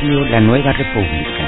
[0.00, 1.42] Radio La Nueva República.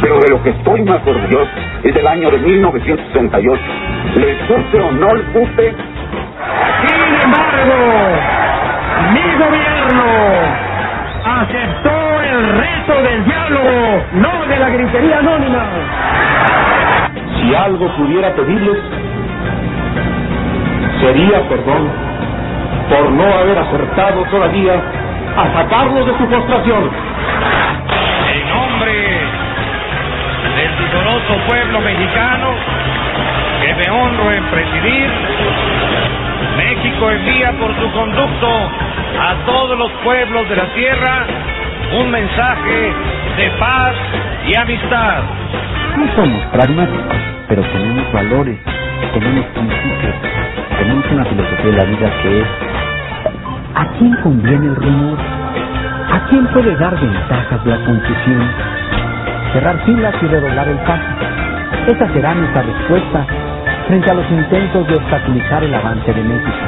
[0.00, 1.50] Pero de lo que estoy más orgulloso
[1.82, 3.62] es del año de 1968.
[4.14, 5.74] Les guste o no les guste.
[6.86, 7.74] Sin embargo,
[9.12, 10.04] mi gobierno
[11.24, 15.66] aceptó el reto del diálogo, no de la gritería anónima.
[17.40, 18.78] Si algo pudiera pedirles,
[21.00, 22.03] sería perdón
[22.94, 24.74] por no haber acertado todavía
[25.36, 26.90] a sacarlos de su postración.
[28.32, 28.92] En nombre
[30.56, 32.50] del vigoroso pueblo mexicano
[33.60, 35.10] que me honro en presidir,
[36.56, 38.48] México envía por su conducto
[39.20, 41.26] a todos los pueblos de la tierra
[41.98, 42.92] un mensaje
[43.36, 43.94] de paz
[44.46, 45.22] y amistad.
[45.96, 47.16] No somos pragmáticos,
[47.48, 48.56] pero tenemos valores,
[49.12, 50.14] tenemos principios,
[50.78, 52.73] tenemos una filosofía de la vida que es
[53.74, 55.18] ¿a quién conviene el rumor?
[56.12, 58.50] ¿A quién puede dar ventajas la confusión?
[59.52, 61.04] Cerrar filas y redoblar el paso.
[61.86, 63.26] Esa será nuestra respuesta
[63.88, 66.66] frente a los intentos de obstaculizar el avance de México.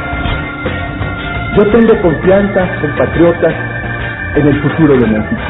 [1.56, 3.54] Yo tengo confianza, compatriotas,
[4.36, 5.42] en el futuro de México.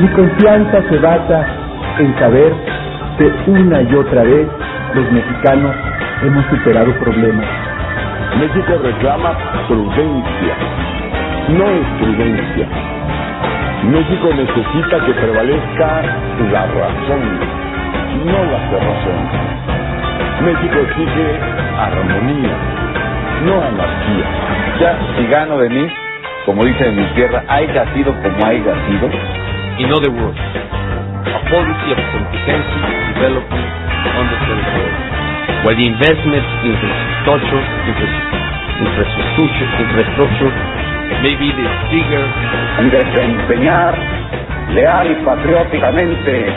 [0.00, 1.46] Mi confianza se basa
[1.98, 2.52] en saber
[3.16, 4.46] que una y otra vez
[4.94, 5.74] los mexicanos
[6.22, 7.65] hemos superado problemas.
[8.38, 9.34] México reclama
[9.66, 10.54] prudencia,
[11.48, 11.64] no
[11.98, 12.66] prudencia.
[13.84, 16.02] México necesita que prevalezca
[16.52, 17.22] la razón,
[18.26, 19.20] no la cerrazón.
[20.44, 21.40] México exige
[21.78, 22.56] armonía,
[23.46, 24.26] no anarquía.
[24.80, 25.88] Ya, si gano de mí,
[26.44, 29.08] como dicen en mi tierra, haya sido como haya sido.
[29.78, 33.66] In other words, a policy of comprehensive development
[34.18, 35.15] on the territory,
[35.64, 37.62] where the investment in infrastructure,
[38.82, 40.52] infrastructure, infrastructure
[41.22, 42.24] may be the bigger
[42.78, 43.94] En desempeñar
[44.74, 46.52] leal y patrióticamente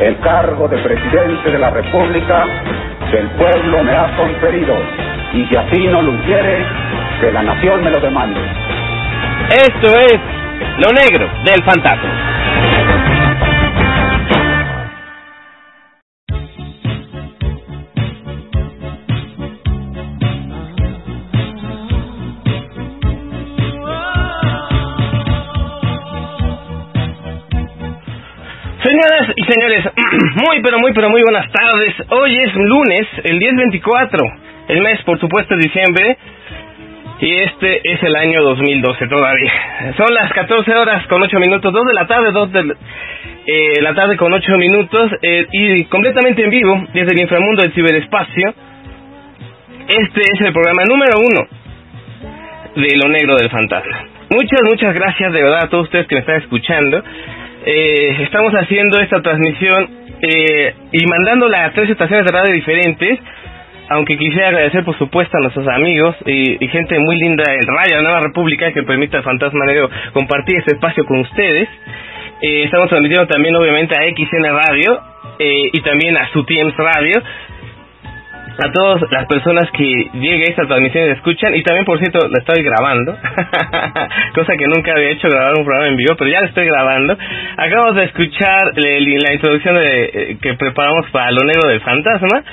[0.00, 2.46] el cargo de presidente de la República
[3.10, 4.74] que el pueblo me ha conferido.
[5.34, 6.64] Y si así no lo hiciere,
[7.20, 8.40] que la nación me lo demande.
[9.50, 10.18] Esto es
[10.78, 12.41] lo negro del fantasma.
[30.46, 31.94] muy pero muy pero muy buenas tardes.
[32.10, 34.18] Hoy es lunes, el 1024,
[34.68, 36.16] el mes por supuesto es diciembre
[37.20, 39.94] y este es el año 2012 todavía.
[39.96, 42.74] Son las 14 horas con 8 minutos, 2 de la tarde, 2 de
[43.46, 47.72] eh, la tarde con 8 minutos eh, y completamente en vivo desde el inframundo del
[47.72, 48.54] ciberespacio.
[49.88, 51.48] Este es el programa número uno
[52.76, 54.04] de Lo Negro del Fantasma.
[54.30, 57.02] Muchas, muchas gracias de verdad a todos ustedes que me están escuchando.
[57.64, 63.18] Eh, estamos haciendo esta transmisión eh, y mandándola a tres estaciones de radio diferentes
[63.88, 68.20] aunque quisiera agradecer por supuesto a nuestros amigos y, gente muy linda en Radio Nueva
[68.20, 71.68] República que permite al Fantasma Negro compartir este espacio con ustedes.
[72.40, 75.00] Eh, estamos transmitiendo también obviamente a XN Radio
[75.38, 77.22] eh, y también a Sutiems Radio.
[78.64, 82.28] A todas las personas que llegue a esta transmisión y escuchan, y también por cierto
[82.28, 83.16] la estoy grabando,
[84.34, 87.16] cosa que nunca había hecho grabar un programa en vivo, pero ya la estoy grabando.
[87.56, 88.90] Acabamos de escuchar la,
[89.28, 92.44] la introducción de, eh, que preparamos para Lo Negro del Fantasma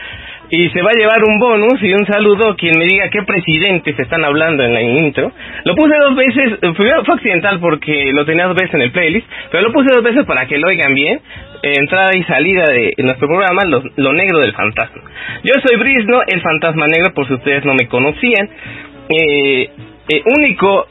[0.52, 3.98] y se va a llevar un bonus y un saludo quien me diga qué presidentes
[4.00, 5.32] están hablando en la intro.
[5.64, 9.28] Lo puse dos veces, primero fue accidental porque lo tenía dos veces en el playlist,
[9.52, 11.22] pero lo puse dos veces para que lo oigan bien.
[11.62, 15.02] Entrada y salida de nuestro programa, lo, lo negro del fantasma.
[15.44, 18.50] Yo soy Brisno, el fantasma negro, por si ustedes no me conocían.
[19.10, 19.70] Eh,
[20.10, 20.88] eh, único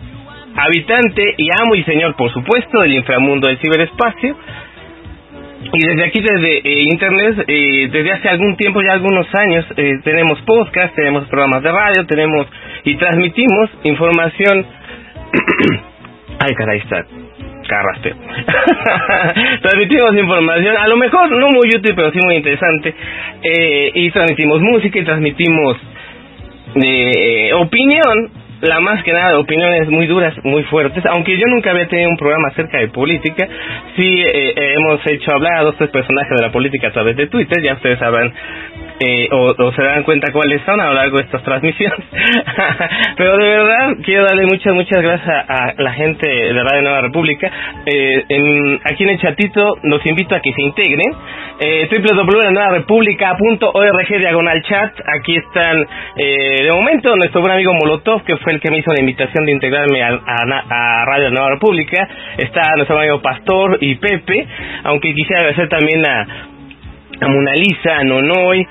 [0.54, 4.36] habitante y amo y señor, por supuesto, del inframundo del ciberespacio.
[5.60, 9.98] Y desde aquí, desde eh, Internet, eh, desde hace algún tiempo, ya algunos años, eh,
[10.04, 12.46] tenemos podcast, tenemos programas de radio, tenemos
[12.84, 14.66] y transmitimos información.
[16.40, 17.04] Ay, caray, está
[17.68, 18.14] carraspeo.
[19.62, 22.94] transmitimos información, a lo mejor no muy útil, pero sí muy interesante.
[23.42, 25.76] Eh, y transmitimos música y transmitimos
[26.82, 31.88] eh, opinión la más que nada opiniones muy duras, muy fuertes, aunque yo nunca había
[31.88, 33.46] tenido un programa acerca de política,
[33.96, 37.16] sí eh, eh, hemos hecho hablar a dos tres personajes de la política a través
[37.16, 38.32] de Twitter, ya ustedes sabrán
[39.00, 42.00] eh, o, se dan cuenta cuáles son a lo largo de estas transmisiones.
[43.16, 47.50] Pero de verdad quiero darle muchas, muchas gracias a, la gente de Radio Nueva República.
[47.86, 51.14] Eh, en, aquí en el chatito los invito a que se integren.
[51.60, 54.92] Eh, www.nuevarepublica.org diagonal chat.
[55.20, 55.86] Aquí están,
[56.16, 59.44] eh, de momento, nuestro buen amigo Molotov, que fue el que me hizo la invitación
[59.44, 62.08] de integrarme a, a, Radio Nueva República.
[62.36, 64.46] Está nuestro amigo Pastor y Pepe,
[64.84, 66.26] aunque quisiera agradecer también a
[67.20, 68.66] a Mona Lisa, a Nonoy,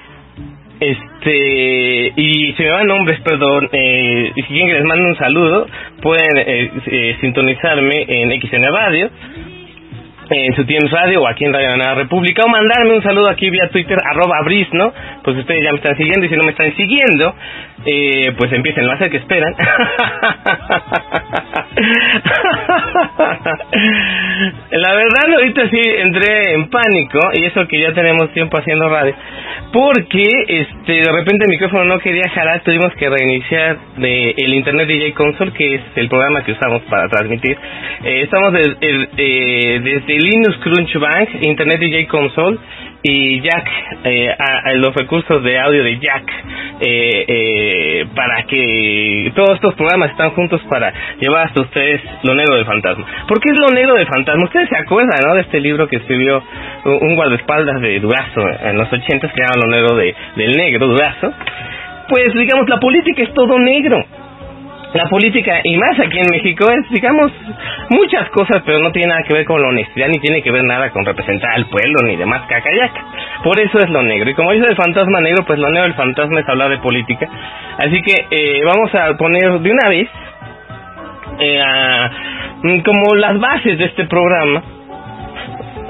[0.79, 5.67] este, y se me van nombres, perdón, eh, si quieren que les mande un saludo,
[6.01, 9.09] pueden eh, eh, sintonizarme en XN Radio,
[10.29, 13.49] en su tiempo radio o aquí en Radio Nueva República o mandarme un saludo aquí
[13.49, 14.93] vía Twitter arroba bris, ¿no?
[15.23, 17.35] Pues ustedes ya me están siguiendo y si no me están siguiendo,
[17.85, 19.55] eh, pues empiecen a hacer que esperan.
[24.71, 29.13] La verdad ahorita sí entré en pánico y eso que ya tenemos tiempo haciendo radio
[29.71, 34.87] porque este de repente el micrófono no quería jalar, tuvimos que reiniciar de el Internet
[34.87, 37.57] DJ Console, que es el programa que usamos para transmitir.
[38.03, 42.57] Eh, estamos eh, desde Linux Crunch Bank, Internet DJ Console
[43.03, 43.69] y Jack,
[44.03, 44.35] eh,
[44.75, 46.23] los recursos de audio de Jack,
[46.79, 52.55] eh, eh, para que todos estos programas están juntos para llevar hasta ustedes lo negro
[52.55, 53.05] del fantasma.
[53.27, 54.43] ¿Por qué es lo negro del fantasma?
[54.45, 55.35] Ustedes se acuerdan, ¿no?
[55.35, 56.43] De este libro que escribió
[56.85, 61.33] un guardaespaldas de Durazo en los ochentas que llama lo negro de, del negro, Durazo.
[62.09, 64.03] Pues digamos, la política es todo negro
[64.93, 67.31] la política, y más aquí en México, es, digamos,
[67.89, 70.63] muchas cosas, pero no tiene nada que ver con la honestidad, ni tiene que ver
[70.63, 73.05] nada con representar al pueblo, ni demás cacayaca.
[73.43, 74.29] Por eso es lo negro.
[74.29, 77.27] Y como dice el fantasma negro, pues lo negro del fantasma es hablar de política.
[77.77, 80.09] Así que eh, vamos a poner de una vez
[81.39, 81.61] eh,
[82.63, 84.63] mm, como las bases de este programa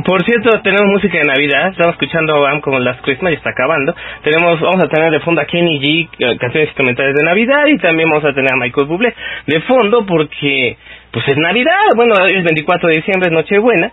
[0.07, 1.68] por cierto, tenemos música de Navidad.
[1.71, 3.94] Estamos escuchando Bam como Last Christmas y está acabando.
[4.24, 7.77] Tenemos, vamos a tener de fondo a Kenny G, eh, canciones instrumentales de Navidad y
[7.77, 9.13] también vamos a tener a Michael Bublé
[9.48, 10.77] de fondo porque,
[11.12, 11.92] pues es Navidad.
[11.98, 13.92] Bueno, es 24 de diciembre, es Nochebuena.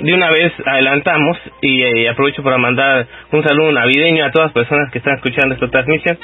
[0.00, 4.54] De una vez adelantamos y eh, aprovecho para mandar un saludo navideño a todas las
[4.54, 6.16] personas que están escuchando esta transmisión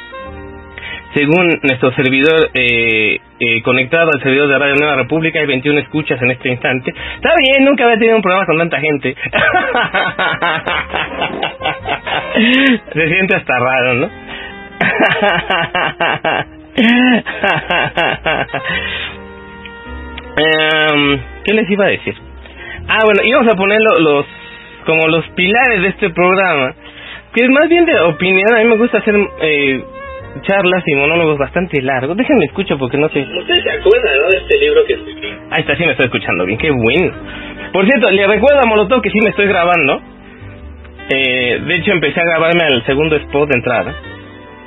[1.14, 6.22] según nuestro servidor eh, eh, conectado al servidor de Radio Nueva República, hay 21 escuchas
[6.22, 6.94] en este instante.
[7.16, 9.14] Está bien, nunca había tenido un programa con tanta gente.
[12.92, 14.10] Se siente hasta raro, ¿no?
[20.36, 22.14] Em, ¿Qué les iba a decir?
[22.88, 24.24] Ah, bueno, íbamos a poner los,
[24.86, 26.72] como los pilares de este programa,
[27.34, 28.54] que es más bien de opinión.
[28.54, 29.84] A mí me gusta hacer eh,
[30.42, 32.16] charlas y monólogos bastante largos.
[32.16, 33.20] Déjenme escucho porque no sé.
[33.20, 35.28] ¿Usted se acuerda, no, de este libro que escribí?
[35.50, 37.12] Ahí está, sí me estoy escuchando bien, qué bueno.
[37.72, 40.00] Por cierto, le recuerdo a Molotov que sí me estoy grabando.
[41.08, 43.94] Eh, de hecho, empecé a grabarme al segundo spot de entrada.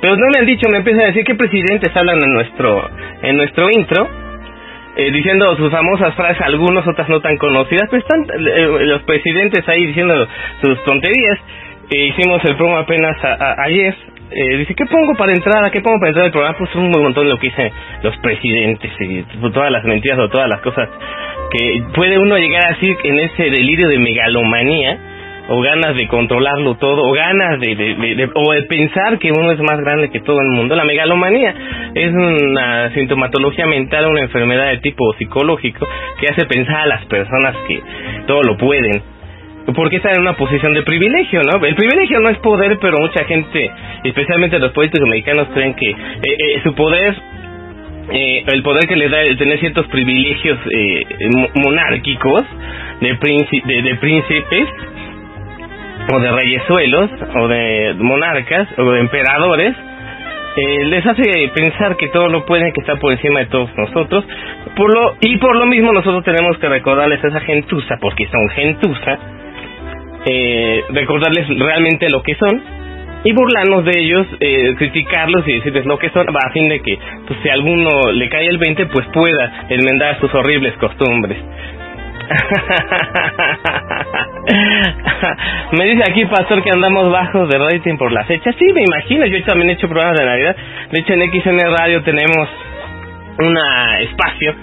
[0.00, 2.90] Pero no me han dicho, me empiezan a decir qué presidentes hablan en nuestro,
[3.22, 4.08] en nuestro intro.
[4.96, 9.68] Eh, diciendo sus famosas frases, algunos, otras no tan conocidas, pero están eh, los presidentes
[9.68, 10.14] ahí diciendo
[10.62, 11.38] sus tonterías.
[11.90, 13.16] Eh, hicimos el promo apenas
[13.58, 13.94] ayer
[14.30, 15.70] eh, dice, ¿qué pongo para entrar?
[15.70, 16.58] ¿Qué pongo para entrar al programa?
[16.58, 17.70] Pues un montón de lo que dicen
[18.02, 20.88] los presidentes y todas las mentiras o todas las cosas
[21.50, 24.98] que puede uno llegar así en ese delirio de megalomanía
[25.48, 29.60] o ganas de controlarlo todo o ganas de, de, o de pensar que uno es
[29.60, 30.74] más grande que todo el mundo.
[30.74, 31.54] La megalomanía
[31.94, 35.86] es una sintomatología mental, una enfermedad de tipo psicológico
[36.18, 37.82] que hace pensar a las personas que
[38.26, 39.13] todo lo pueden
[39.72, 41.64] porque está en una posición de privilegio, ¿no?
[41.64, 43.70] El privilegio no es poder, pero mucha gente,
[44.04, 47.14] especialmente los políticos mexicanos, creen que eh, eh, su poder,
[48.10, 50.58] eh, el poder que le da el tener ciertos privilegios
[51.54, 52.44] monárquicos
[53.00, 53.16] de,
[53.64, 54.68] de, de príncipes,
[56.12, 59.74] o de reyesuelos, o de monarcas, o de emperadores,
[60.56, 64.24] eh, les hace pensar que todo lo pueden, que está por encima de todos nosotros.
[64.76, 68.48] Por lo, y por lo mismo nosotros tenemos que recordarles a esa gentuza, porque son
[68.50, 69.18] gentuza,
[70.26, 72.62] eh, recordarles realmente lo que son
[73.24, 76.98] y burlarnos de ellos, eh, criticarlos y decirles lo que son, a fin de que
[77.26, 81.38] pues, si alguno le cae el 20, pues pueda enmendar sus horribles costumbres.
[85.72, 88.52] me dice aquí, Pastor, que andamos bajos de rating por la fecha.
[88.58, 90.56] Sí, me imagino, yo también he hecho programas de Navidad.
[90.90, 92.48] De hecho, en XN Radio tenemos
[93.38, 93.56] un
[94.00, 94.54] espacio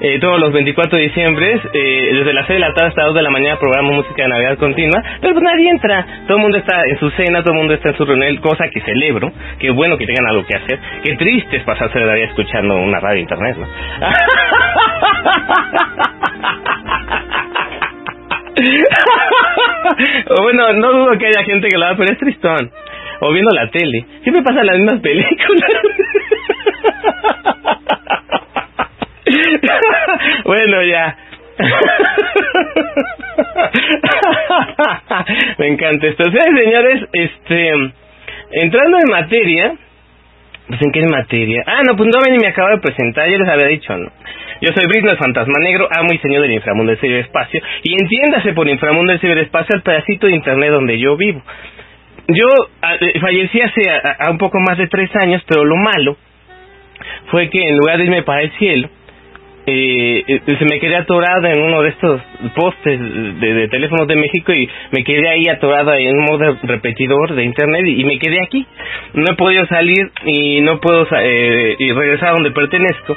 [0.00, 3.08] eh, todos los 24 de diciembre, eh, desde las 6 de la tarde hasta las
[3.08, 6.42] 2 de la mañana programamos música de Navidad continua, pero pues nadie entra, todo el
[6.42, 9.32] mundo está en su cena, todo el mundo está en su reunión, cosa que celebro,
[9.58, 13.00] qué bueno que tengan algo que hacer, qué triste es pasarse la vida escuchando una
[13.00, 13.66] radio internet, ¿no?
[20.42, 22.70] bueno, no dudo que haya gente que lo haga, pero es tristón.
[23.20, 24.06] O viendo la tele.
[24.22, 25.70] Siempre pasan las mismas películas.
[30.44, 31.16] bueno, ya.
[35.58, 36.24] Me encanta esto.
[36.26, 37.72] O sea, señores, este,
[38.52, 39.74] entrando en materia,
[40.68, 41.64] pues en qué materia.
[41.66, 44.10] Ah, no, pues no ven y me acabo de presentar, ya les había dicho, ¿no?
[44.60, 48.52] Yo soy Britney, el fantasma negro, amo y señor del inframundo del ciberespacio, y entiéndase
[48.54, 51.42] por inframundo del ciberespacio el pedacito de internet donde yo vivo.
[52.28, 52.46] Yo
[52.82, 56.16] a, eh, fallecí hace a, un poco más de tres años, pero lo malo
[57.30, 58.90] fue que en lugar de irme para el cielo,
[59.70, 62.20] eh, se me quedé atorada en uno de estos
[62.54, 62.98] postes
[63.40, 67.86] de, teléfonos de México y me quedé ahí atorada en un modo repetidor de internet
[67.86, 68.66] y, me quedé aquí.
[69.14, 73.16] No he podido salir y no puedo eh, y regresar a donde pertenezco.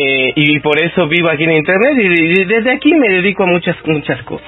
[0.00, 3.76] Eh, y por eso vivo aquí en internet y, desde aquí me dedico a muchas
[3.84, 4.46] muchas cosas.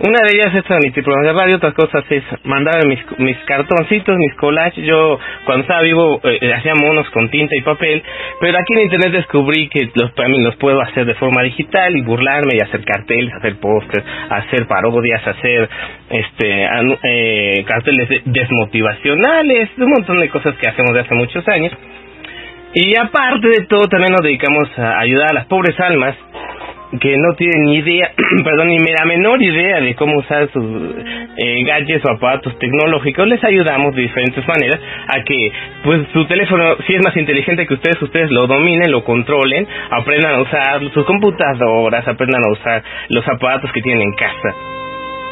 [0.00, 4.14] Una de ellas es transmitir programas de radio, otras cosas es mandar mis, mis cartoncitos,
[4.18, 4.84] mis collages.
[4.84, 8.02] Yo cuando estaba vivo eh, hacía monos con tinta y papel,
[8.40, 12.02] pero aquí en internet descubrí que los también los puedo hacer de forma digital y
[12.02, 15.68] burlarme y hacer carteles, hacer pósters, hacer parodias, hacer
[16.10, 16.68] este
[17.04, 21.72] eh, carteles desmotivacionales, un montón de cosas que hacemos de hace muchos años.
[22.74, 26.16] Y aparte de todo, también nos dedicamos a ayudar a las pobres almas
[27.00, 28.12] que no tienen ni idea,
[28.44, 30.64] perdón, ni la menor idea de cómo usar sus
[31.36, 35.52] eh, gadgets o aparatos tecnológicos, les ayudamos de diferentes maneras a que
[35.84, 40.34] pues su teléfono, si es más inteligente que ustedes, ustedes lo dominen, lo controlen, aprendan
[40.34, 44.73] a usar sus computadoras, aprendan a usar los aparatos que tienen en casa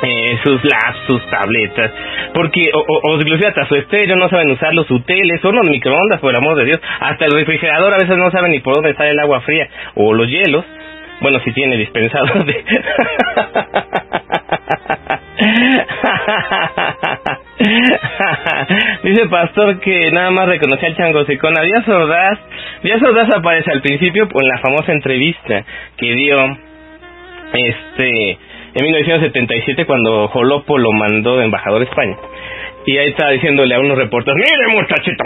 [0.02, 1.90] eh, sus labs, sus tabletas,
[2.34, 6.20] porque, o, o, inclusive hasta su estéreo no saben usar los hoteles, son los microondas,
[6.20, 8.90] por el amor de Dios, hasta el refrigerador a veces no saben ni por dónde
[8.90, 10.64] está el agua fría, o los hielos,
[11.20, 12.52] bueno, si tiene dispensador de...
[19.02, 21.62] Dice Pastor que nada más reconocía al Chango Secona.
[21.62, 22.38] Díaz Ordaz,
[22.82, 25.64] Díaz Ordaz aparece al principio en la famosa entrevista
[25.96, 26.56] que dio
[27.52, 28.38] este
[28.74, 32.16] en 1977 cuando Jolopo lo mandó de embajador a España.
[32.86, 35.24] Y ahí estaba diciéndole a unos reporteros, mire muchachito,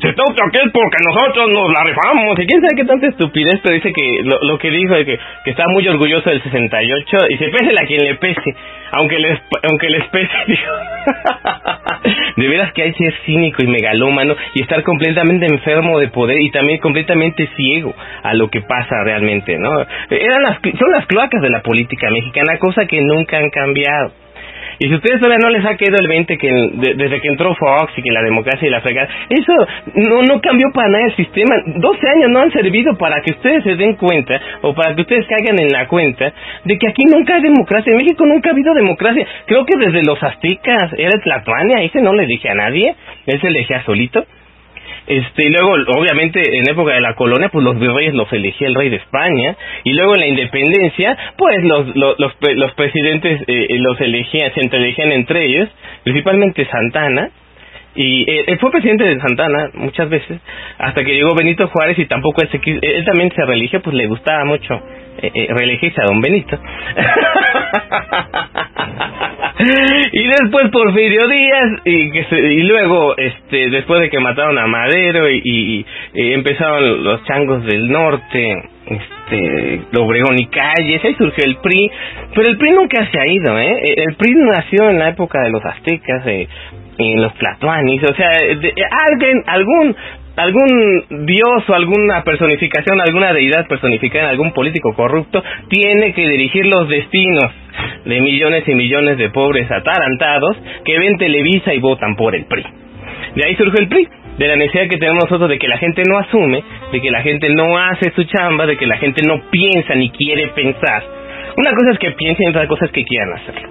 [0.00, 2.38] se toca aquel porque nosotros nos la rifamos.
[2.38, 5.18] Y quién sabe qué tanta estupidez, pero dice que lo, lo que dijo es que,
[5.44, 8.54] que está muy orgulloso del 68 y se pese a quien le pese,
[8.92, 10.34] aunque les, aunque les pese.
[12.36, 16.36] De veras que hay que ser cínico y megalómano y estar completamente enfermo de poder
[16.40, 19.70] y también completamente ciego a lo que pasa realmente, ¿no?
[20.10, 24.23] Eran las, son las cloacas de la política mexicana, cosa que nunca han cambiado.
[24.78, 26.50] Y si ustedes todavía no les ha quedado el 20 que
[26.96, 29.52] desde que entró Fox y que la democracia y la fregada, eso
[29.94, 31.54] no, no cambió para nada el sistema.
[31.66, 35.26] 12 años no han servido para que ustedes se den cuenta o para que ustedes
[35.26, 36.32] caigan en la cuenta
[36.64, 37.90] de que aquí nunca hay democracia.
[37.92, 39.26] En México nunca ha habido democracia.
[39.46, 42.94] Creo que desde los aztecas era Tlatuania, ese no le dije a nadie,
[43.26, 44.24] él se elegía solito.
[45.06, 48.74] Este, y luego, obviamente, en época de la colonia, pues los virreyes los elegía el
[48.74, 49.56] rey de España.
[49.84, 55.12] Y luego en la independencia, pues los, los, los, presidentes eh, los elegían, se elegían
[55.12, 55.68] entre ellos,
[56.04, 57.30] principalmente Santana.
[57.96, 60.40] Y eh, fue presidente de Santana muchas veces,
[60.78, 64.06] hasta que llegó Benito Juárez y tampoco él, se él también se religió, pues le
[64.06, 64.74] gustaba mucho
[65.22, 66.58] eh, eh reelegirse a don Benito.
[70.12, 75.30] y después Porfirio Díaz y que y luego este después de que mataron a Madero
[75.30, 81.90] y, empezaron los changos del norte este Obregón y Calles ahí surgió el PRI
[82.34, 85.50] pero el PRI nunca se ha ido eh el PRI nació en la época de
[85.50, 86.48] los aztecas eh,
[86.98, 88.30] en los platuanis o sea
[89.06, 89.96] alguien algún
[90.36, 96.66] algún dios o alguna personificación, alguna deidad personificada en algún político corrupto tiene que dirigir
[96.66, 97.52] los destinos
[98.04, 102.64] de millones y millones de pobres atarantados que ven Televisa y votan por el PRI.
[103.34, 106.02] De ahí surge el PRI, de la necesidad que tenemos nosotros de que la gente
[106.08, 106.62] no asume,
[106.92, 110.10] de que la gente no hace su chamba, de que la gente no piensa ni
[110.10, 111.02] quiere pensar.
[111.56, 113.68] Una cosa es que piensen y otra cosa es que quieran hacerlo.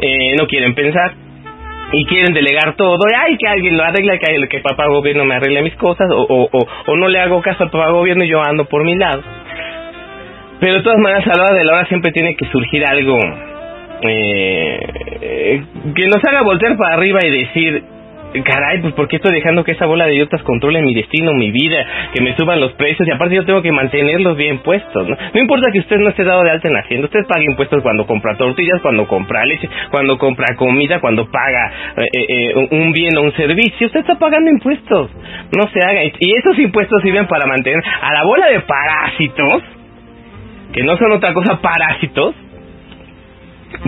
[0.00, 1.12] Eh, no quieren pensar,
[1.92, 5.62] y quieren delegar todo, ay, que alguien lo arregle, que, que papá gobierno me arregle
[5.62, 8.64] mis cosas, o, o, o, no le hago caso al papá gobierno y yo ando
[8.64, 9.22] por mi lado.
[10.62, 13.18] Pero de todas maneras, a la hora de la hora siempre tiene que surgir algo
[14.02, 17.82] eh, que nos haga voltear para arriba y decir,
[18.44, 21.50] caray, pues ¿por qué estoy dejando que esa bola de idiotas controle mi destino, mi
[21.50, 25.16] vida, que me suban los precios y aparte yo tengo que mantenerlos bien puestos, ¿no?
[25.34, 28.06] No importa que usted no esté dado de alta en Hacienda, usted paga impuestos cuando
[28.06, 33.22] compra tortillas, cuando compra leche, cuando compra comida, cuando paga eh, eh, un bien o
[33.22, 35.10] un servicio, usted está pagando impuestos,
[35.56, 36.04] no se haga.
[36.04, 39.81] Y esos impuestos sirven para mantener a la bola de parásitos,
[40.72, 42.34] que no son otra cosa parásitos,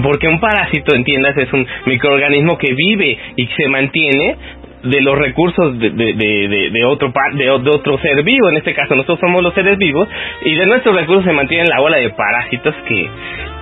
[0.03, 4.37] porque un parásito, entiendas, es un microorganismo que vive y se mantiene
[4.83, 8.95] de los recursos de, de, de, de otro de, otro ser vivo, en este caso
[8.95, 10.09] nosotros somos los seres vivos,
[10.45, 13.09] y de nuestros recursos se mantiene la ola de parásitos que,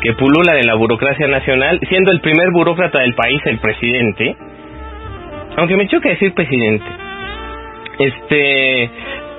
[0.00, 4.36] que pululan en la burocracia nacional, siendo el primer burócrata del país el presidente,
[5.56, 6.86] aunque me choca decir presidente,
[7.98, 8.90] este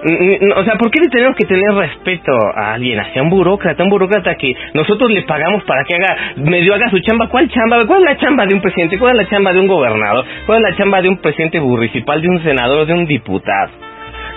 [0.04, 3.90] o sea, ¿por qué le tenemos que tener respeto a alguien, hacia un burócrata, un
[3.90, 7.30] burócrata que nosotros le pagamos para que haga, medio haga su chamba?
[7.30, 7.86] ¿Cuál chamba?
[7.86, 9.00] ¿Cuál es la chamba de un presidente?
[9.00, 10.26] ¿Cuál es la chamba de un gobernador?
[10.46, 13.72] ¿Cuál es la chamba de un presidente municipal, de un senador, de un diputado?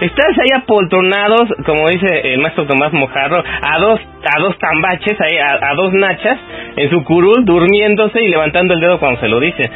[0.01, 5.71] Estás ahí apoltronados, como dice el maestro Tomás Mojarro, a dos, a dos tambaches, a,
[5.71, 6.39] a dos nachas,
[6.77, 9.71] en su curul, durmiéndose y levantando el dedo cuando se lo dice.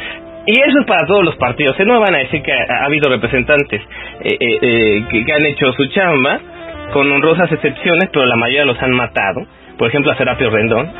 [0.45, 1.79] Y eso es para todos los partidos.
[1.79, 1.85] ¿eh?
[1.85, 3.81] No van a decir que ha, habido representantes
[4.21, 6.39] eh, eh, que, han hecho su chamba,
[6.93, 9.45] con honrosas excepciones, pero la mayoría los han matado.
[9.77, 10.91] Por ejemplo, a Serapio Rendón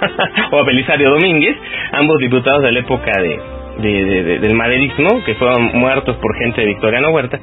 [0.50, 1.56] o a Belisario Domínguez,
[1.92, 7.10] ambos diputados de la época de, del maderismo, que fueron muertos por gente de Victoriano
[7.10, 7.38] Huerta.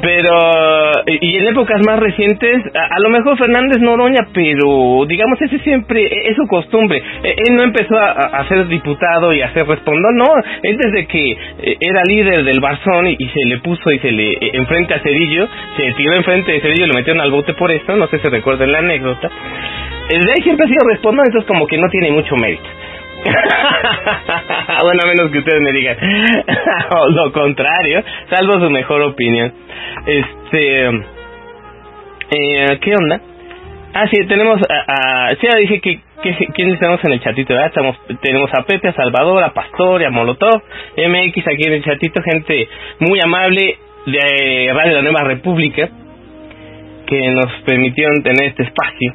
[0.00, 6.02] Pero, y en épocas más recientes, a, lo mejor Fernández Noroña, pero digamos, ese siempre
[6.02, 7.02] e, es su costumbre.
[7.22, 10.26] E, él no empezó a, ser diputado y a ser respondón, no,
[10.62, 14.36] él desde que e, era líder del Barzón y, se le puso y se le
[14.52, 17.96] enfrente a Cedillo, se tiró enfrente de Cedillo y lo metieron al bote por esto,
[17.96, 19.30] no sé si recuerden la anécdota.
[20.10, 22.68] Desde ahí siempre ha sido respondón, entonces como que no tiene mucho mérito.
[24.82, 25.96] bueno, a menos que ustedes me digan
[27.14, 29.52] lo contrario, salvo su mejor opinión.
[30.06, 30.86] Este,
[32.30, 33.20] eh, ¿qué onda?
[33.94, 37.56] Ah, sí, tenemos a, sí, ya dije que, que quiénes tenemos en el chatito.
[37.56, 40.62] Estamos, tenemos a Pepe, a Salvador, a Pastor, a Molotov,
[40.96, 45.88] MX aquí en el chatito, gente muy amable de Radio La Nueva República
[47.06, 49.14] que nos permitieron tener este espacio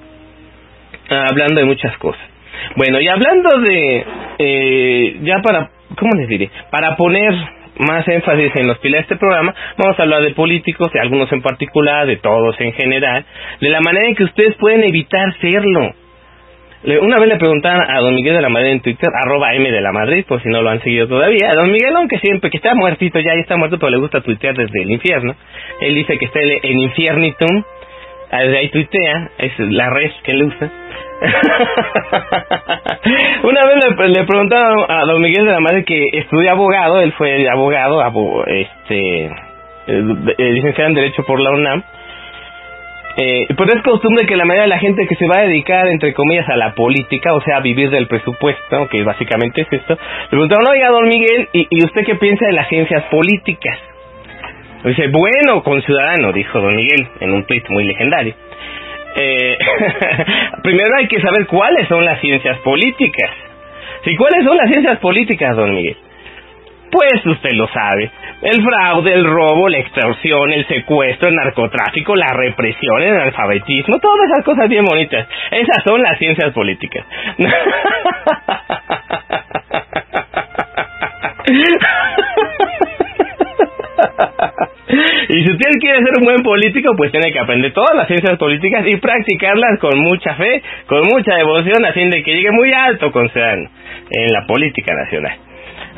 [1.09, 2.28] hablando de muchas cosas.
[2.75, 4.05] Bueno, y hablando de,
[4.39, 6.49] eh, ya para, ¿cómo les diré?
[6.71, 7.33] Para poner
[7.79, 11.31] más énfasis en los pilares de este programa, vamos a hablar de políticos, de algunos
[11.31, 13.25] en particular, de todos en general,
[13.61, 15.93] de la manera en que ustedes pueden evitar serlo.
[16.81, 19.81] Una vez le preguntaban a don Miguel de la Madrid en Twitter, arroba M de
[19.81, 21.53] la Madrid, por si no lo han seguido todavía.
[21.53, 24.55] Don Miguel, aunque siempre, que está muertito ya, ya está muerto, pero le gusta tuitear
[24.55, 25.35] desde el infierno.
[25.81, 27.63] Él dice que está en Infiernitum,
[28.31, 30.71] desde ahí tuitea, es la red que él usa.
[33.43, 37.11] Una vez le, le preguntaron a don Miguel de la Madre que estudia abogado, él
[37.13, 38.01] fue abogado,
[38.45, 39.31] este, eh,
[39.87, 41.83] eh, licenciado en Derecho por la UNAM.
[43.17, 45.87] Eh, pero es costumbre que la mayoría de la gente que se va a dedicar,
[45.87, 49.95] entre comillas, a la política, o sea, a vivir del presupuesto, que básicamente es esto,
[49.95, 53.77] le preguntaron, oiga, don Miguel, ¿y, y usted qué piensa de las ciencias políticas?
[54.85, 58.33] Dice, bueno, con ciudadano, dijo don Miguel en un tweet muy legendario.
[59.15, 59.57] Eh,
[60.63, 63.31] primero hay que saber cuáles son las ciencias políticas.
[64.03, 65.97] ¿Sí, ¿Cuáles son las ciencias políticas, don Miguel?
[66.91, 68.09] Pues usted lo sabe.
[68.41, 74.31] El fraude, el robo, la extorsión, el secuestro, el narcotráfico, la represión, el analfabetismo, todas
[74.31, 75.27] esas cosas bien bonitas.
[75.51, 77.05] Esas son las ciencias políticas.
[85.29, 88.37] Y si usted quiere ser un buen político, pues tiene que aprender todas las ciencias
[88.37, 93.11] políticas y practicarlas con mucha fe, con mucha devoción, a de que llegue muy alto
[93.11, 93.69] con en
[94.33, 95.37] la política nacional.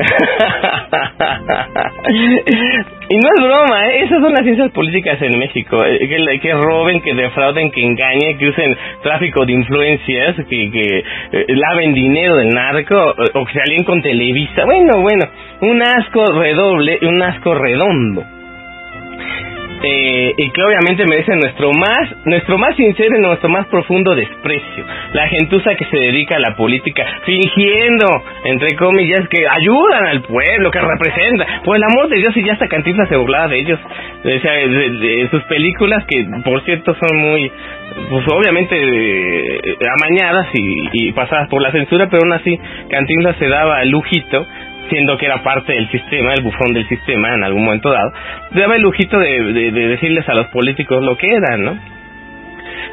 [3.10, 4.04] y no es broma, ¿eh?
[4.04, 8.38] esas son las ciencias políticas en México, eh, que, que, roben, que defrauden, que engañen,
[8.38, 13.62] que usen tráfico de influencias, que, que eh, laven dinero del narco, o que se
[13.62, 14.65] alíen con Televisa.
[14.65, 15.25] Bueno, bueno,
[15.62, 18.40] un asco redoble, un asco redondo
[19.84, 24.86] eh, y que obviamente merecen nuestro más, nuestro más sincero y nuestro más profundo desprecio.
[25.13, 28.08] La gentuza que se dedica a la política fingiendo,
[28.45, 31.47] entre comillas, que ayudan al pueblo, que representan.
[31.63, 33.80] Por el amor de Dios, y ya hasta Cantinflas se burlaba de ellos,
[34.24, 37.52] de, sus películas, que por cierto son muy,
[38.10, 43.47] pues obviamente eh, amañadas y, y pasadas por la censura, pero aún así Cantinflas se
[43.47, 44.45] daba el lujito
[44.89, 48.12] siendo que era parte del sistema, el bufón del sistema en algún momento dado,
[48.52, 51.78] daba el lujito de, de, decirles a los políticos lo que eran, ¿no?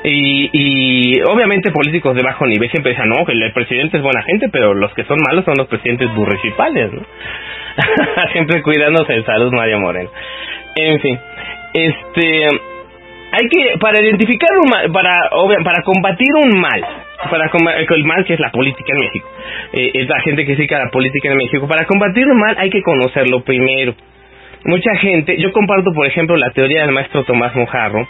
[0.04, 4.22] Y, y obviamente políticos de bajo nivel siempre dicen, no, que el presidente es buena
[4.22, 7.02] gente, pero los que son malos son los presidentes municipales, ¿no?
[8.32, 10.10] siempre cuidándose de salud Mario Moreno.
[10.76, 11.18] En fin,
[11.74, 12.46] este
[13.30, 15.14] hay que para identificar un mal, para
[15.64, 17.50] para combatir un mal para
[17.94, 19.28] el mal que es la política en México
[19.72, 22.38] eh, es la gente que se dedica a la política en México para combatir un
[22.38, 23.94] mal hay que conocerlo primero
[24.64, 28.06] mucha gente yo comparto por ejemplo la teoría del maestro Tomás Mojarro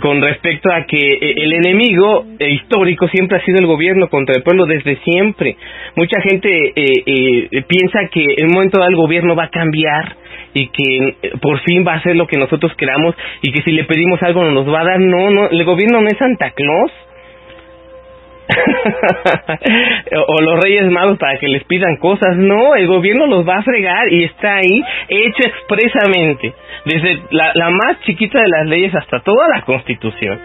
[0.00, 4.34] con respecto a que eh, el enemigo eh, histórico siempre ha sido el gobierno contra
[4.36, 5.56] el pueblo desde siempre.
[5.94, 10.16] Mucha gente eh, eh, piensa que en un momento dado el gobierno va a cambiar
[10.54, 13.72] y que eh, por fin va a hacer lo que nosotros queramos y que si
[13.72, 15.00] le pedimos algo nos va a dar.
[15.00, 16.92] No, no, el gobierno no es Santa Claus.
[20.28, 22.36] o los reyes magos para que les pidan cosas.
[22.36, 26.52] No, el gobierno los va a fregar y está ahí hecho expresamente.
[26.84, 30.38] Desde la, la más chiquita de las leyes hasta toda la constitución.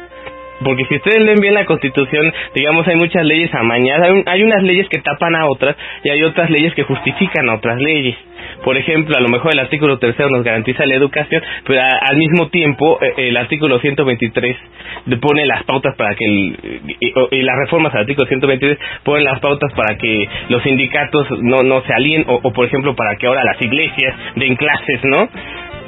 [0.64, 4.08] Porque si ustedes leen bien la constitución, digamos, hay muchas leyes amañadas.
[4.08, 7.50] Hay, un- hay unas leyes que tapan a otras y hay otras leyes que justifican
[7.50, 8.16] a otras leyes.
[8.64, 12.16] Por ejemplo, a lo mejor el artículo tercero nos garantiza la educación, pero a- al
[12.18, 14.56] mismo tiempo eh, el artículo 123
[15.08, 16.58] le pone las pautas para que el,
[17.00, 21.82] y, las reformas al artículo 123 ponen las pautas para que los sindicatos no no
[21.82, 25.30] se alíen o, por ejemplo para que ahora las iglesias den clases, ¿no?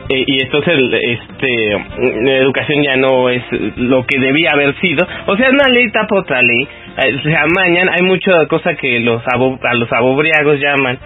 [0.09, 1.77] Eh, y entonces este
[2.23, 3.41] la educación ya no es
[3.77, 7.87] lo que debía haber sido o sea una ley tapa otra ley Eh, se amañan
[7.89, 10.99] hay mucha cosa que los abo- a los abobriagos llaman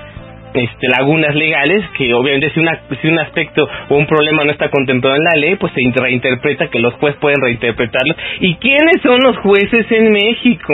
[0.59, 4.69] este lagunas legales que obviamente si una si un aspecto o un problema no está
[4.69, 9.01] contemplado en la ley pues se inter- reinterpreta que los jueces pueden reinterpretarlo y quiénes
[9.01, 10.73] son los jueces en México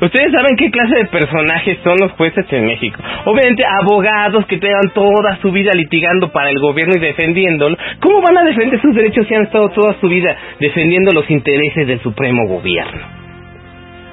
[0.00, 3.00] Ustedes saben qué clase de personajes son los jueces en México.
[3.24, 7.76] Obviamente abogados que tengan toda su vida litigando para el gobierno y defendiéndolo.
[8.00, 11.86] ¿Cómo van a defender sus derechos si han estado toda su vida defendiendo los intereses
[11.86, 13.00] del supremo gobierno?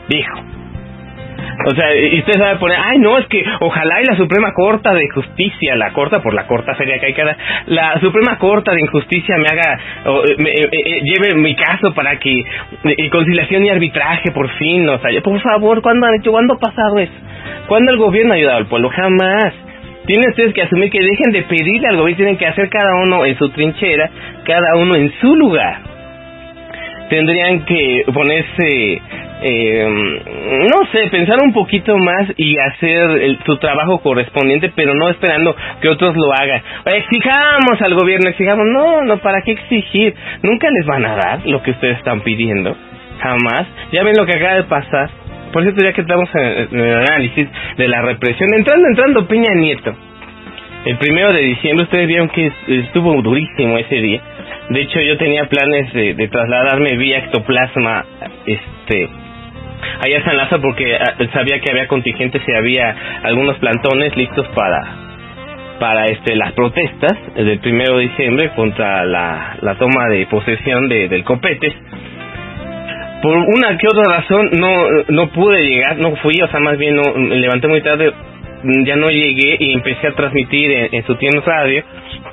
[0.10, 0.59] Dijo.
[1.66, 4.90] O sea, y usted sabe poner, ay no, es que ojalá y la Suprema Corte
[4.90, 8.72] de Justicia, la corta por la corta sería que hay que dar, la Suprema Corte
[8.72, 12.44] de Injusticia me haga, o, eh, me, eh, eh, lleve mi caso para que
[13.12, 16.98] conciliación y arbitraje por fin, o sea, por favor, ¿cuándo han hecho, cuándo ha pasado
[16.98, 17.14] eso?
[17.68, 18.90] ¿Cuándo el gobierno ha ayudado al pueblo?
[18.90, 19.54] Jamás.
[20.06, 23.26] Tienen ustedes que asumir que dejen de pedirle al gobierno, tienen que hacer cada uno
[23.26, 24.10] en su trinchera,
[24.44, 25.90] cada uno en su lugar
[27.10, 29.02] tendrían que ponerse,
[29.42, 29.88] eh,
[30.70, 35.56] no sé, pensar un poquito más y hacer el- su trabajo correspondiente, pero no esperando
[35.82, 36.62] que otros lo hagan.
[36.86, 40.14] Exijamos al gobierno, exijamos, no, no, ¿para qué exigir?
[40.44, 42.76] Nunca les van a dar lo que ustedes están pidiendo,
[43.22, 43.66] jamás.
[43.92, 45.10] Ya ven lo que acaba de pasar.
[45.54, 47.48] Por cierto, ya que estamos en, en el análisis
[47.78, 49.96] de la represión, entrando, entrando Peña Nieto.
[50.86, 54.22] El primero de diciembre ustedes vieron que estuvo durísimo ese día.
[54.70, 58.06] De hecho, yo tenía planes de, de trasladarme vía ectoplasma,
[58.46, 59.10] este,
[60.02, 64.48] allá a San Lázaro porque ah, sabía que había contingentes y había algunos plantones listos
[64.50, 65.10] para
[65.80, 71.08] para este las protestas del primero de diciembre contra la, la toma de posesión de,
[71.08, 71.74] del copete.
[73.22, 74.74] Por una que otra razón no
[75.08, 78.12] no pude llegar no fui o sea más bien no me levanté muy tarde
[78.86, 81.84] ya no llegué y empecé a transmitir en, en su tienda radio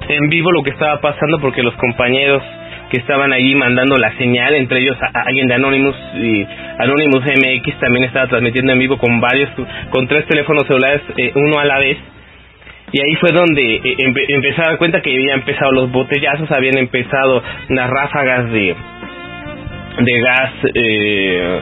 [0.08, 2.42] en vivo lo que estaba pasando porque los compañeros
[2.90, 6.46] que estaban allí mandando la señal, entre ellos a- alguien de Anonymous y
[6.78, 9.50] Anonymous MX también estaba transmitiendo en vivo con varios,
[9.90, 11.98] con tres teléfonos celulares, eh, uno a la vez.
[12.92, 16.50] Y ahí fue donde eh, empe- empecé a dar cuenta que habían empezado los botellazos,
[16.52, 18.76] habían empezado unas ráfagas de,
[20.00, 21.60] de gas eh,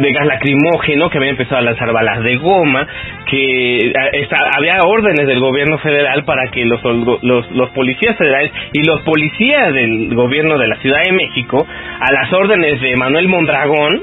[0.00, 2.86] de gas lacrimógeno que había empezado a lanzar balas de goma
[3.26, 6.80] que esta- había órdenes del gobierno federal para que los,
[7.22, 11.66] los los policías federales y los policías del gobierno de la Ciudad de México
[12.00, 14.00] a las órdenes de Manuel Mondragón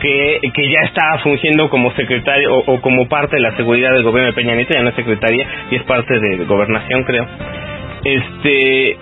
[0.00, 4.02] que, que ya estaba fungiendo como secretario o, o como parte de la seguridad del
[4.02, 7.26] gobierno de Peña Nieto, ya no es secretaría y es parte de gobernación creo.
[8.04, 8.96] Este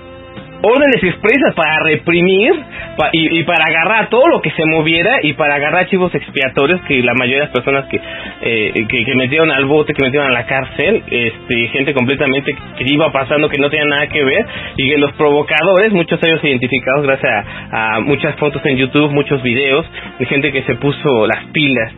[0.62, 2.52] órdenes expresas para reprimir
[2.96, 7.02] pa- y, para agarrar todo lo que se moviera y para agarrar chivos expiatorios que
[7.02, 8.00] la mayoría de las personas que,
[8.42, 13.10] eh, que, metieron al bote, que metieron a la cárcel, este, gente completamente que iba
[13.12, 14.46] pasando que no tenía nada que ver
[14.76, 17.32] y que los provocadores, muchos de ellos identificados gracias
[17.70, 19.84] a, a muchas fotos en YouTube, muchos videos
[20.18, 21.92] de gente que se puso las pilas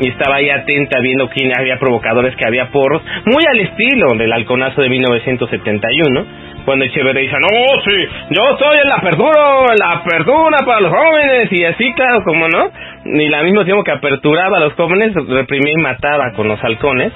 [0.00, 4.32] y estaba ahí atenta viendo quién había provocadores, que había porros, muy al estilo del
[4.32, 6.26] halconazo de 1971,
[6.70, 11.48] cuando Echeverría dice, no, sí, yo estoy en la apertura, la apertura para los jóvenes,
[11.50, 12.70] y así, claro, como no,
[13.06, 17.12] y al mismo tiempo que aperturaba a los jóvenes, reprimía y mataba con los halcones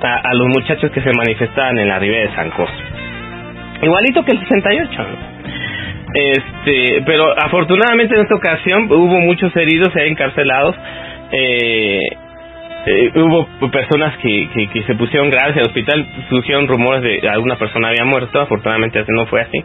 [0.00, 2.84] a, a los muchachos que se manifestaban en la ribera de San Cosme.
[3.82, 5.36] Igualito que el 68, ¿no?
[6.14, 10.74] Este, pero afortunadamente en esta ocasión hubo muchos heridos y encarcelados.
[11.32, 12.00] Eh,
[12.86, 17.28] eh, hubo personas que, que, se pusieron graves en el hospital, surgieron rumores de que
[17.28, 19.62] alguna persona había muerto, afortunadamente no fue así.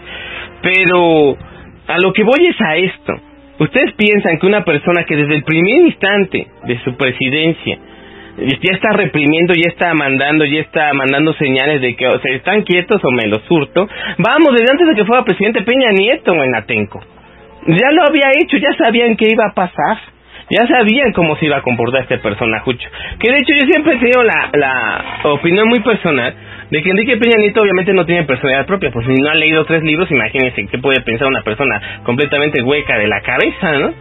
[0.61, 1.37] Pero
[1.87, 3.13] a lo que voy es a esto.
[3.59, 7.77] Ustedes piensan que una persona que desde el primer instante de su presidencia
[8.37, 12.63] ya está reprimiendo, ya está mandando, ya está mandando señales de que o sea, están
[12.63, 13.87] quietos o me los surto.
[14.17, 17.01] Vamos, desde antes de que fuera presidente Peña Nieto en Atenco.
[17.67, 19.97] Ya lo había hecho, ya sabían que iba a pasar.
[20.51, 22.89] Ya sabían cómo se iba a comportar este personajucho.
[23.19, 26.35] Que de hecho yo siempre he tenido la, la opinión muy personal
[26.69, 28.91] de que Enrique Peña Nieto obviamente no tiene personalidad propia.
[28.91, 32.97] Pues si no ha leído tres libros, imagínense qué puede pensar una persona completamente hueca
[32.97, 33.93] de la cabeza, ¿no?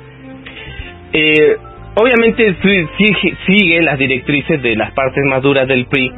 [1.12, 1.56] Eh,
[1.94, 6.12] obviamente sigue, sigue las directrices de las partes más duras del PRI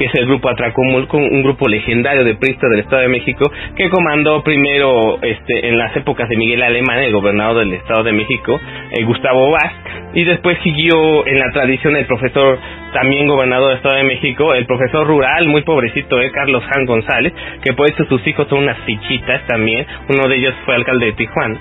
[0.00, 3.90] que es el grupo Atracomulco, un grupo legendario de pristas del Estado de México, que
[3.90, 8.58] comandó primero este, en las épocas de Miguel Alemán, el gobernador del Estado de México,
[8.92, 9.74] eh, Gustavo Vaz,
[10.14, 12.58] y después siguió en la tradición el profesor,
[12.94, 17.34] también gobernador del Estado de México, el profesor rural, muy pobrecito, eh, Carlos Jan González,
[17.62, 21.12] que por eso sus hijos son unas fichitas también, uno de ellos fue alcalde de
[21.12, 21.58] Tijuana.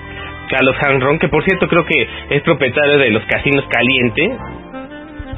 [0.49, 4.31] Carlos Hanron, que por cierto creo que es propietario de los casinos Caliente,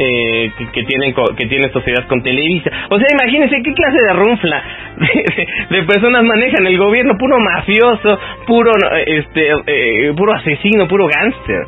[0.03, 2.71] eh, que, tienen que tienen sociedad con Televisa.
[2.89, 4.63] O sea, imagínense qué clase de runfla
[5.69, 8.71] de, personas manejan el gobierno, puro mafioso, puro
[9.05, 11.67] este eh, puro asesino, puro gángster.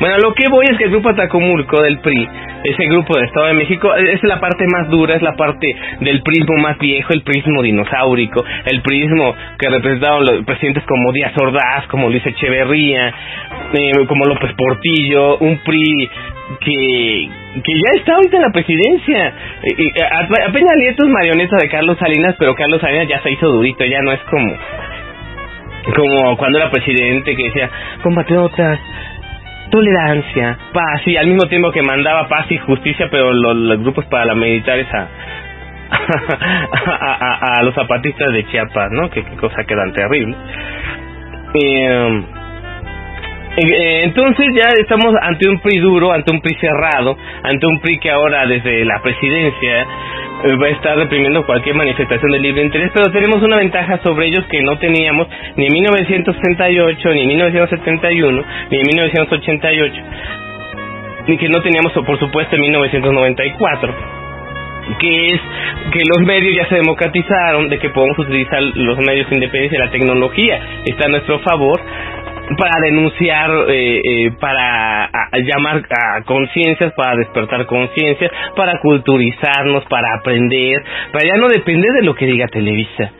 [0.00, 2.26] Bueno, lo que voy es que el grupo Atacomulco del PRI,
[2.64, 5.68] ese grupo del Estado de México, es la parte más dura, es la parte
[6.00, 11.34] del prismo más viejo, el prismo dinosaurico, el prismo que representaban los presidentes como Díaz
[11.36, 13.14] Ordaz, como Luis Echeverría,
[13.74, 16.10] eh, como López Portillo, un PRI
[16.60, 19.34] que, que ya está ahorita en la presidencia.
[20.46, 24.00] apenas Nieto es marioneta de Carlos Salinas, pero Carlos Salinas ya se hizo durito, ya
[24.02, 24.56] no es como
[25.94, 27.70] como cuando era presidente que decía,
[28.02, 28.78] compatriotas,
[29.70, 34.86] tolerancia, paz, y al mismo tiempo que mandaba paz y justicia, pero los, grupos paramilitares
[34.92, 35.08] a,
[35.90, 39.10] a, a, los zapatistas de Chiapas, ¿no?
[39.10, 40.36] Que, cosa que tan terrible.
[41.54, 42.22] Eh,
[43.62, 48.10] entonces ya estamos ante un PRI duro, ante un PRI cerrado, ante un PRI que
[48.10, 49.86] ahora desde la presidencia
[50.44, 54.28] eh, va a estar reprimiendo cualquier manifestación de libre interés, pero tenemos una ventaja sobre
[54.28, 60.02] ellos que no teníamos ni en 1968, ni en 1971, ni en 1988,
[61.26, 64.20] ni que no teníamos por supuesto en 1994
[64.98, 65.40] que es
[65.92, 69.90] que los medios ya se democratizaron, de que podemos utilizar los medios independientes de la
[69.90, 71.80] tecnología, está a nuestro favor,
[72.56, 75.10] para denunciar, eh, eh, para
[75.44, 80.82] llamar a conciencias, para despertar conciencias, para culturizarnos, para aprender,
[81.12, 83.12] para ya no depender de lo que diga Televisa.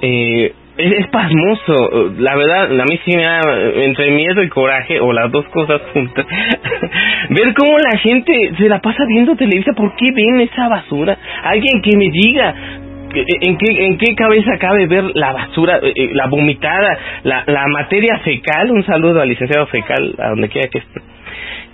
[0.00, 3.40] Eh, es, pasmoso, la verdad, a mí sí me da
[3.74, 6.26] entre miedo y coraje, o las dos cosas juntas,
[7.28, 11.16] ver cómo la gente se la pasa viendo Televisa, ¿por qué ven esa basura?
[11.44, 12.54] Alguien que me diga,
[13.14, 17.66] ¿En qué, ¿En qué cabeza cabe ver la basura, eh, eh, la vomitada, la, la
[17.68, 18.70] materia fecal?
[18.70, 21.00] Un saludo al licenciado fecal, a donde quiera que esté.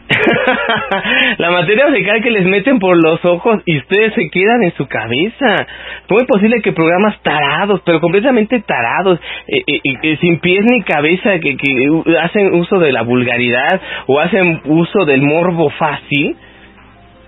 [1.39, 4.87] la materia fecal que les meten por los ojos y ustedes se quedan en su
[4.87, 5.67] cabeza.
[6.09, 11.57] ¿Cómo es posible que programas tarados, pero completamente tarados, eh, sin pies ni cabeza, que,
[11.57, 16.37] que hacen uso de la vulgaridad o hacen uso del morbo fácil?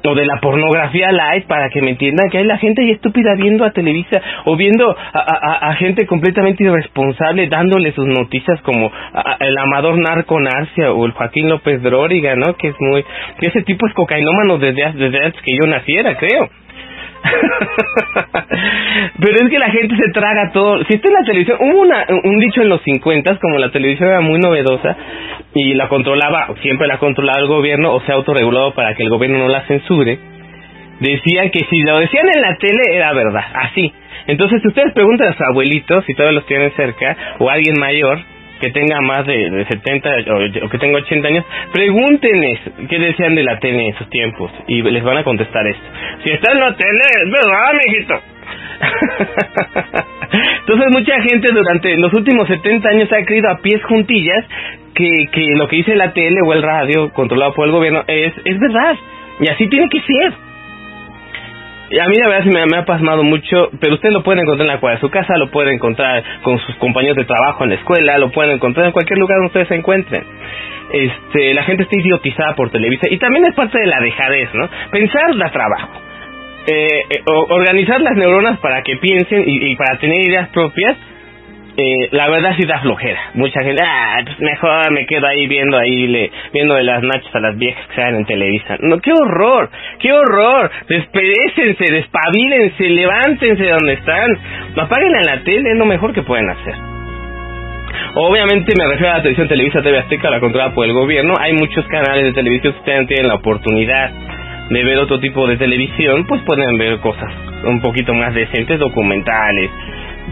[0.05, 3.35] O de la pornografía light para que me entiendan que hay la gente ahí estúpida
[3.37, 8.91] viendo a Televisa o viendo a, gente completamente irresponsable dándole sus noticias como
[9.41, 12.55] el amador narco Narcia o el Joaquín López Dróriga, ¿no?
[12.57, 13.05] Que es muy
[13.39, 16.49] que ese tipo es cocainómano desde desde antes que yo naciera, creo.
[19.21, 20.85] Pero es que la gente se traga todo.
[20.85, 24.09] Si está en la televisión, hubo una, un dicho en los 50, como la televisión
[24.09, 24.97] era muy novedosa
[25.55, 29.11] y la controlaba, siempre la controlaba el gobierno o se ha autorregulado para que el
[29.11, 30.19] gobierno no la censure,
[31.01, 33.93] decía que si lo decían en la tele era verdad, así.
[34.27, 37.75] Entonces, si ustedes preguntan a sus abuelitos, si todavía los tienen cerca, o a alguien
[37.81, 38.19] mayor,
[38.61, 40.11] que tenga más de, 70
[40.65, 44.83] o, que tenga 80 años, pregúntenles qué decían de la tele en esos tiempos y
[44.83, 45.83] les van a contestar esto.
[46.23, 48.21] Si está en la tele, es verdad, mijito.
[50.61, 54.45] Entonces mucha gente durante los últimos 70 años ha creído a pies juntillas
[54.95, 58.33] que, que lo que dice la tele o el radio controlado por el gobierno es,
[58.45, 58.97] es verdad.
[59.41, 60.50] Y así tiene que ser
[61.99, 64.75] a mí la verdad sí me, ha pasmado mucho, pero usted lo puede encontrar en
[64.75, 67.77] la cuadra de su casa, lo puede encontrar con sus compañeros de trabajo en la
[67.77, 70.23] escuela, lo pueden encontrar en cualquier lugar donde ustedes se encuentren.
[70.93, 74.69] Este, la gente está idiotizada por Televisa y también es parte de la dejadez, ¿no?
[74.91, 76.01] Pensar da trabajo.
[76.67, 80.97] Eh, eh organizar las neuronas para que piensen y, para tener ideas propias
[81.77, 83.21] eh, la verdad sí da flojera.
[83.35, 87.35] Mucha gente, ah, pues mejor me quedo ahí viendo ahí, le, viendo de las nachas
[87.35, 88.77] a las viejas que salen en Televisa.
[88.81, 90.71] No, qué horror, qué horror.
[90.89, 94.39] Despedécense, despabilense, levántense de donde están.
[94.77, 96.75] Apaguen a la tele, es lo mejor que pueden hacer.
[98.15, 101.35] Obviamente me refiero a la televisión Televisa TV Azteca, la controlada por el gobierno.
[101.41, 104.11] Hay muchos canales de televisión, si ustedes tienen la oportunidad
[104.69, 107.31] de ver otro tipo de televisión, pues pueden ver cosas
[107.65, 109.71] un poquito más decentes, documentales,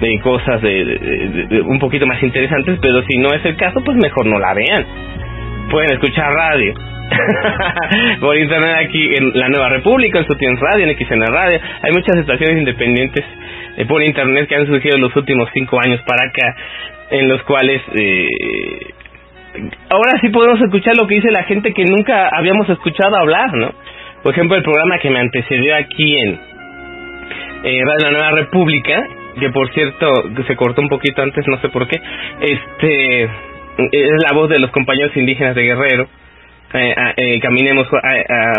[0.01, 4.27] de cosas de, un poquito más interesantes, pero si no es el caso, pues mejor
[4.27, 4.87] no la vean.
[5.71, 6.75] Pueden escuchar radio.
[8.21, 11.59] por internet aquí en la Nueva República, en su Radio, en XN Radio.
[11.83, 13.25] Hay muchas estaciones independientes
[13.77, 16.57] eh, por internet que han surgido en los últimos cinco años para acá,
[17.11, 18.29] en los cuales eh,
[19.89, 23.73] ahora sí podemos escuchar lo que dice la gente que nunca habíamos escuchado hablar, ¿no?
[24.23, 26.41] Por ejemplo, el programa que me antecedió aquí en
[27.65, 29.03] eh, Radio La Nueva República,
[29.39, 30.11] que por cierto
[30.47, 32.01] se cortó un poquito antes, no sé por qué,
[32.41, 36.09] este es la voz de los compañeros indígenas de Guerrero.
[36.75, 37.89] Eh, eh, caminemos,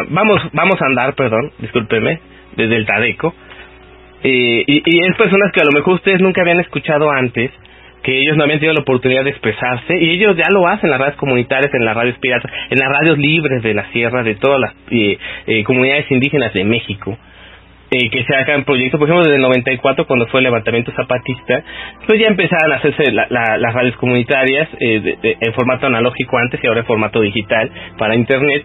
[0.10, 2.20] vamos, vamos a andar, perdón, discúlpeme,
[2.56, 3.36] desde el Tadeco.
[4.24, 7.52] y, y es personas que a lo mejor ustedes nunca habían escuchado antes,
[8.04, 10.92] que ellos no habían tenido la oportunidad de expresarse y ellos ya lo hacen en
[10.92, 14.36] las radios comunitarias, en las radios piratas, en las radios libres de la sierra, de
[14.36, 17.18] todas las eh, eh, comunidades indígenas de México.
[17.92, 21.64] Eh, que se hagan proyectos, por ejemplo, desde el 94, cuando fue el levantamiento zapatista,
[22.06, 26.86] pues ya empezaron a hacerse las radios comunitarias en formato analógico antes y ahora en
[26.86, 28.64] formato digital para Internet.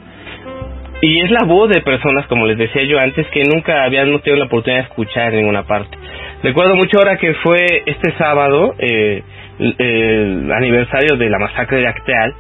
[1.01, 4.37] Y es la voz de personas, como les decía yo antes, que nunca habían tenido
[4.37, 5.97] la oportunidad de escuchar en ninguna parte.
[6.43, 9.23] Recuerdo mucho ahora que fue este sábado, eh,
[9.59, 12.35] el aniversario de la masacre de Acteal.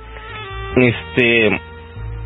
[0.76, 1.60] Este,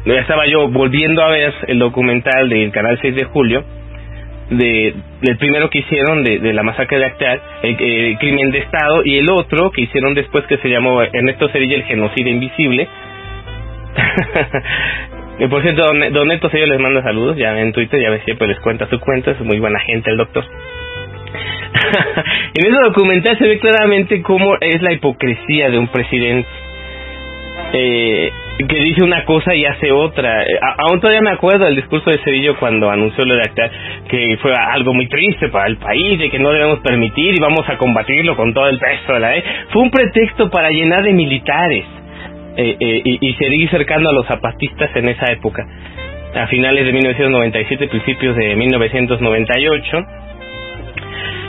[0.06, 3.64] estaba yo volviendo a ver el documental del canal 6 de julio,
[4.50, 9.18] de, del primero que hicieron de, la masacre de Acteal, el, crimen de Estado, y
[9.18, 12.88] el otro que hicieron después que se llamó Ernesto Cerilla, el genocidio invisible.
[15.38, 18.48] y por cierto, don, don Neto les manda saludos, ya en Twitter, ya ves siempre
[18.48, 20.44] les cuenta su cuenta, es muy buena gente el doctor.
[22.54, 26.48] en ese documental se ve claramente cómo es la hipocresía de un presidente
[27.72, 28.32] eh,
[28.66, 30.42] que dice una cosa y hace otra.
[30.42, 33.70] Eh, aún todavía me acuerdo del discurso de Cedillo cuando anunció lo de Actar,
[34.08, 37.68] que fue algo muy triste para el país, de que no debemos permitir y vamos
[37.68, 39.42] a combatirlo con todo el peso de la ley.
[39.70, 41.84] Fue un pretexto para llenar de militares
[42.56, 45.66] eh, eh, y, y seguir cercando a los zapatistas en esa época,
[46.34, 50.06] a finales de 1997, principios de 1998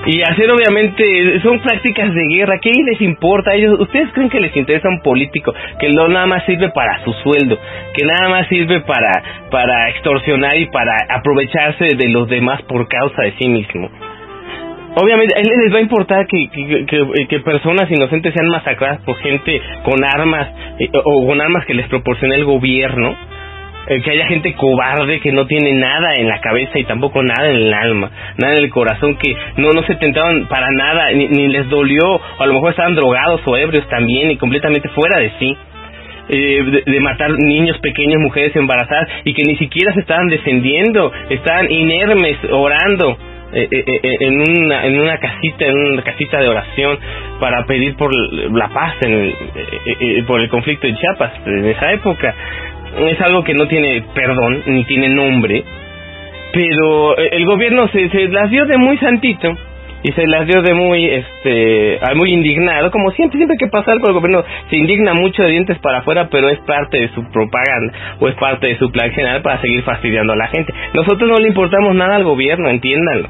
[0.05, 2.59] y hacer obviamente son prácticas de guerra.
[2.61, 6.25] Qué les importa a ellos ustedes creen que les interesa un político que no nada
[6.25, 7.57] más sirve para su sueldo
[7.93, 9.11] que nada más sirve para
[9.51, 13.89] para extorsionar y para aprovecharse de los demás por causa de sí mismo
[14.95, 16.49] obviamente a él les va a importar que,
[17.27, 20.47] que, personas inocentes sean masacradas por gente con armas
[20.79, 23.15] eh, o con armas que les proporciona el gobierno
[23.89, 27.49] eh, que haya gente cobarde que no tiene nada en la cabeza y tampoco nada
[27.49, 31.27] en el alma, nada en el corazón, que no, no se tentaban para nada, ni,
[31.27, 35.19] ni les dolió, o a lo mejor estaban drogados o ebrios también y completamente fuera
[35.19, 35.57] de sí.
[36.31, 41.71] Eh, de, matar niños pequeños, mujeres embarazadas y que ni siquiera se estaban defendiendo, estaban
[41.71, 43.17] inermes orando
[43.51, 43.67] eh,
[44.19, 46.99] en una en una casita, en una casita de oración
[47.39, 49.33] para pedir por la paz en
[50.27, 52.35] por el conflicto de Chiapas en esa época
[52.97, 55.63] es algo que no tiene perdón ni tiene nombre,
[56.53, 59.55] pero el gobierno se, se las dio de muy santito
[60.03, 64.07] y se las dio de muy este muy indignado como siempre siempre que pasa algo
[64.07, 67.93] el gobierno se indigna mucho de dientes para afuera pero es parte de su propaganda
[68.19, 70.73] o es parte de su plan general para seguir fastidiando a la gente.
[70.93, 73.27] Nosotros no le importamos nada al gobierno entiéndanlo.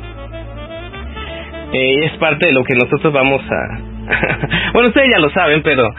[1.72, 3.99] Eh, es parte de lo que nosotros vamos a
[4.74, 5.90] bueno ustedes ya lo saben pero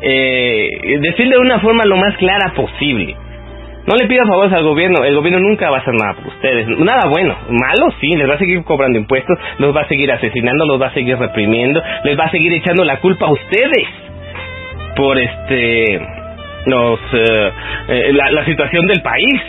[0.00, 3.16] eh, decirle de una forma lo más clara posible.
[3.86, 6.66] No le pida favores al gobierno, el gobierno nunca va a hacer nada por ustedes,
[6.78, 10.64] nada bueno, malo sí, les va a seguir cobrando impuestos, los va a seguir asesinando,
[10.64, 13.86] los va a seguir reprimiendo, les va a seguir echando la culpa a ustedes
[14.96, 16.00] por este
[16.64, 17.52] los eh,
[17.88, 19.42] eh, la, la situación del país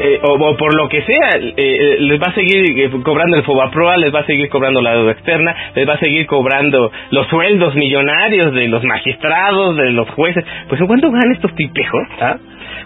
[0.00, 3.96] eh, o, por lo que sea, eh, eh, les va a seguir cobrando el FOBAPROA,
[3.96, 7.74] les va a seguir cobrando la deuda externa, les va a seguir cobrando los sueldos
[7.74, 10.44] millonarios de los magistrados, de los jueces.
[10.68, 12.06] Pues ¿cuánto ganan estos tipejos?
[12.20, 12.36] Ah?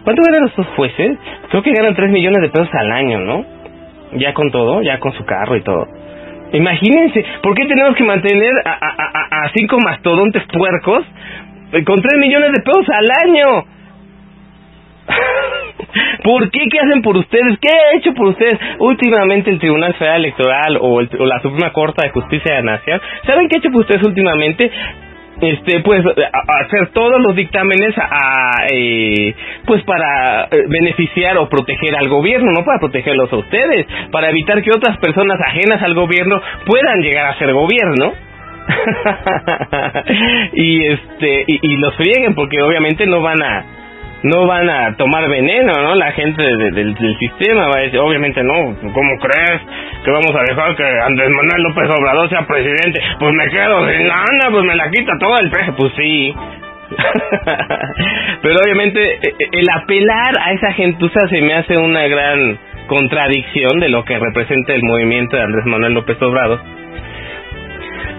[0.05, 1.19] ¿Cuánto ganan estos jueces?
[1.51, 3.45] Creo que ganan 3 millones de pesos al año, ¿no?
[4.15, 5.87] Ya con todo, ya con su carro y todo.
[6.53, 11.05] Imagínense, ¿por qué tenemos que mantener a, a, cinco mastodontes puercos
[11.87, 13.65] con 3 millones de pesos al año?
[16.25, 16.61] ¿Por qué?
[16.71, 17.59] ¿Qué hacen por ustedes?
[17.61, 21.73] ¿Qué ha hecho por ustedes últimamente el Tribunal Federal Electoral o, el- o la Suprema
[21.73, 23.01] Corte de Justicia de la Nación?
[23.27, 24.71] ¿Saben qué ha hecho por ustedes últimamente?
[25.41, 29.35] este pues hacer todos los dictámenes a, eh,
[29.67, 34.63] pues para eh, beneficiar o proteger al gobierno no para protegerlos a ustedes para evitar
[34.63, 38.13] que otras personas ajenas al gobierno puedan llegar a ser gobierno
[40.53, 43.65] y este y, y los frieguen porque obviamente no van a
[44.25, 45.95] no van a tomar veneno, ¿no?
[45.95, 49.61] La gente de- del, sistema va a decir, obviamente no, ¿cómo crees
[50.05, 53.01] que vamos a dejar que Andrés Manuel López Obrador sea presidente?
[53.19, 56.35] Pues me quedo sin lana, pues me la quita todo el peso, pues sí.
[58.43, 63.81] Pero obviamente eh, eh, el apelar a esa gentuza se me hace una gran contradicción
[63.81, 66.61] de lo que representa el movimiento de Andrés Manuel López Obrador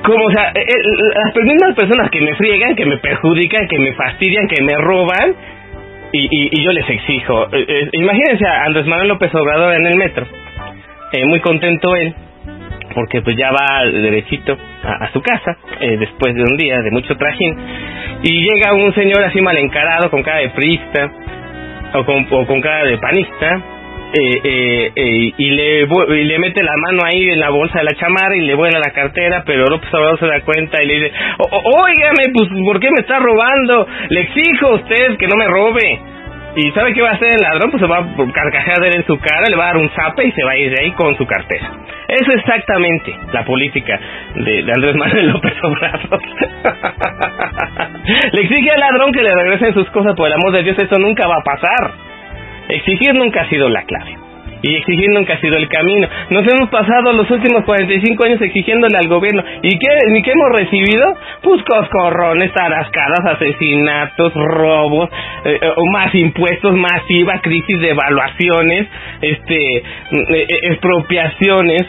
[0.03, 0.65] como o sea eh,
[1.23, 5.35] las mismas personas que me friegan que me perjudican que me fastidian que me roban
[6.13, 9.85] y, y, y yo les exijo eh, eh, imagínense a Andrés Manuel López Obrador en
[9.85, 10.25] el metro
[11.11, 12.13] eh, muy contento él
[12.93, 16.91] porque pues ya va derechito a, a su casa eh, después de un día de
[16.91, 17.57] mucho trajín
[18.21, 21.11] y llega un señor así mal encarado con cara de priista
[21.95, 23.72] o con, o con cara de panista
[24.13, 27.85] eh, eh, eh, y le y le mete la mano ahí en la bolsa de
[27.85, 30.93] la chamarra y le vuela la cartera, pero López Obrador se da cuenta y le
[30.99, 33.87] dice, "O- o- óigame, pues ¿por qué me está robando?
[34.09, 35.99] Le exijo a usted que no me robe.
[36.55, 37.71] ¿Y sabe qué va a hacer el ladrón?
[37.71, 40.31] Pues se va a carcajear en su cara, le va a dar un zape y
[40.33, 41.71] se va a ir de ahí con su cartera.
[42.07, 43.99] Es exactamente la política
[44.35, 46.21] de, de Andrés Manuel López Obrador.
[48.33, 50.99] le exige al ladrón que le regresen sus cosas, por el amor de Dios, eso
[50.99, 52.12] nunca va a pasar.
[52.69, 54.23] Exigir nunca ha sido la clave.
[54.63, 56.07] Y exigir nunca ha sido el camino.
[56.29, 59.43] Nos hemos pasado los últimos 45 años exigiéndole al gobierno.
[59.61, 61.17] ¿Y qué, ¿y qué hemos recibido?
[61.41, 65.09] Pues coscorrones, tarascadas, asesinatos, robos,
[65.43, 65.59] eh,
[65.91, 68.87] más impuestos, masiva crisis de evaluaciones,
[69.21, 69.83] este, eh,
[70.29, 71.81] eh, expropiaciones,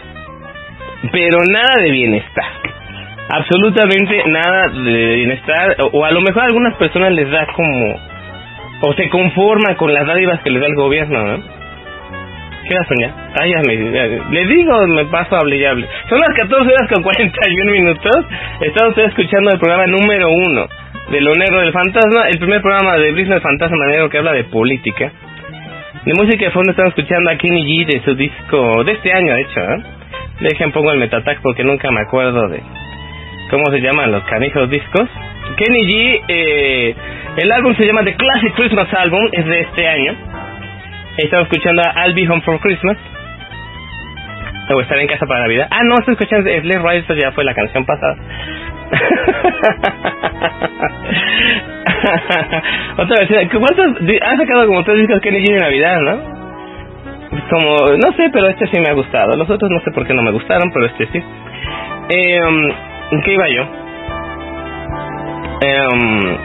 [1.13, 2.51] pero nada de bienestar.
[3.29, 5.77] Absolutamente nada de bienestar.
[5.93, 8.14] O a lo mejor a algunas personas les da como
[8.81, 11.43] o se conforman con las dádivas que les da el gobierno, ¿no?
[12.69, 12.77] ¿Qué?
[13.39, 13.61] Ah, ya
[13.93, 15.87] ya- le digo, me paso hable y.
[16.09, 18.27] Son las 14 horas con 41 minutos.
[18.61, 20.67] Está usted escuchando el programa número uno
[21.11, 24.45] de Lo Negro del Fantasma, el primer programa de Business Fantasma Negro que habla de
[24.45, 25.13] política.
[26.07, 29.35] De música de fondo estamos escuchando a Kenny G de su disco, de este año
[29.35, 29.83] de hecho, ¿eh?
[30.41, 32.63] Dejen pongo el Metatac porque nunca me acuerdo de
[33.51, 35.09] cómo se llaman los canijos discos.
[35.57, 36.95] Kenny G, eh,
[37.37, 40.15] el álbum se llama The Classic Christmas Album, es de este año.
[41.19, 42.97] Estamos escuchando a I'll Be Home for Christmas.
[44.75, 45.69] O estar en casa para Navidad.
[45.71, 48.17] Ah, no, estoy escuchando Slave Ride, esto ya fue la canción pasada.
[52.97, 54.07] Otra vez, ¿cuántos?
[54.07, 56.35] di- Ha sacado como tres discos Kenny G de Navidad, ¿no?
[57.51, 59.37] Como, no sé, pero este sí me ha gustado.
[59.37, 61.23] Los otros no sé por qué no me gustaron, pero este sí.
[62.11, 62.41] Eh,
[63.11, 63.63] ¿En qué iba yo?
[65.61, 66.37] Em,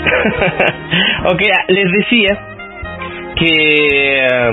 [1.26, 2.38] ok, ah, les decía
[3.36, 4.52] que eh,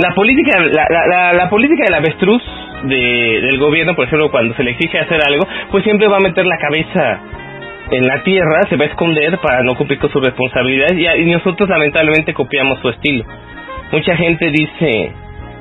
[0.00, 2.42] la política la, la, la, la política del avestruz
[2.84, 6.20] de, del gobierno, por ejemplo, cuando se le exige hacer algo, pues siempre va a
[6.20, 7.20] meter la cabeza
[7.90, 11.30] en la tierra, se va a esconder para no cumplir con sus responsabilidades y, y
[11.30, 13.24] nosotros lamentablemente copiamos su estilo.
[13.92, 15.12] Mucha gente dice,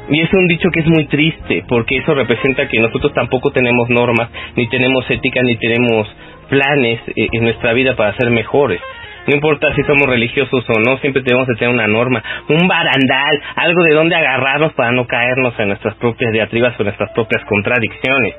[0.10, 3.90] y es un dicho que es muy triste, porque eso representa que nosotros tampoco tenemos
[3.90, 6.08] normas, ni tenemos ética, ni tenemos
[6.50, 8.82] planes eh, en nuestra vida para ser mejores.
[9.28, 13.42] No importa si somos religiosos o no, siempre tenemos que tener una norma, un barandal,
[13.56, 17.44] algo de donde agarrarnos para no caernos en nuestras propias diatribas o en nuestras propias
[17.46, 18.36] contradicciones.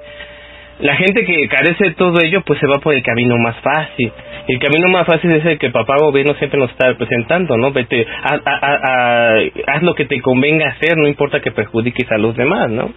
[0.83, 4.12] La gente que carece de todo ello, pues se va por el camino más fácil.
[4.49, 7.70] El camino más fácil es el que papá gobierno siempre nos está presentando, ¿no?
[7.72, 9.39] Vete, a- a- a-
[9.74, 12.91] haz lo que te convenga hacer, no importa que perjudiques a los demás, ¿no?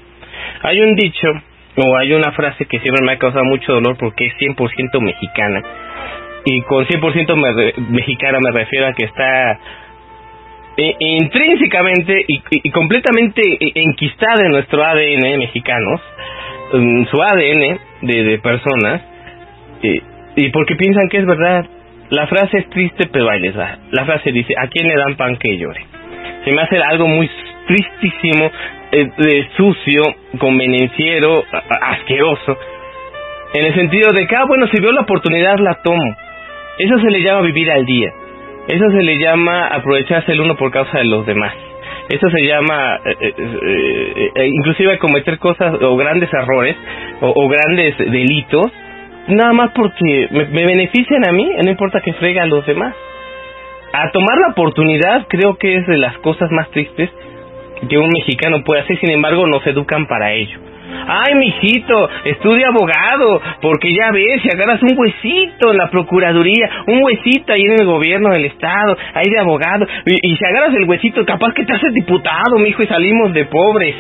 [0.64, 1.28] Hay un dicho,
[1.78, 5.62] o hay una frase que siempre me ha causado mucho dolor porque es 100% mexicana.
[6.46, 9.60] Y con 100% me mexicana me refiero a que está
[10.78, 13.42] eh, intrínsecamente y, completamente
[13.76, 16.02] enquistada en nuestro ADN mexicanos,
[16.74, 19.02] en su ADN de, personas,
[19.84, 20.02] eh,
[20.36, 21.66] y porque piensan que es verdad.
[22.10, 23.80] La frase es triste, pero ahí les va.
[23.92, 25.86] La frase dice, ¿a quién le dan pan que llore?
[26.44, 27.30] Se me hace algo muy
[27.68, 28.52] tristísimo,
[28.92, 30.04] eh, de sucio,
[30.38, 31.44] convenenciero,
[31.82, 32.58] asqueroso,
[33.56, 36.16] en el sentido de que, ah, bueno, si veo la oportunidad, la tomo.
[36.78, 38.12] Eso se le llama vivir al día.
[38.68, 41.54] Eso se le llama aprovecharse el uno por causa de los demás.
[42.10, 46.76] Eso se llama, eh, eh, eh, inclusive cometer cosas o grandes errores
[47.22, 48.72] o, grandes delitos,
[49.28, 52.94] nada más porque me, benefician a mí, no importa que fregue a los demás.
[53.94, 57.10] a tomar la oportunidad creo que es de las cosas más tristes
[57.90, 60.60] que un mexicano puede hacer, sin embargo nos educan para ello.
[61.08, 67.04] Ay, mijito, estudia abogado, porque ya ves, si agarras un huesito en la Procuraduría, un
[67.04, 71.26] huesito ahí en el gobierno del Estado, ahí de abogado, y, si agarras el huesito,
[71.26, 73.96] capaz que te haces diputado, mijo, y salimos de pobres.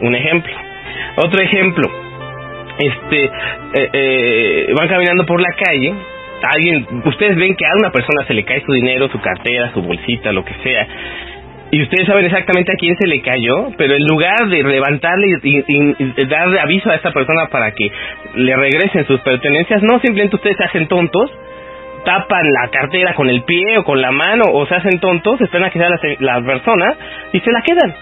[0.00, 0.52] Un ejemplo.
[1.16, 1.88] Otro ejemplo.
[2.78, 5.94] Este, eh, eh, van caminando por la calle,
[6.42, 9.82] alguien, ustedes ven que a una persona se le cae su dinero, su cartera, su
[9.82, 10.86] bolsita, lo que sea,
[11.72, 16.24] y ustedes saben exactamente a quién se le cayó, pero en lugar de levantarle y,
[16.26, 17.90] darle aviso a esta persona para que
[18.34, 21.30] le regresen sus pertenencias, no, simplemente ustedes se hacen tontos,
[22.04, 25.68] tapan la cartera con el pie o con la mano o se hacen tontos, esperan
[25.68, 26.94] a que sea la, persona
[27.32, 27.94] y se la quedan.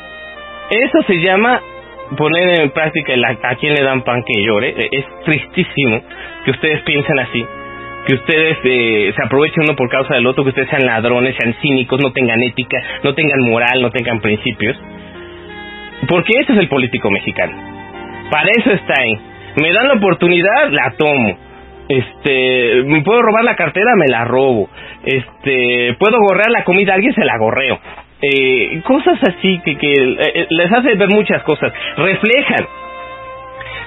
[0.71, 1.61] Eso se llama
[2.17, 4.75] poner en práctica a, a quién le dan pan que llore.
[4.91, 6.03] Es tristísimo
[6.47, 7.47] que ustedes piensen así
[8.07, 11.55] que ustedes eh, se aprovechen uno por causa del otro, que ustedes sean ladrones, sean
[11.61, 14.77] cínicos, no tengan ética, no tengan moral, no tengan principios.
[16.09, 17.53] Porque ese es el político mexicano.
[18.31, 19.19] Para eso está ahí.
[19.61, 21.39] Me dan la oportunidad, la tomo.
[21.89, 24.69] Este, me puedo robar la cartera, me la robo.
[25.05, 27.79] Este, puedo gorrear la comida alguien, se la gorreo.
[28.21, 31.73] Eh, cosas así que, que eh, les hace ver muchas cosas.
[31.97, 32.67] Reflejan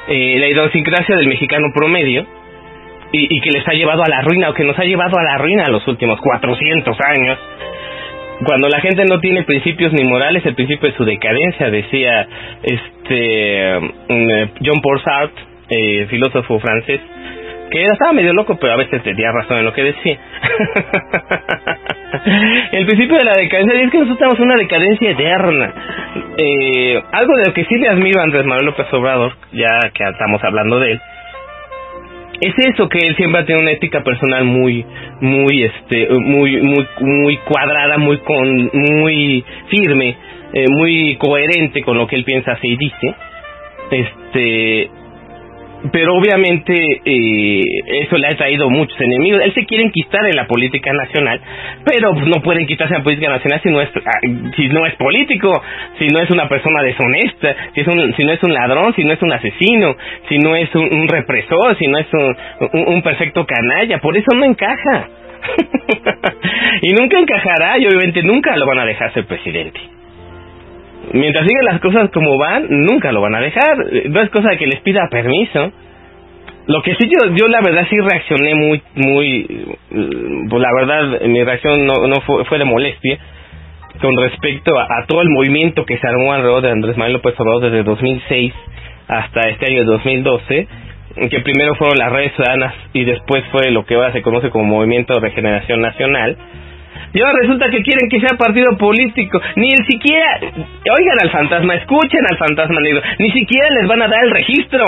[0.07, 2.25] la idiosincrasia del mexicano promedio
[3.11, 5.23] y, y que les ha llevado a la ruina o que nos ha llevado a
[5.23, 7.39] la ruina los últimos 400 años.
[8.45, 12.27] Cuando la gente no tiene principios ni morales, el principio de su decadencia, decía
[12.63, 14.99] este mm, John Paul
[15.69, 16.99] eh, filósofo francés,
[17.69, 20.17] que estaba medio loco, pero a veces tenía razón en lo que decía.
[22.71, 25.73] el principio de la decadencia es que nosotros estamos en una decadencia eterna.
[26.37, 30.03] Eh, algo de lo que sí le admiro a Andrés Manuel López Obrador, ya que
[30.03, 31.01] estamos hablando de él,
[32.41, 34.85] es eso que él siempre tiene una ética personal muy
[35.21, 40.17] muy este muy muy muy cuadrada muy con muy firme
[40.53, 43.15] eh, muy coherente con lo que él piensa y dice.
[43.91, 44.89] Este
[45.91, 46.73] pero obviamente
[47.05, 47.61] eh,
[48.03, 49.41] eso le ha traído muchos enemigos.
[49.43, 51.41] Él se quiere enquistar en la política nacional,
[51.83, 54.19] pero no puede enquistarse en la política nacional si no es ah,
[54.55, 55.51] si no es político,
[55.97, 59.03] si no es una persona deshonesta, si es un, si no es un ladrón, si
[59.03, 59.95] no es un asesino,
[60.29, 63.97] si no es un, represor, si no es un, un, perfecto canalla.
[63.99, 65.09] Por eso no encaja.
[66.81, 69.79] y nunca encajará y obviamente nunca lo van a dejar ser presidente
[71.13, 73.77] mientras siguen las cosas como van, nunca lo van a dejar.
[74.09, 75.71] No es cosa de que les pida permiso.
[76.67, 79.65] Lo que sí yo, yo la verdad sí reaccioné muy, muy,
[80.49, 83.19] pues la verdad mi reacción no, no fue, fue de molestia
[83.99, 87.63] con respecto a, todo el movimiento que se armó alrededor de Andrés Manuel López Obrador
[87.63, 88.53] desde 2006
[89.07, 90.67] hasta este año 2012,
[91.29, 94.63] que primero fueron las redes ciudadanas y después fue lo que ahora se conoce como
[94.63, 96.37] Movimiento de Regeneración Nacional
[97.13, 99.41] y ahora resulta que quieren que sea partido político.
[99.55, 104.07] Ni el siquiera, oigan al fantasma, escuchen al fantasma negro, ni siquiera les van a
[104.07, 104.85] dar el registro.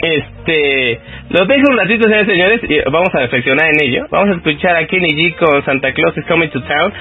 [0.00, 1.00] Este,
[1.30, 4.06] los dejo un ratito, señores, señores, y vamos a reflexionar en ello.
[4.10, 6.92] Vamos a escuchar a Kenny G con Santa Claus is Coming to Town.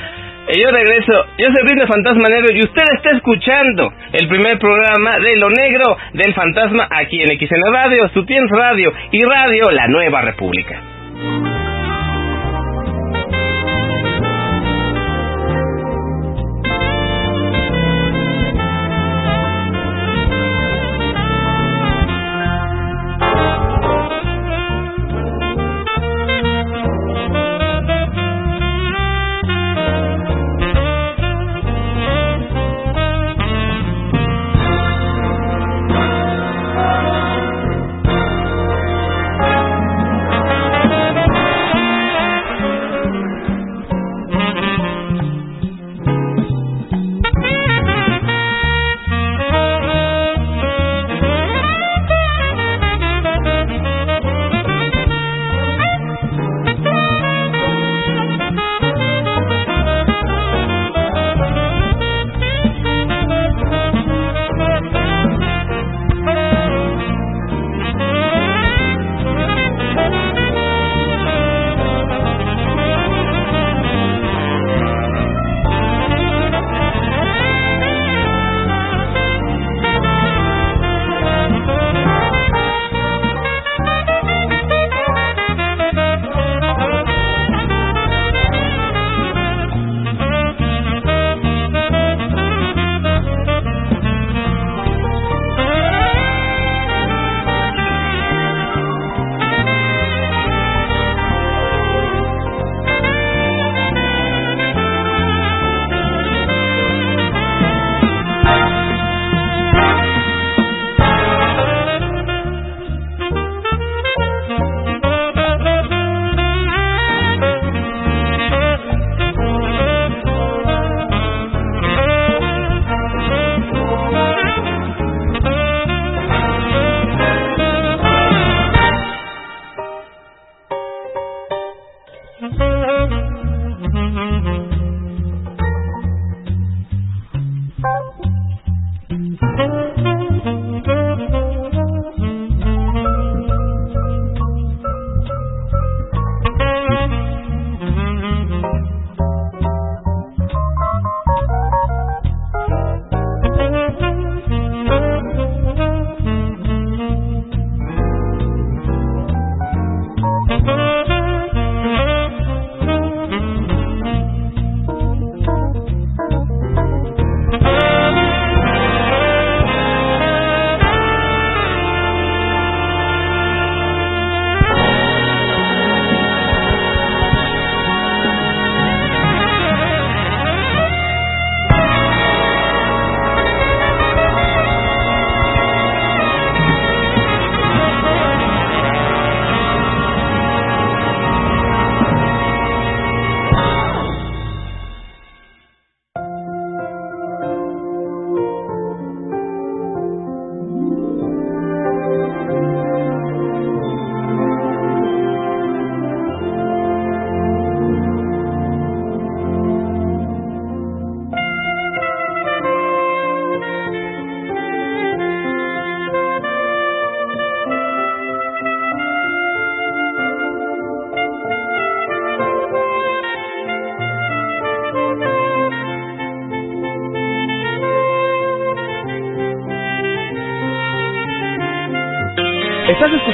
[0.50, 5.20] Y yo regreso, yo soy Rinde Fantasma Negro y usted está escuchando el primer programa
[5.20, 10.22] de Lo Negro del Fantasma aquí en XN Radio, su Radio y Radio La Nueva
[10.22, 10.82] República.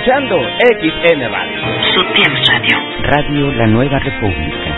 [0.04, 1.62] Escuchando XN Radio.
[1.94, 2.78] Sutil Radio.
[3.04, 4.73] Radio La Nueva República.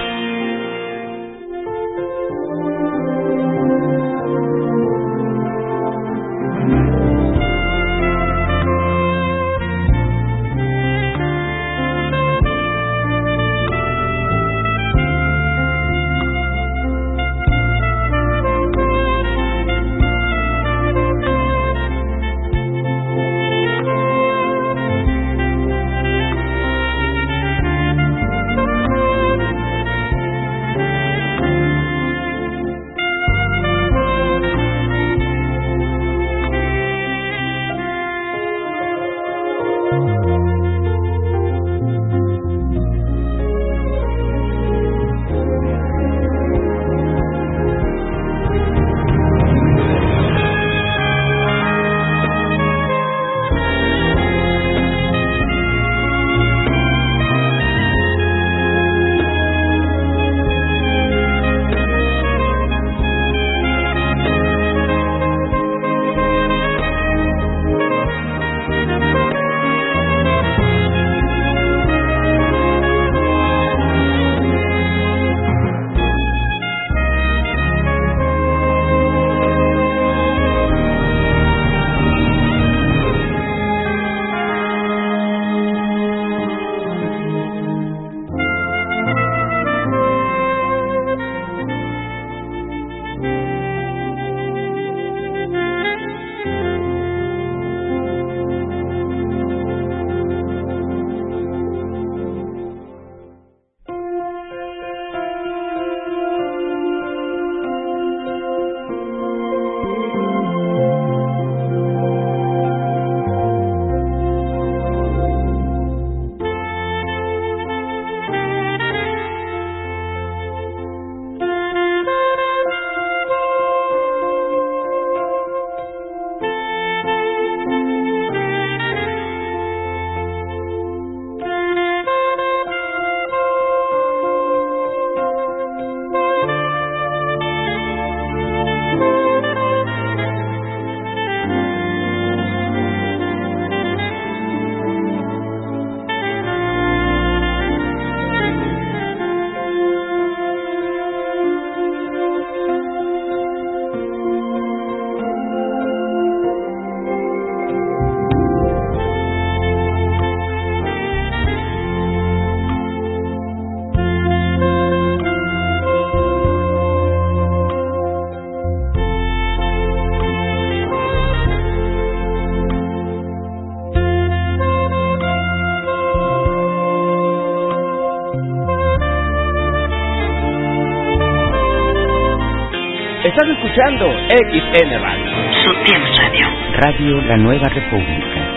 [183.75, 185.31] Escuchando XN Radio.
[185.65, 186.47] Sutil Radio.
[186.77, 188.51] Radio La Nueva República.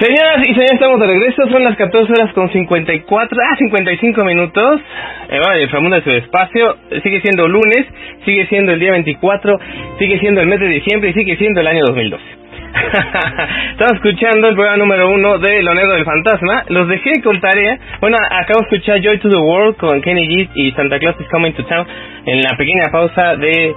[0.00, 1.48] Señoras y señores, estamos de regreso.
[1.48, 4.80] Son las 14 horas con 54, ah, 55 minutos.
[5.28, 6.76] Eh, bueno, el Famundo de su espacio.
[7.04, 7.86] Sigue siendo lunes,
[8.24, 9.60] sigue siendo el día 24,
[10.00, 12.45] sigue siendo el mes de diciembre y sigue siendo el año 2012.
[13.72, 16.64] Estamos escuchando el programa número uno de Lo Negro del Fantasma.
[16.68, 17.78] Los dejé con tarea.
[18.00, 21.28] Bueno, acabo de escuchar Joy to the World con Kenny G y Santa Claus is
[21.28, 21.86] Coming to Town
[22.26, 23.74] en la pequeña pausa de,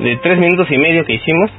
[0.00, 1.50] de tres minutos y medio que hicimos.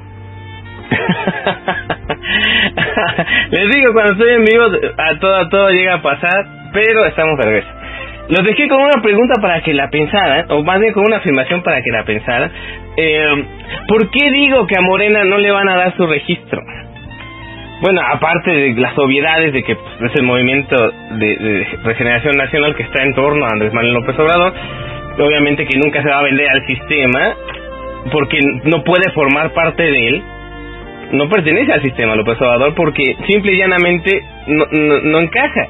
[3.52, 4.66] Les digo, cuando estoy en vivo,
[4.98, 7.79] a todo, a todo llega a pasar, pero estamos de regreso.
[8.30, 11.64] Los dejé con una pregunta para que la pensaran, o más bien con una afirmación
[11.64, 12.52] para que la pensaran.
[12.96, 13.46] Eh,
[13.88, 16.62] ¿Por qué digo que a Morena no le van a dar su registro?
[17.82, 20.76] Bueno, aparte de las obviedades de que pues, es el movimiento
[21.12, 24.54] de, de, regeneración nacional que está en torno a Andrés Manuel López Obrador,
[25.18, 27.34] obviamente que nunca se va a vender al sistema
[28.12, 30.24] porque no puede formar parte de él,
[31.14, 35.68] no pertenece al sistema López Obrador porque simple y llanamente no, no, no encaja.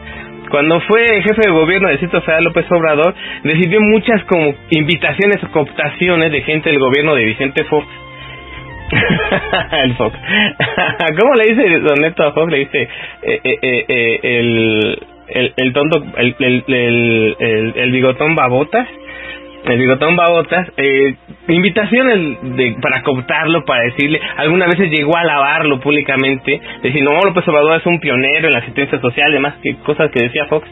[0.49, 5.51] Cuando fue jefe de gobierno del Distrito Federal López Obrador, recibió muchas como invitaciones o
[5.51, 7.87] cooptaciones de gente del gobierno de Vicente Fox
[9.83, 10.17] el Fox.
[11.19, 12.51] ¿Cómo le dice Don Neto a Fox?
[12.51, 12.87] Le dice
[13.21, 18.87] eh, eh, eh, el, el, el tonto, el, el, el, el bigotón babotas.
[19.65, 21.15] El bigotón babotas, eh,
[21.47, 27.47] invitaciones de, para cooptarlo, para decirle, algunas veces llegó a alabarlo públicamente, decir, no, López
[27.47, 30.67] Obrador es un pionero en la asistencia social, demás que cosas que decía Fox,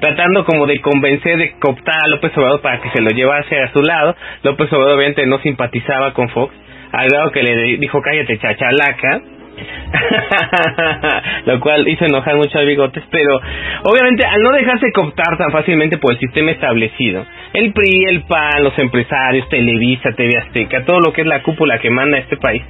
[0.00, 3.72] tratando como de convencer, de cooptar a López Obrador para que se lo llevase a
[3.72, 4.16] su lado.
[4.42, 6.54] López Obrador obviamente no simpatizaba con Fox,
[6.92, 9.22] al grado que le dijo cállate chachalaca
[11.46, 13.40] lo cual hizo enojar mucho Bigotes, pero
[13.84, 18.64] obviamente al no dejarse cooptar tan fácilmente por el sistema establecido, el PRI, el PAN,
[18.64, 22.62] los empresarios, Televisa, TV Azteca, todo lo que es la cúpula que manda este país,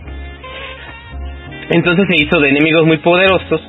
[1.71, 3.63] entonces se hizo de enemigos muy poderosos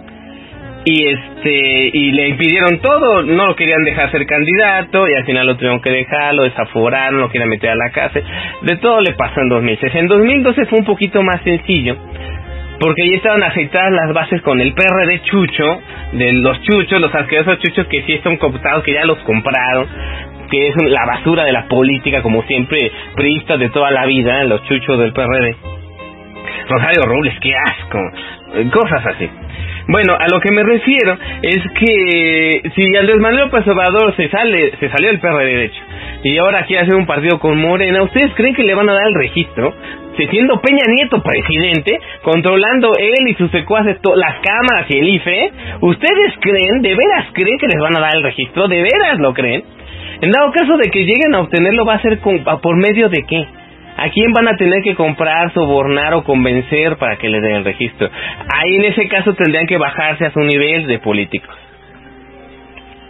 [0.85, 5.47] y este y le impidieron todo, no lo querían dejar ser candidato y al final
[5.47, 8.23] lo tuvieron que dejar, lo desaforaron, lo querían meter a la cárcel,
[8.63, 9.95] de todo le pasó en 2006.
[9.95, 11.95] En 2012 fue un poquito más sencillo
[12.79, 15.81] porque ya estaban aceitadas las bases con el PRD chucho,
[16.13, 19.87] de los chuchos, los asquerosos chuchos que sí están cooptados, que ya los compraron,
[20.49, 24.63] que es la basura de la política, como siempre, priistas de toda la vida, los
[24.63, 25.55] chuchos del PRD.
[26.67, 27.99] Rosario Robles, qué asco,
[28.71, 29.29] cosas así.
[29.87, 34.71] Bueno, a lo que me refiero es que si Andrés Manuel López Obrador se sale,
[34.79, 35.81] se salió del PRD de hecho,
[36.23, 39.07] y ahora quiere hacer un partido con Morena, ¿ustedes creen que le van a dar
[39.07, 39.73] el registro?
[40.15, 45.51] Si siendo Peña Nieto presidente, controlando él y sus secuaces las cámaras y el IFE,
[45.81, 48.67] ¿ustedes creen, de veras creen que les van a dar el registro?
[48.67, 49.63] ¿De veras lo creen?
[50.21, 53.23] En dado caso de que lleguen a obtenerlo, ¿va a ser con, por medio de
[53.27, 53.45] qué?
[53.97, 57.65] ¿A quién van a tener que comprar, sobornar o convencer para que le den el
[57.65, 58.09] registro?
[58.53, 61.55] Ahí en ese caso tendrían que bajarse a su nivel de políticos.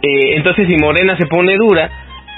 [0.02, 1.90] Eh, entonces si Morena se pone dura,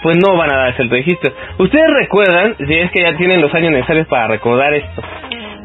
[0.03, 1.33] pues no van a darse el registro.
[1.59, 5.03] Ustedes recuerdan, si es que ya tienen los años necesarios para recordar esto,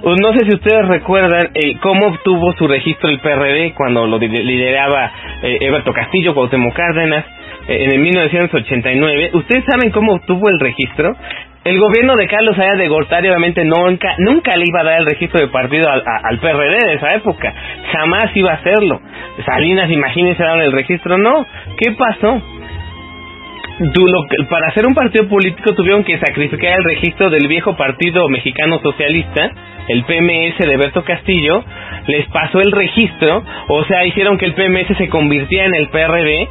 [0.01, 4.17] pues no sé si ustedes recuerdan eh, cómo obtuvo su registro el PRD cuando lo
[4.17, 5.11] lideraba
[5.43, 7.23] eh, Everto Castillo, Cuauhtémoc Cárdenas,
[7.75, 9.31] en el 1989.
[9.33, 11.15] ¿Ustedes saben cómo obtuvo el registro?
[11.63, 15.05] El gobierno de Carlos Allá de Gortari obviamente nunca, nunca le iba a dar el
[15.05, 17.53] registro de partido al, al PRD de esa época.
[17.91, 18.99] Jamás iba a hacerlo.
[19.45, 21.17] Salinas, imagínense, daban el registro.
[21.17, 21.45] No.
[21.77, 22.41] ¿Qué pasó?
[24.49, 29.51] para hacer un partido político tuvieron que sacrificar el registro del viejo Partido Mexicano Socialista,
[29.87, 31.63] el PMS de Berto Castillo,
[32.07, 36.47] les pasó el registro, o sea, hicieron que el PMS se convirtiera en el PRD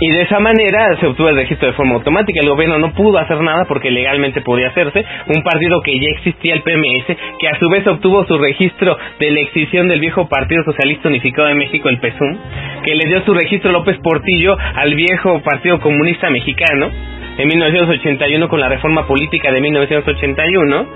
[0.00, 2.40] y de esa manera se obtuvo el registro de forma automática.
[2.40, 5.04] El gobierno no pudo hacer nada porque legalmente podía hacerse.
[5.26, 9.30] Un partido que ya existía, el PMS, que a su vez obtuvo su registro de
[9.30, 12.38] la extinción del viejo Partido Socialista Unificado de México, el PESUM,
[12.84, 16.90] que le dio su registro López Portillo al viejo Partido Comunista Mexicano
[17.38, 20.86] en 1981 con la reforma política de 1981,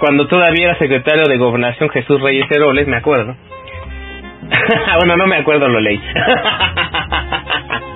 [0.00, 3.36] cuando todavía era secretario de Gobernación Jesús Reyes Heroles, me acuerdo.
[4.98, 6.00] bueno, no me acuerdo lo leí.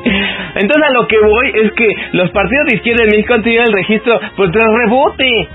[0.54, 3.64] Entonces a lo que voy es que los partidos de izquierda en México han tenido
[3.64, 5.48] el registro por tras rebote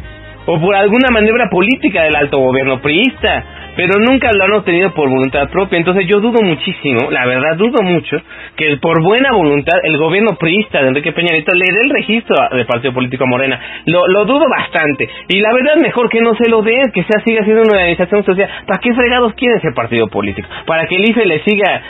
[0.45, 3.43] o por alguna maniobra política del alto gobierno priista,
[3.75, 5.77] pero nunca lo han obtenido por voluntad propia.
[5.77, 8.17] Entonces yo dudo muchísimo, la verdad dudo mucho,
[8.55, 12.35] que por buena voluntad el gobierno priista de Enrique Peña Nieto le dé el registro
[12.51, 13.59] del partido político Morena.
[13.85, 15.07] Lo, lo dudo bastante.
[15.29, 18.25] Y la verdad mejor que no se lo dé, que sea siga siendo una organización
[18.25, 18.49] social.
[18.65, 20.47] ¿Para qué fregados quiere ese partido político?
[20.65, 21.81] ¿Para que el IFE le siga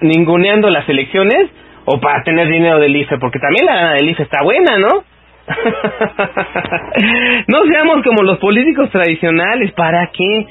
[0.00, 1.50] ninguneando las elecciones?
[1.84, 5.04] O para tener dinero del IFE, porque también la del IFE está buena, ¿no?
[7.48, 10.46] no seamos como los políticos tradicionales, ¿para qué?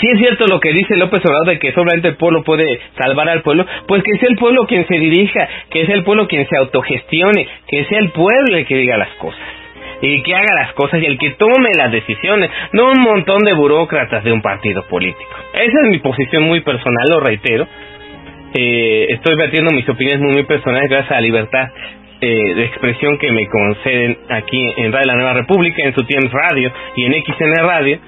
[0.00, 3.28] Si es cierto lo que dice López Obrador de que solamente el pueblo puede salvar
[3.28, 6.48] al pueblo, pues que sea el pueblo quien se dirija, que sea el pueblo quien
[6.48, 9.40] se autogestione, que sea el pueblo el que diga las cosas
[10.02, 13.52] y que haga las cosas y el que tome las decisiones, no un montón de
[13.52, 15.30] burócratas de un partido político.
[15.54, 17.68] Esa es mi posición muy personal, lo reitero,
[18.54, 21.68] eh, estoy vertiendo mis opiniones muy, personales gracias a la libertad
[22.20, 26.36] eh, de expresión que me conceden aquí en Radio La Nueva República, en su tiempo
[26.36, 27.98] Radio y en XN Radio.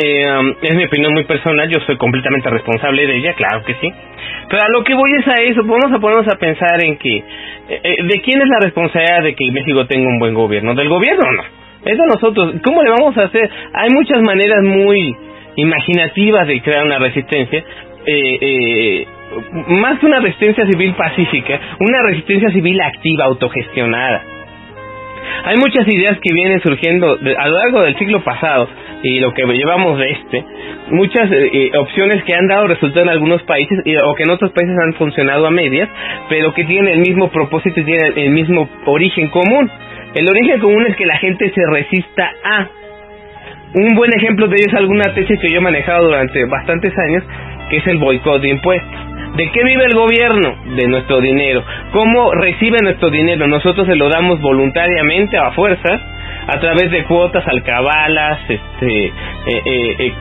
[0.00, 3.74] Eh, um, es mi opinión muy personal, yo soy completamente responsable de ella, claro que
[3.74, 3.92] sí.
[4.48, 7.16] Pero a lo que voy es a eso, vamos a ponernos a pensar en que,
[7.16, 10.74] eh, ¿de quién es la responsabilidad de que México tenga un buen gobierno?
[10.74, 11.42] ¿Del gobierno o no?
[11.84, 12.54] Es de nosotros.
[12.64, 13.50] ¿Cómo le vamos a hacer?
[13.72, 15.16] Hay muchas maneras muy
[15.56, 17.64] imaginativas de crear una resistencia.
[18.06, 19.06] Eh, eh,
[19.80, 24.22] más que una resistencia civil pacífica, una resistencia civil activa, autogestionada.
[25.44, 28.68] Hay muchas ideas que vienen surgiendo a lo largo del siglo pasado
[29.02, 30.44] y lo que llevamos de este,
[30.90, 34.52] muchas eh, eh, opciones que han dado resultado en algunos países o que en otros
[34.52, 35.88] países han funcionado a medias,
[36.28, 39.70] pero que tienen el mismo propósito y tienen el mismo origen común.
[40.14, 42.68] El origen común es que la gente se resista a.
[43.74, 47.22] Un buen ejemplo de ello es alguna tesis que yo he manejado durante bastantes años,
[47.68, 48.98] que es el boicot de impuestos.
[49.36, 50.56] ¿De qué vive el gobierno?
[50.74, 51.62] De nuestro dinero.
[51.92, 53.46] ¿Cómo recibe nuestro dinero?
[53.46, 56.00] Nosotros se lo damos voluntariamente a fuerzas
[56.48, 59.12] a través de cuotas, alcabalas, este, eh,
[59.66, 60.12] eh,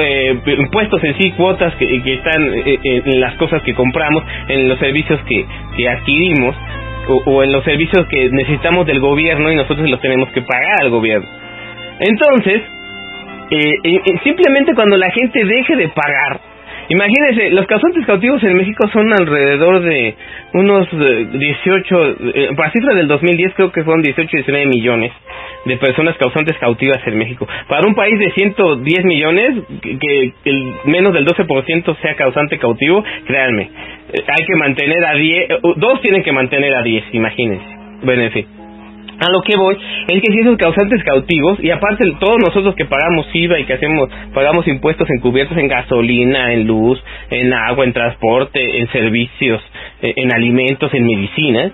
[0.00, 5.20] eh, impuestos en sí, cuotas que, están en las cosas que compramos, en los servicios
[5.28, 5.46] que,
[5.76, 6.56] que adquirimos
[7.08, 10.82] o, o, en los servicios que necesitamos del gobierno y nosotros los tenemos que pagar
[10.82, 11.28] al gobierno.
[12.00, 12.62] Entonces,
[13.50, 16.40] eh, eh, eh, simplemente cuando la gente deje de pagar,
[16.88, 20.14] imagínense, los causantes cautivos en México son alrededor de
[20.54, 25.12] unos eh, 18, eh, para cifra del 2010 creo que fueron 18, 19 millones
[25.64, 27.46] de personas causantes cautivas en México.
[27.68, 33.02] Para un país de 110 millones, que, que el menos del 12% sea causante cautivo,
[33.26, 33.62] créanme,
[34.12, 37.66] eh, hay que mantener a 10, eh, dos tienen que mantener a 10, imagínense.
[38.02, 38.55] Bueno, en fin.
[39.18, 39.76] A lo que voy
[40.08, 43.72] es que si esos causantes cautivos y aparte todos nosotros que pagamos IVA y que
[43.74, 49.62] hacemos pagamos impuestos encubiertos en gasolina, en luz, en agua, en transporte, en servicios,
[50.02, 51.72] eh, en alimentos, en medicinas,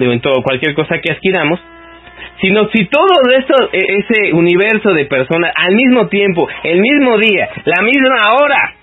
[0.00, 1.60] en todo cualquier cosa que adquiramos,
[2.40, 7.48] sino si todo esto e- ese universo de personas al mismo tiempo, el mismo día,
[7.64, 8.74] la misma hora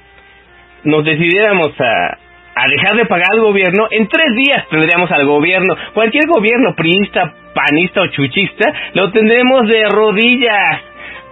[0.85, 2.17] nos decidiéramos a
[2.55, 7.33] a dejar de pagar al gobierno, en tres días tendríamos al gobierno, cualquier gobierno priista,
[7.53, 10.81] panista o chuchista, lo tendremos de rodillas,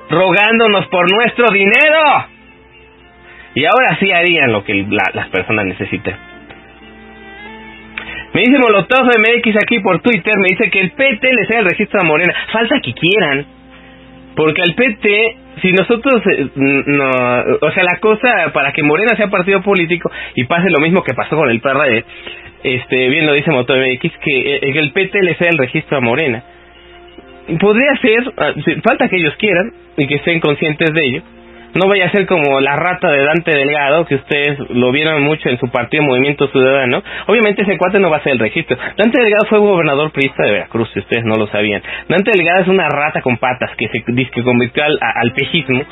[0.10, 2.28] rogándonos por nuestro dinero.
[3.56, 6.16] Y ahora sí harían lo que la- las personas necesitan.
[8.34, 11.66] Me dice Molotov MX aquí por Twitter, me dice que el PT le sea el
[11.66, 12.34] registro a Morena.
[12.52, 13.46] Falta que quieran.
[14.38, 17.10] Porque al PT, si nosotros, eh, no,
[17.60, 21.16] o sea, la cosa para que Morena sea partido político y pase lo mismo que
[21.16, 22.06] pasó con el PRD,
[22.62, 25.98] este, bien lo dice Motor MX, que, eh, que el PT le sea el registro
[25.98, 26.44] a Morena.
[27.60, 28.54] Podría ser, ah,
[28.88, 31.22] falta que ellos quieran y que estén conscientes de ello.
[31.78, 35.50] No vaya a ser como la rata de Dante Delgado, que ustedes lo vieron mucho
[35.50, 37.04] en su partido Movimiento Ciudadano.
[37.28, 38.78] Obviamente ese cuate no va a ser el registro.
[38.98, 41.82] Dante Delgado fue gobernador priista de Veracruz, si ustedes no lo sabían.
[42.10, 45.86] Dante Delgado es una rata con patas que se que convirtió al, al pejismo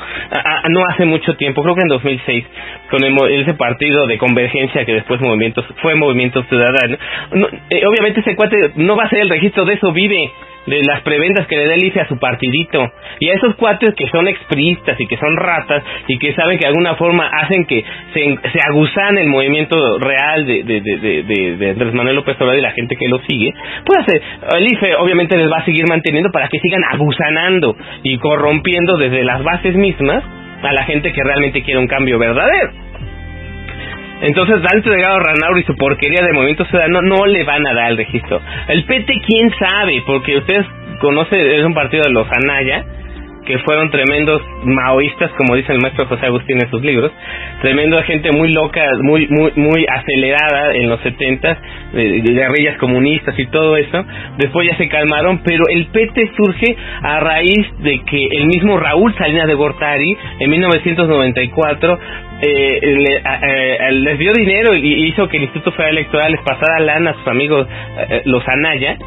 [0.68, 2.44] no hace mucho tiempo, creo que en 2006,
[2.90, 6.96] con ese partido de convergencia que después movimientos fue Movimiento Ciudadano.
[7.32, 10.30] No, eh, obviamente ese cuate no va a ser el registro, de eso vive
[10.66, 12.90] de las prebendas que le da el IFE a su partidito.
[13.20, 16.64] Y a esos cuates que son expriistas y que son ratas y que saben que
[16.64, 18.20] de alguna forma hacen que se,
[18.52, 22.62] se aguzan el movimiento real de, de, de, de, de- Andrés Manuel López Obrador y
[22.62, 23.52] la gente que lo sigue,
[23.84, 23.98] pues
[24.56, 29.22] el IFE obviamente les va a seguir manteniendo para que sigan aguzanando y corrompiendo desde
[29.24, 30.24] las bases mismas
[30.62, 32.85] a la gente que realmente quiere un cambio verdadero.
[34.20, 37.90] Entonces, Dante Delgado Ranauro y su porquería de Movimiento Ciudadano no le van a dar
[37.90, 38.40] el registro.
[38.68, 40.66] El PT, quién sabe, porque ustedes
[41.00, 42.84] conocen, es un partido de los Anaya,
[43.46, 47.12] que fueron tremendos maoístas, como dice el maestro José Agustín en sus libros,
[47.62, 51.58] tremenda gente muy loca, muy muy muy acelerada en los 70
[51.92, 54.04] de, de guerrillas comunistas y todo eso.
[54.38, 59.14] Después ya se calmaron, pero el PT surge a raíz de que el mismo Raúl
[59.16, 61.98] Salinas de Gortari en 1994
[62.42, 66.80] eh, le- a- les dio dinero y hizo que el Instituto Federal Electoral les pasara
[66.80, 68.98] lana a sus amigos eh, eh, los Anaya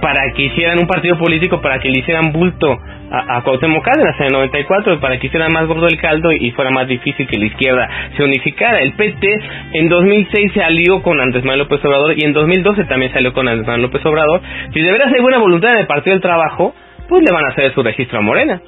[0.00, 2.78] para que hicieran un partido político, para que le hicieran bulto
[3.14, 6.50] a, a Cuauhtémoc Cárdenas en el 94, para que hicieran más gordo el caldo y,
[6.52, 8.80] fuera más difícil que la izquierda se unificara.
[8.80, 9.28] El PT
[9.72, 13.48] en 2006 se alió con Andrés Manuel López Obrador y en 2012 también salió con
[13.48, 14.40] Andrés Manuel López Obrador.
[14.72, 16.74] Si de veras hay buena voluntad en el Partido del Trabajo,
[17.08, 18.60] pues le van a hacer su registro a Morena.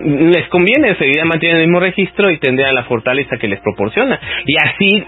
[0.00, 4.18] Les conviene, seguirían manteniendo el mismo registro y tendrían la fortaleza que les proporciona.
[4.46, 5.04] Y así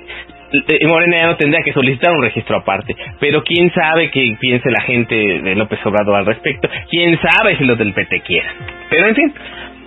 [0.88, 2.94] Morena ya no tendría que solicitar un registro aparte.
[3.18, 6.68] Pero quién sabe qué piense la gente de López Obrador al respecto.
[6.88, 8.55] Quién sabe si los del PT quieran.
[8.88, 9.34] Pero en fin,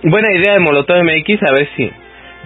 [0.04, 1.90] buena idea de Molotov MX, a ver si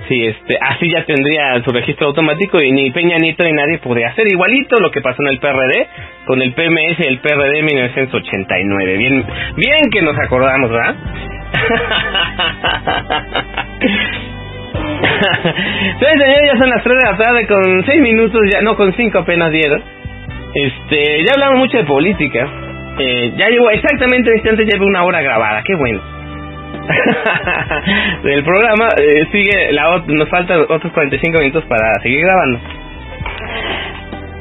[0.06, 4.10] si este así ya tendría su registro automático y ni Peña Nieto ni nadie podría
[4.10, 5.88] hacer igualito lo que pasó en el PRD
[6.24, 8.96] con el PMS y el PRD en 1989.
[8.96, 9.24] Bien,
[9.56, 10.94] bien que nos acordamos, ¿verdad?
[16.00, 19.18] Señores, ya son las 3 de la tarde con 6 minutos, ya no con 5
[19.18, 19.82] apenas dieron.
[20.54, 22.48] Este, ya hablamos mucho de política.
[22.98, 26.00] Eh, ya llevo exactamente en este instante llevo una hora grabada, qué bueno.
[28.24, 32.60] Del programa eh, sigue la nos faltan otros 45 minutos para seguir grabando.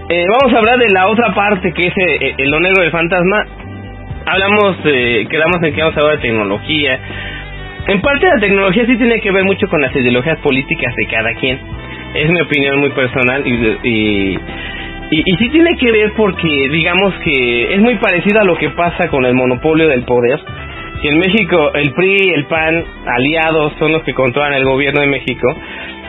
[0.10, 2.92] Eh, vamos a hablar de la otra parte que es eh, el lo negro del
[2.92, 3.46] fantasma.
[4.26, 7.00] Hablamos, eh, quedamos en que vamos a hablar de tecnología.
[7.88, 11.34] En parte la tecnología sí tiene que ver mucho con las ideologías políticas de cada
[11.36, 11.58] quien.
[12.14, 13.52] Es mi opinión muy personal y,
[13.84, 14.40] y,
[15.12, 18.72] y, y sí tiene que ver porque digamos que es muy parecido a lo que
[18.72, 20.40] pasa con el monopolio del poder.
[21.02, 25.00] Si en México el PRI y el PAN aliados son los que controlan el gobierno
[25.02, 25.48] de México,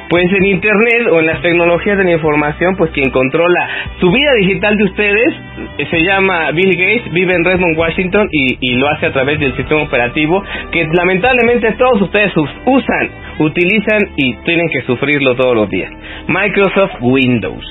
[0.09, 3.69] pues en Internet o en las tecnologías de la información, pues quien controla
[4.01, 5.35] su vida digital de ustedes
[5.79, 9.39] eh, se llama Bill Gates, vive en Redmond, Washington y, y lo hace a través
[9.39, 10.43] del sistema operativo
[10.73, 15.91] que lamentablemente todos ustedes us- usan, utilizan y tienen que sufrirlo todos los días.
[16.29, 17.65] Microsoft Windows.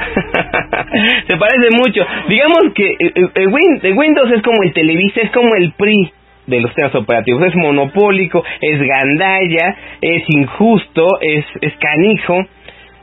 [1.28, 2.06] Se parece mucho.
[2.28, 3.46] Digamos que eh, eh,
[3.92, 6.12] Windows es como el Televisa, es como el PRI
[6.50, 7.42] de los sistemas operativos.
[7.46, 12.44] Es monopólico, es gandalla, es injusto, es, es canijo,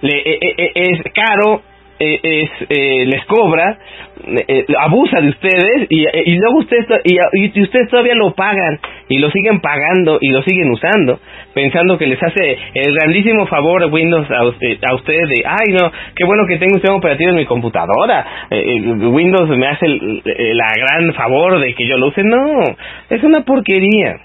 [0.01, 1.61] le, e, e, e, es caro,
[1.99, 3.79] eh, es, eh, les cobra,
[4.47, 8.79] eh, abusa de ustedes y, y luego ustedes y, y, ustedes todavía lo pagan
[9.09, 11.19] y lo siguen pagando y lo siguen usando
[11.57, 15.91] pensando que les hace el grandísimo favor Windows a, usted, a ustedes de ay no
[16.15, 20.71] qué bueno que tengo un sistema operativo en mi computadora Windows me hace el, la
[20.77, 22.61] gran favor de que yo lo use no
[23.09, 24.17] es una porquería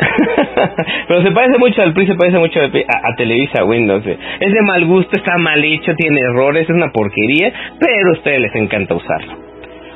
[1.08, 4.06] Pero se parece mucho al PRI, se parece mucho a, a, Televisa Windows.
[4.06, 4.16] Eh.
[4.40, 8.40] Es de mal gusto, está mal hecho, tiene errores, es una porquería, pero a ustedes
[8.40, 9.49] les encanta usarlo.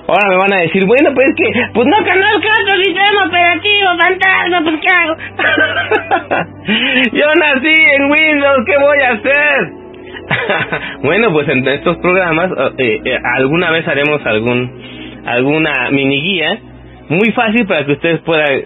[0.06, 4.62] Ahora me van a decir, bueno, pues que, pues no conozco otro sistema operativo, fantasma,
[4.62, 5.16] pues ¿qué hago?
[7.12, 9.72] Yo nací en Windows, ¿qué voy a hacer?
[11.02, 14.94] bueno, pues en estos programas, eh, eh, alguna vez haremos algún
[15.24, 16.58] alguna mini guía
[17.08, 18.62] muy fácil para que ustedes puedan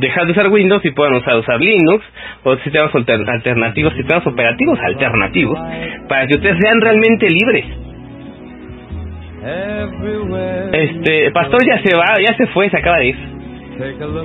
[0.00, 2.04] dejar de usar Windows y puedan usar, usar Linux
[2.44, 5.58] o sistemas alternativos, sistemas operativos alternativos,
[6.08, 7.89] para que ustedes sean realmente libres.
[10.72, 13.16] Este, Pastor ya se va, ya se fue, se acaba de ir.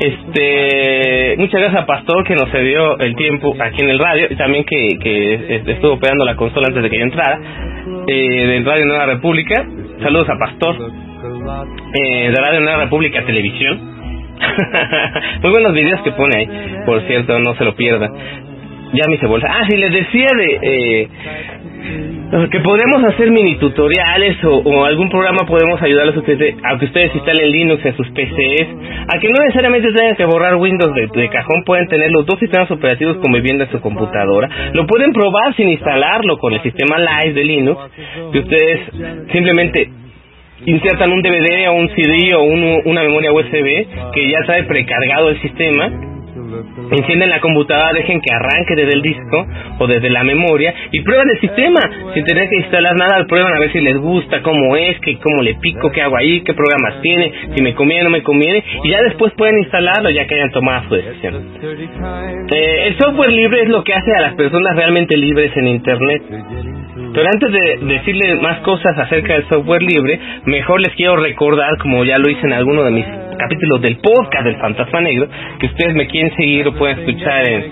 [0.01, 4.35] Este, muchas gracias a Pastor que nos cedió el tiempo aquí en el radio y
[4.35, 7.39] también que, que estuvo operando la consola antes de que yo entrara
[8.07, 9.65] eh, del Radio Nueva República.
[10.01, 10.75] Saludos a Pastor
[11.93, 13.79] eh, de Radio Nueva República Televisión.
[15.41, 16.49] Muy buenos videos que pone ahí,
[16.85, 18.11] por cierto, no se lo pierdan.
[18.93, 19.47] Ya me hice bolsa.
[19.49, 21.09] Ah, sí, les decía de eh,
[22.51, 27.15] que podemos hacer mini tutoriales o, algún programa podemos ayudarles a, ustedes, a que ustedes
[27.15, 28.67] instalen Linux en sus PCs,
[29.07, 32.69] a que no necesariamente tengan que borrar Windows de, cajón, pueden tener los dos sistemas
[32.71, 34.49] operativos conviviendo en su computadora.
[34.73, 37.81] Lo pueden probar sin instalarlo con el sistema Live de Linux,
[38.31, 38.79] que ustedes
[39.31, 39.89] simplemente
[40.65, 45.41] insertan un DVD o un CD o una memoria USB que ya trae precargado el
[45.41, 46.14] sistema
[46.91, 49.45] encienden la computadora, dejen que arranque desde el disco
[49.79, 51.79] o desde la memoria y prueban el sistema
[52.13, 55.41] sin tener que instalar nada, prueban a ver si les gusta, cómo es, que, cómo
[55.41, 58.63] le pico, qué hago ahí, qué programas tiene, si me conviene o no me conviene
[58.83, 61.35] y ya después pueden instalarlo ya que hayan tomado su decisión.
[62.51, 66.21] Eh, el software libre es lo que hace a las personas realmente libres en Internet.
[66.95, 72.05] Pero antes de decirles más cosas acerca del software libre, mejor les quiero recordar, como
[72.05, 73.05] ya lo hice en alguno de mis
[73.37, 75.27] capítulos del podcast del Fantasma Negro,
[75.59, 77.63] que ustedes me quieren seguir o pueden escuchar en,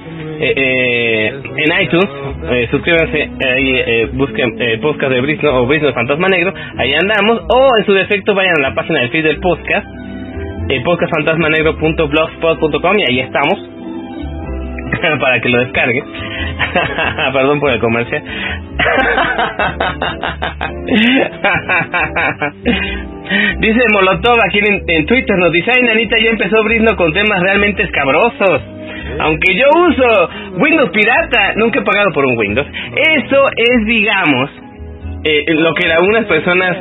[0.42, 2.10] eh, eh, en iTunes.
[2.52, 7.44] Eh, suscríbanse ahí, eh, busquen el podcast de Brisno o Brisno Fantasma Negro, ahí andamos.
[7.48, 9.88] O en su defecto vayan a la página del feed del podcast,
[10.68, 13.73] eh, podcastfantasmanegro.blogspot.com y ahí estamos
[15.20, 16.04] para que lo descargue.
[17.34, 18.24] Perdón por el comercial.
[23.60, 27.84] dice Molotov aquí en, Twitter, nos dice, ay nanita, ya empezó Brisno con temas realmente
[27.84, 28.62] escabrosos.
[29.20, 32.68] Aunque yo uso Windows pirata, nunca he pagado por un Windows.
[32.96, 34.50] Eso es, digamos,
[35.24, 36.78] eh, lo que algunas personas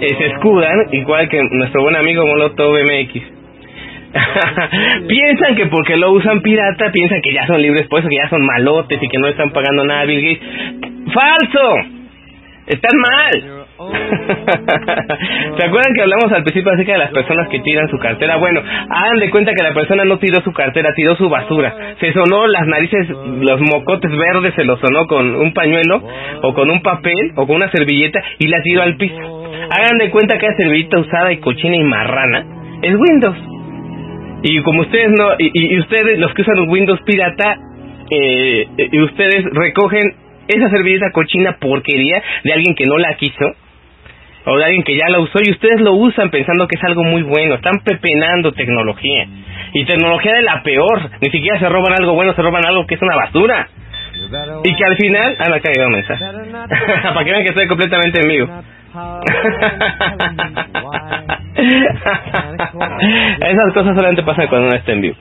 [0.00, 3.36] eh, se escudan, igual que nuestro buen amigo Molotov MX.
[5.08, 8.28] piensan que porque lo usan pirata, piensan que ya son libres, por eso que ya
[8.28, 11.12] son malotes y que no están pagando nada a Bill Gates.
[11.12, 11.96] ¡Falso!
[12.66, 13.66] Están mal.
[15.56, 18.36] ¿Se acuerdan que hablamos al principio acerca de las personas que tiran su cartera?
[18.38, 21.94] Bueno, hagan de cuenta que la persona no tiró su cartera, tiró su basura.
[22.00, 26.02] Se sonó las narices, los mocotes verdes se los sonó con un pañuelo
[26.42, 29.44] o con un papel o con una servilleta y la tiró al piso.
[29.70, 32.46] Hagan de cuenta que la servilleta usada y cochina y marrana
[32.82, 33.55] es Windows.
[34.48, 37.58] Y como ustedes no, y, ustedes, los que usan Windows pirata,
[38.08, 40.02] eh, y ustedes recogen
[40.46, 43.44] esa servilleta cochina porquería de alguien que no la quiso,
[44.44, 47.02] o de alguien que ya la usó, y ustedes lo usan pensando que es algo
[47.02, 49.26] muy bueno, están pepenando tecnología.
[49.72, 52.94] Y tecnología de la peor, ni siquiera se roban algo bueno, se roban algo que
[52.94, 53.68] es una basura.
[54.62, 56.24] Y que al final, ah, me ha caído un mensaje.
[57.02, 58.62] Para que vean que estoy completamente en vivo.
[63.40, 65.16] Esas cosas solamente pasan cuando uno está en vivo.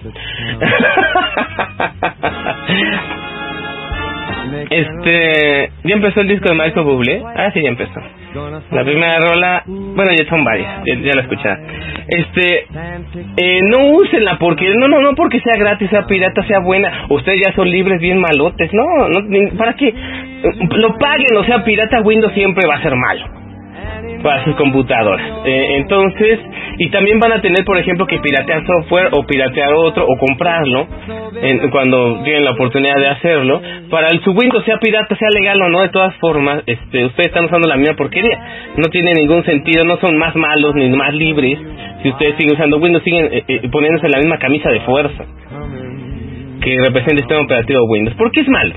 [4.69, 7.21] Este, ya empezó el disco de Michael Bublé.
[7.35, 8.01] Ah, sí, ya empezó.
[8.71, 11.49] La primera rola, bueno, ya son varias, ya, la escuché.
[12.07, 12.67] Este,
[13.37, 17.05] eh, no úsenla porque, no, no, no porque sea gratis, sea pirata, sea buena.
[17.09, 18.71] Ustedes ya son libres, bien malotes.
[18.73, 19.93] No, no, ¿para qué?
[20.75, 23.44] Lo paguen, o sea, pirata Windows siempre va a ser malo
[24.21, 25.45] para sus computadoras.
[25.45, 26.39] Eh, entonces,
[26.77, 30.87] Y también van a tener, por ejemplo, que piratear software o piratear otro o comprarlo
[31.41, 33.61] en, cuando tienen la oportunidad de hacerlo.
[33.89, 37.27] Para el su Windows sea pirata, sea legal o no, de todas formas, este, ustedes
[37.27, 38.37] están usando la misma porquería.
[38.75, 41.57] No tiene ningún sentido, no son más malos ni más libres.
[42.03, 45.23] Si ustedes siguen usando Windows, siguen eh, eh, poniéndose la misma camisa de fuerza
[46.61, 48.17] que representa el sistema operativo Windows.
[48.17, 48.73] ¿Por qué es malo?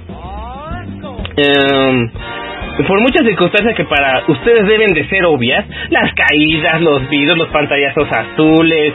[1.36, 2.10] Em,
[2.86, 7.48] por muchas circunstancias que para ustedes deben de ser obvias, las caídas, los virus, los
[7.48, 8.94] pantallazos azules,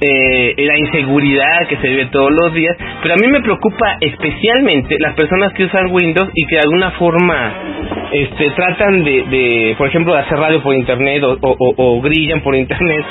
[0.00, 4.96] eh, la inseguridad que se vive todos los días, pero a mí me preocupa especialmente
[4.98, 7.52] las personas que usan Windows y que de alguna forma
[8.12, 12.40] este, tratan de, de por ejemplo, de hacer radio por internet o, o, o grillan
[12.40, 13.04] por internet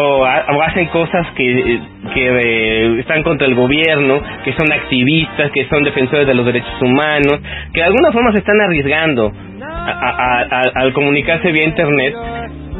[0.00, 1.80] o, hacen cosas que,
[2.14, 6.82] que eh, están contra el gobierno, que son activistas, que son defensores de los derechos
[6.82, 7.40] humanos,
[7.72, 9.32] que de alguna forma se están arriesgando
[10.74, 12.14] al comunicarse vía internet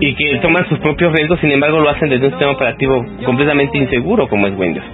[0.00, 3.78] y que toman sus propios riesgos, sin embargo lo hacen desde un sistema operativo completamente
[3.78, 4.86] inseguro como es Windows.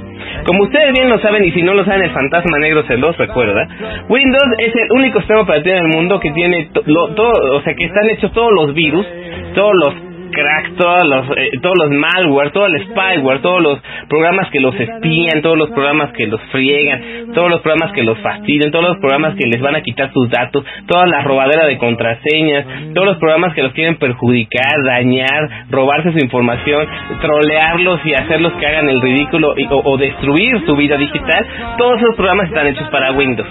[0.45, 3.17] Como ustedes bien lo saben y si no lo saben el fantasma negro se los
[3.17, 3.67] recuerda,
[4.09, 7.85] Windows es el único sistema operativo en el mundo que tiene todo, o sea que
[7.85, 9.07] están hechos todos los virus,
[9.55, 13.79] todos los crack, todos los, eh, todos los malware, todo el spyware, todos los
[14.09, 18.19] programas que los espían, todos los programas que los friegan, todos los programas que los
[18.19, 21.79] fastidian, todos los programas que les van a quitar sus datos, toda la robadera de
[21.79, 26.87] contraseñas, todos los programas que los quieren perjudicar, dañar, robarse su información,
[27.21, 31.47] trolearlos y hacerlos que hagan el ridículo o, o destruir su vida digital,
[31.79, 33.49] todos esos programas están hechos para Windows.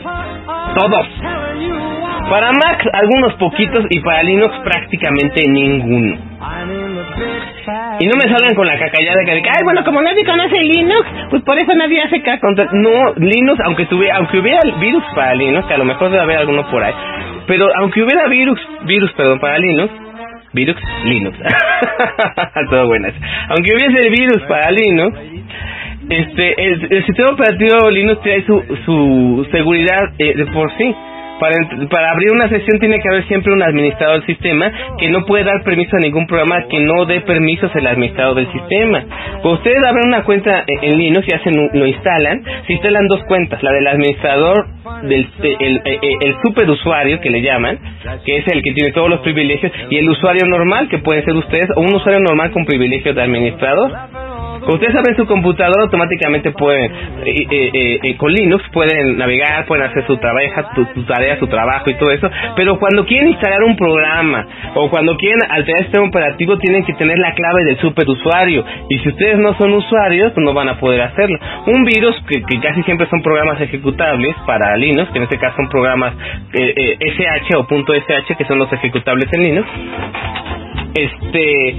[0.76, 2.01] Todos.
[2.32, 6.16] Para Mac algunos poquitos y para Linux prácticamente ninguno.
[8.00, 11.44] Y no me salgan con la cacallada que ay, bueno, como nadie conoce Linux, pues
[11.44, 12.48] por eso nadie hace caca.
[12.72, 16.38] No, Linux, aunque tuviera, aunque hubiera virus para Linux, que a lo mejor debe haber
[16.38, 16.94] alguno por ahí,
[17.48, 19.92] pero aunque hubiera virus, virus, perdón, para Linux,
[20.54, 21.38] virus, Linux,
[22.70, 23.14] todo buenas.
[23.50, 25.20] Aunque hubiese virus para Linux,
[26.10, 30.96] este, el, sistema operativo Linux tiene su, su seguridad eh, de por sí.
[31.42, 31.56] Para,
[31.90, 35.44] para abrir una sesión tiene que haber siempre un administrador del sistema que no puede
[35.44, 39.04] dar permiso a ningún programa que no dé permisos al administrador del sistema.
[39.42, 43.64] Cuando ustedes abren una cuenta en Linux y hacen lo instalan, se instalan dos cuentas,
[43.64, 44.68] la del administrador
[45.02, 47.80] del el, el, el superusuario que le llaman,
[48.24, 51.36] que es el que tiene todos los privilegios, y el usuario normal que puede ser
[51.36, 53.92] ustedes o un usuario normal con privilegios de administrador.
[54.68, 56.92] Ustedes abren su computadora, automáticamente pueden,
[57.26, 61.90] eh, eh, eh, con Linux, pueden navegar, pueden hacer su, trabajo, su, tarea, su trabajo
[61.90, 62.30] y todo eso.
[62.56, 67.18] Pero cuando quieren instalar un programa o cuando quieren alterar este operativo, tienen que tener
[67.18, 68.64] la clave del superusuario.
[68.90, 71.40] Y si ustedes no son usuarios, no van a poder hacerlo.
[71.66, 75.56] Un virus, que, que casi siempre son programas ejecutables para Linux, que en este caso
[75.56, 76.14] son programas
[76.54, 79.68] SH o .sh, que son los ejecutables en Linux,
[80.94, 81.76] este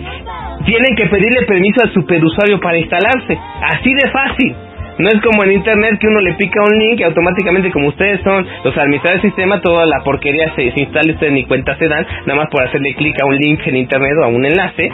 [0.64, 3.38] tienen que pedirle permiso al superusuario para instalarse.
[3.62, 4.56] Así de fácil.
[4.98, 8.20] No es como en internet que uno le pica un link y automáticamente como ustedes
[8.22, 11.88] son los administradores del sistema, toda la porquería se, se instala ustedes ni cuenta se
[11.88, 14.92] dan, nada más por hacerle clic a un link en internet o a un enlace,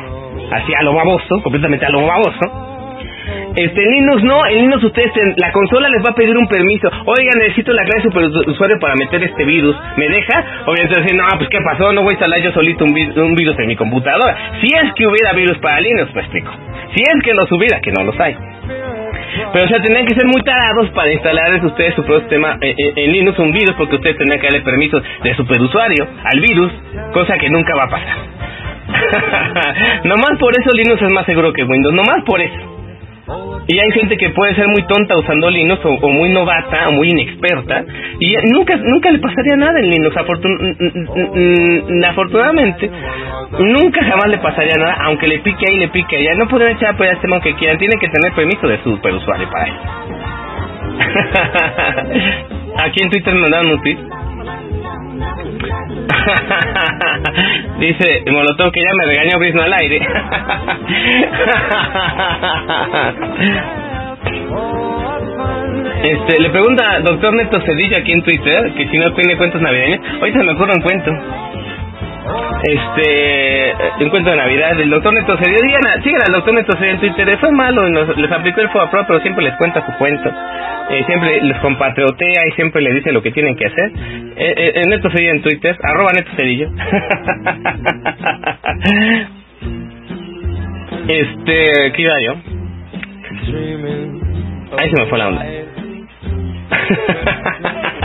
[0.53, 2.77] así a lo baboso, completamente a lo baboso
[3.56, 6.88] este, en Linux no, en Linux ustedes, la consola les va a pedir un permiso.
[7.06, 9.76] Oiga, necesito la clave de usuario para meter este virus.
[9.96, 10.44] ¿Me deja?
[10.66, 11.92] Obviamente decir, no, pues ¿qué pasó?
[11.92, 14.36] No voy a instalar yo solito un, un virus en mi computadora.
[14.60, 16.52] Si es que hubiera virus para Linux, me explico.
[16.94, 18.36] Si es que los hubiera, que no los hay.
[19.52, 22.74] Pero o sea, tendrían que ser muy tarados para instalar ustedes su propio sistema eh,
[22.76, 26.72] eh, en, Linux un virus porque ustedes tendrían que darle permiso de superusuario al virus,
[27.12, 28.16] cosa que nunca va a pasar.
[30.05, 32.77] nomás por eso Linux es más seguro que Windows, nomás por eso.
[33.66, 37.10] Y hay gente que puede ser muy tonta usando Linux o, muy novata o muy
[37.10, 37.84] inexperta
[38.18, 40.16] y nunca nunca le pasaría nada en Linux.
[42.06, 42.90] afortunadamente,
[43.59, 46.34] nunca jamás le pasaría nada, aunque le pique ahí, le pique allá.
[46.36, 49.66] No pueden echar por este que quieran, tienen que tener permiso de su superusuario para
[49.66, 49.78] eso.
[52.78, 54.18] Aquí en Twitter me mandaron un tweet
[57.80, 60.01] Dice Molotov que ya me regañó Brisno al aire.
[66.02, 70.01] Este, le pregunta doctor Neto Cedilla aquí en Twitter que si no tiene cuentos navideños.
[70.20, 71.10] Ahorita me ocurre un cuento.
[72.62, 75.78] Este, un cuento de Navidad El doctor Neto Cedilla.
[76.02, 77.38] Sigan, al doctor Neto Cedilla en Twitter.
[77.38, 80.32] Fue malo, les aplicó el FOA Pro, pero siempre les cuenta su cuento
[80.90, 83.92] eh, siempre les compatriotea y siempre les dice lo que tienen que hacer.
[84.36, 86.68] Eh, eh, Neto Cedillo en Twitter, arroba Neto Cedillo.
[91.09, 92.36] este, ¿qué iba yo?
[94.78, 95.46] Ahí se me fue la onda.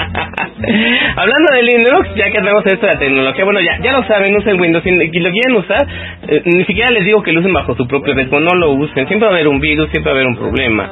[1.15, 4.35] Hablando de Linux, ya que tenemos esto de la tecnología, bueno, ya, ya lo saben,
[4.35, 4.83] usen Windows.
[4.83, 5.87] Si lo quieren usar,
[6.27, 9.07] eh, ni siquiera les digo que lo usen bajo su propio riesgo, no lo usen.
[9.07, 10.91] Siempre va a haber un virus, siempre va a haber un problema.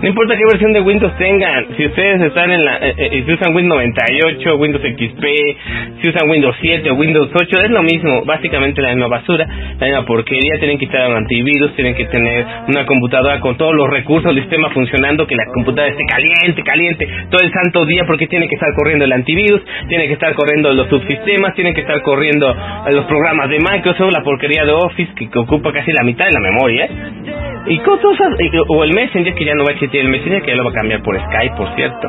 [0.00, 3.32] No importa qué versión de Windows tengan, si ustedes están en la, eh, eh, si
[3.32, 5.24] usan Windows 98, Windows XP,
[6.00, 9.44] si usan Windows 7 o Windows 8, es lo mismo, básicamente la misma basura,
[9.80, 13.74] la misma porquería, tienen que instalar un antivirus, tienen que tener una computadora con todos
[13.74, 18.04] los recursos del sistema funcionando, que la computadora esté caliente, caliente, todo el santo día
[18.06, 21.80] porque tiene que estar corriendo el antivirus, tiene que estar corriendo los subsistemas, tiene que
[21.80, 22.54] estar corriendo
[22.92, 26.40] los programas de Microsoft, la porquería de Office que, ocupa casi la mitad de la
[26.40, 26.88] memoria,
[27.66, 28.30] y cosas,
[28.68, 30.70] o el Messenger que ya no va a existir el Messenger, que ya lo va
[30.70, 32.08] a cambiar por Skype, por cierto.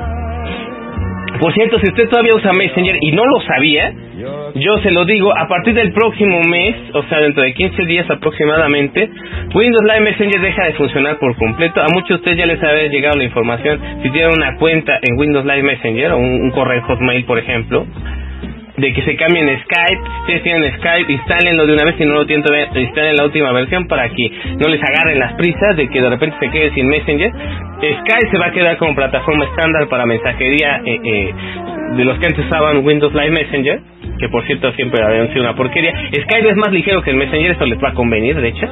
[1.39, 3.93] Por cierto, si usted todavía usa Messenger y no lo sabía,
[4.55, 8.09] yo se lo digo, a partir del próximo mes, o sea, dentro de 15 días
[8.09, 9.09] aproximadamente,
[9.53, 11.81] Windows Live Messenger deja de funcionar por completo.
[11.81, 15.17] A muchos de ustedes ya les ha llegado la información, si tienen una cuenta en
[15.17, 17.85] Windows Live Messenger o un, un correo Hotmail, por ejemplo,
[18.79, 22.13] de que se cambien Skype, si ustedes tienen Skype, instálenlo de una vez, si no
[22.13, 22.45] lo tienen
[22.75, 26.37] instalen la última versión para que no les agarren las prisas de que de repente
[26.39, 27.31] se quede sin Messenger.
[27.31, 31.33] Skype se va a quedar como plataforma estándar para mensajería eh, eh,
[31.95, 33.79] de los que antes usaban Windows Live Messenger,
[34.19, 35.93] que por cierto siempre habían sido una porquería.
[36.11, 38.67] Skype es más ligero que el Messenger, eso les va a convenir, de hecho.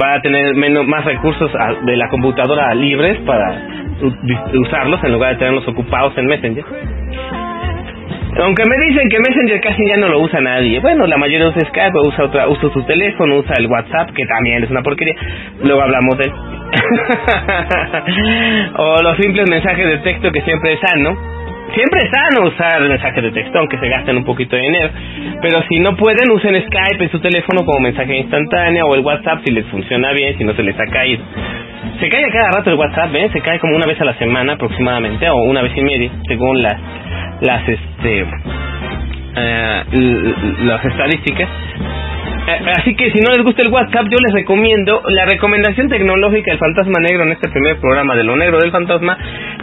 [0.00, 1.50] Va a tener menos más recursos
[1.84, 3.66] de la computadora libres para
[4.54, 6.64] usarlos en lugar de tenerlos ocupados en Messenger.
[8.38, 10.78] Aunque me dicen que Messenger casi ya no lo usa nadie.
[10.80, 14.62] Bueno, la mayoría usa Skype, usa, otra, usa su teléfono, usa el WhatsApp, que también
[14.62, 15.14] es una porquería.
[15.64, 16.30] Luego hablamos de
[18.76, 21.16] o los simples mensajes de texto que siempre es sano.
[21.74, 24.90] Siempre es sano usar mensajes de texto, aunque se gasten un poquito de dinero.
[25.40, 29.40] Pero si no pueden, usen Skype en su teléfono como mensaje instantáneo o el WhatsApp
[29.44, 31.22] si les funciona bien, si no se les ha caído.
[31.98, 33.32] Se cae a cada rato el WhatsApp, ¿ven?
[33.32, 36.62] Se cae como una vez a la semana aproximadamente, o una vez y media, según
[36.62, 36.76] las,
[37.40, 38.26] las, este,
[39.36, 40.34] eh, l-
[40.66, 41.48] las estadísticas.
[42.48, 46.50] Eh, Así que si no les gusta el WhatsApp, yo les recomiendo la recomendación tecnológica
[46.50, 49.16] del Fantasma Negro en este primer programa de Lo Negro del Fantasma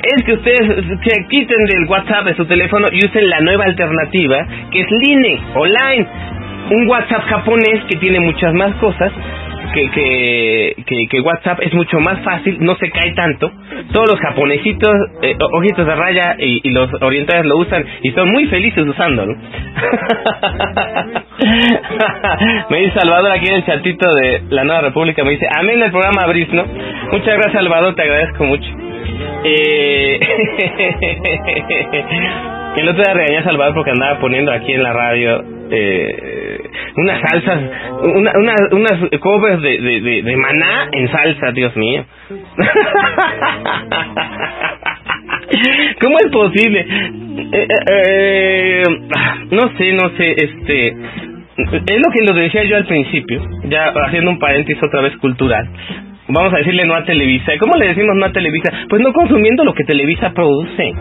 [0.03, 0.59] es que ustedes
[1.03, 5.41] se quiten del WhatsApp de su teléfono y usen la nueva alternativa que es Line
[5.55, 6.07] Online,
[6.69, 9.11] un WhatsApp japonés que tiene muchas más cosas
[9.73, 13.51] que, que, que, WhatsApp es mucho más fácil, no se cae tanto.
[13.91, 18.45] Todos los japonesitos, eh, ojitos de raya y, los orientales lo usan y son muy
[18.47, 19.35] felices usándolo.
[22.69, 25.91] me dice Salvador aquí en el chatito de la Nueva República, me dice, amén el
[25.91, 26.65] programa Brisno.
[27.11, 28.69] Muchas gracias Salvador, te agradezco mucho.
[29.43, 30.19] Eh...
[32.77, 36.59] El otro día regañé a Salvador porque andaba poniendo aquí en la radio eh,
[36.95, 37.61] unas salsas,
[38.15, 42.03] una, una, unas covers de, de, de, maná en salsa, Dios mío.
[46.01, 46.85] ¿Cómo es posible?
[47.51, 48.83] Eh, eh, eh,
[49.51, 50.95] no sé, no sé, este...
[51.57, 55.67] Es lo que lo decía yo al principio, ya haciendo un paréntesis otra vez cultural.
[56.27, 57.55] Vamos a decirle no a Televisa.
[57.55, 58.71] ¿Y cómo le decimos no a Televisa?
[58.87, 60.93] Pues no consumiendo lo que Televisa produce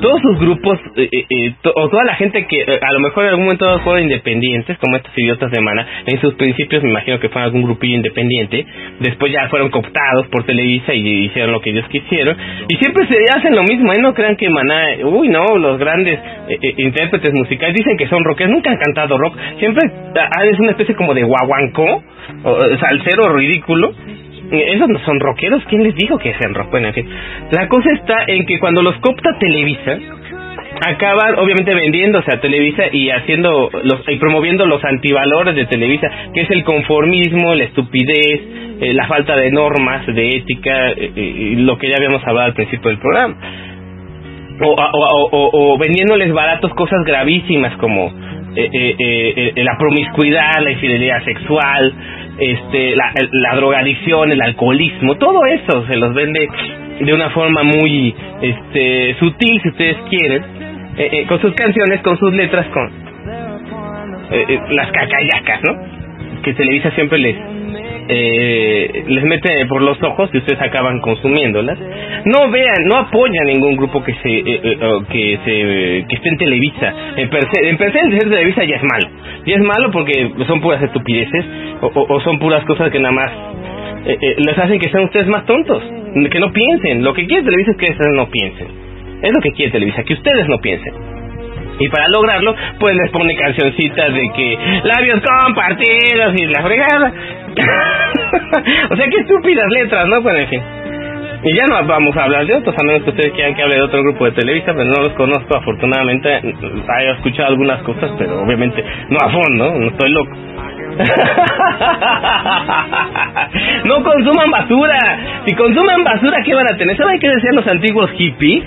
[0.00, 3.00] todos sus grupos eh, eh, eh, to- o toda la gente que eh, a lo
[3.00, 6.90] mejor en algún momento fueron independientes como estos idiotas de Mana en sus principios me
[6.90, 8.64] imagino que fueron algún grupillo independiente
[9.00, 12.36] después ya fueron cooptados por Televisa y hicieron lo que ellos quisieron
[12.68, 13.98] y siempre se hacen lo mismo ¿eh?
[14.00, 16.18] no crean que Maná uy no los grandes
[16.76, 20.94] intérpretes musicales dicen que son rockeros nunca han cantado rock siempre ah, es una especie
[20.94, 22.02] como de guaguancó
[22.44, 23.92] o salsero ridículo
[24.50, 26.70] esos no son rockeros, ¿quién les dijo que sean rock?
[26.70, 27.04] Bueno, en.
[27.52, 29.98] La cosa está en que cuando los copta Televisa,
[30.86, 36.42] acaban obviamente vendiéndose a Televisa y haciendo los y promoviendo los antivalores de Televisa, que
[36.42, 38.40] es el conformismo, la estupidez,
[38.80, 42.54] eh, la falta de normas, de ética, eh, eh, lo que ya habíamos hablado al
[42.54, 43.34] principio del programa.
[44.62, 48.12] O, o, o, o- vendiéndoles baratos cosas gravísimas como
[48.52, 51.94] la promiscuidad, la infidelidad sexual,
[52.40, 56.48] este, la, la drogadicción, el alcoholismo, todo eso se los vende
[57.00, 60.42] de una forma muy este, sutil, si ustedes quieren,
[60.96, 62.90] eh, eh, con sus canciones, con sus letras, con
[64.32, 66.42] eh, las cacayacas, ¿no?
[66.42, 67.36] Que Televisa siempre les
[68.12, 71.78] eh, les mete por los ojos y ustedes acaban consumiéndolas.
[72.24, 74.78] No vean, no apoyan ningún grupo que se eh, eh,
[75.10, 76.94] que se que esté en Televisa.
[77.16, 79.08] En per se, en per se el ser Televisa ya es malo.
[79.46, 81.44] Ya es malo porque son puras estupideces
[81.82, 83.30] o, o- o son puras cosas que nada más
[84.06, 85.82] eh, eh, les hacen que sean ustedes más tontos,
[86.30, 87.04] que no piensen.
[87.04, 88.68] Lo que quiere Televisa es que ustedes no piensen.
[89.22, 90.92] Es lo que quiere Televisa, que ustedes no piensen.
[91.80, 97.12] Y para lograrlo, pues les pone cancioncitas de que labios compartidos y la fregada.
[98.90, 100.20] o sea, qué estúpidas letras, ¿no?
[100.20, 100.62] Bueno, en fin.
[101.42, 103.76] Y ya no vamos a hablar de otros, a menos que ustedes quieran que hable
[103.76, 106.28] de otro grupo de Televisa, pero no los conozco, afortunadamente.
[106.28, 110.36] He escuchado algunas cosas, pero obviamente no a fondo, no estoy loco.
[113.84, 114.98] no consuman basura.
[115.46, 116.94] Si consuman basura, ¿qué van a tener?
[116.98, 118.64] ¿Saben qué decían los antiguos hippies?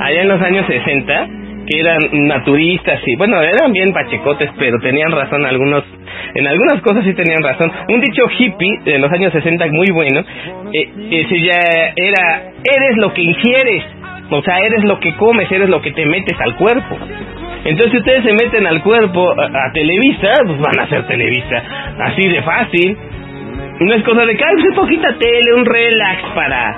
[0.00, 1.28] Allá en los años 60,
[1.66, 1.98] que eran
[2.28, 5.84] naturistas y, bueno, eran bien pachecotes, pero tenían razón algunos.
[6.34, 7.70] En algunas cosas sí tenían razón.
[7.88, 10.20] Un dicho hippie de los años 60 muy bueno,
[10.72, 11.60] eh, ese ya
[11.96, 13.84] era, eres lo que ingieres.
[14.30, 16.96] O sea, eres lo que comes, eres lo que te metes al cuerpo.
[17.64, 21.62] Entonces, si ustedes se meten al cuerpo a, a Televisa, pues van a ser Televisa.
[21.98, 22.96] Así de fácil.
[23.80, 26.76] No es cosa de que, ay, pues, poquita tele, un relax para,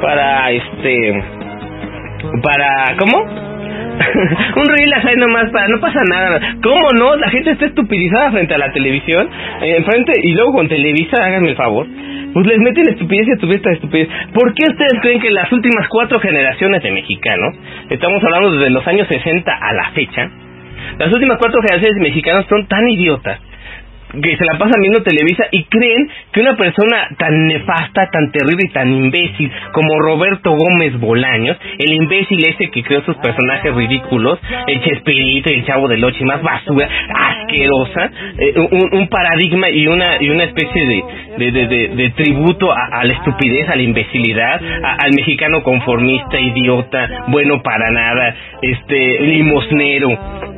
[0.00, 1.24] para, este,
[2.42, 3.44] para, ¿cómo?
[4.56, 6.40] un relax ahí nomás para, no pasa nada.
[6.62, 7.16] ¿Cómo no?
[7.16, 9.28] La gente está estupidizada frente a la televisión,
[9.62, 11.86] eh, enfrente, y luego con Televisa, háganme el favor.
[12.32, 14.08] Pues les meten estupidez y estupidez tras estupidez.
[14.32, 17.54] ¿Por qué ustedes creen que las últimas cuatro generaciones de mexicanos,
[17.90, 20.30] estamos hablando desde los años 60 a la fecha,
[20.98, 23.40] las últimas cuatro generaciones de mexicanos son tan idiotas
[24.22, 28.64] que se la pasan viendo Televisa y creen que una persona tan nefasta, tan terrible
[28.64, 34.38] y tan imbécil como Roberto Gómez Bolaños, el imbécil ese que creó sus personajes ridículos,
[34.66, 38.54] el Chespirito y el Chavo del Ocho y más basura, asquerosa, eh,
[38.92, 43.68] un, paradigma y una y una especie de, de, de, de, tributo a, la estupidez,
[43.68, 50.10] a la imbecilidad, a, al mexicano conformista, idiota, bueno para nada, este limosnero,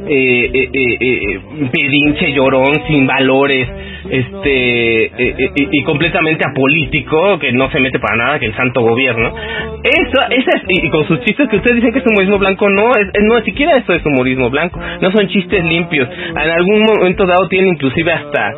[0.08, 1.40] eh, eh, eh
[1.72, 8.16] pedinche, llorón, sin valor este eh, eh, y, completamente apolítico que no se mete para
[8.16, 9.34] nada que el santo gobierno.
[9.82, 12.90] Eso esa es, y, con sus chistes que ustedes dicen que es humorismo blanco no
[12.90, 14.80] es, no siquiera eso es humorismo blanco.
[15.00, 16.08] No son chistes limpios.
[16.30, 18.52] En algún momento dado tiene inclusive hasta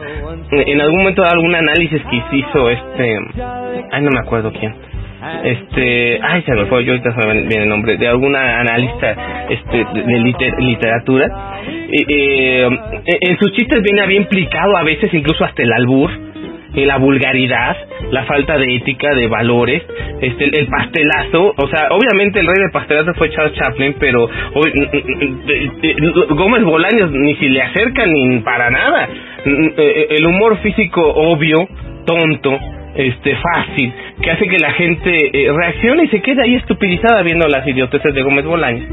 [0.50, 3.18] en algún momento dado algún análisis que hizo este
[3.90, 4.74] ay no me acuerdo quién
[5.44, 7.10] este ay se me fue yo ahorita
[7.48, 11.28] viene el nombre de alguna analista este de liter, literatura
[11.90, 12.68] eh,
[13.20, 16.10] en sus chistes viene bien implicado a veces incluso hasta el albur
[16.74, 17.76] y la vulgaridad,
[18.10, 19.82] la falta de ética, de valores,
[20.20, 24.28] este el, el, pastelazo, o sea, obviamente el rey del pastelazo fue Charles Chaplin, pero
[24.54, 24.72] hoy,
[26.30, 29.08] Gómez Bolaños ni si le acercan ni para nada.
[29.44, 31.68] El humor físico obvio,
[32.04, 32.58] tonto,
[32.98, 37.46] este fácil, que hace que la gente eh, reaccione y se quede ahí estupidizada viendo
[37.46, 38.86] las idioteces de Gómez Bolaños.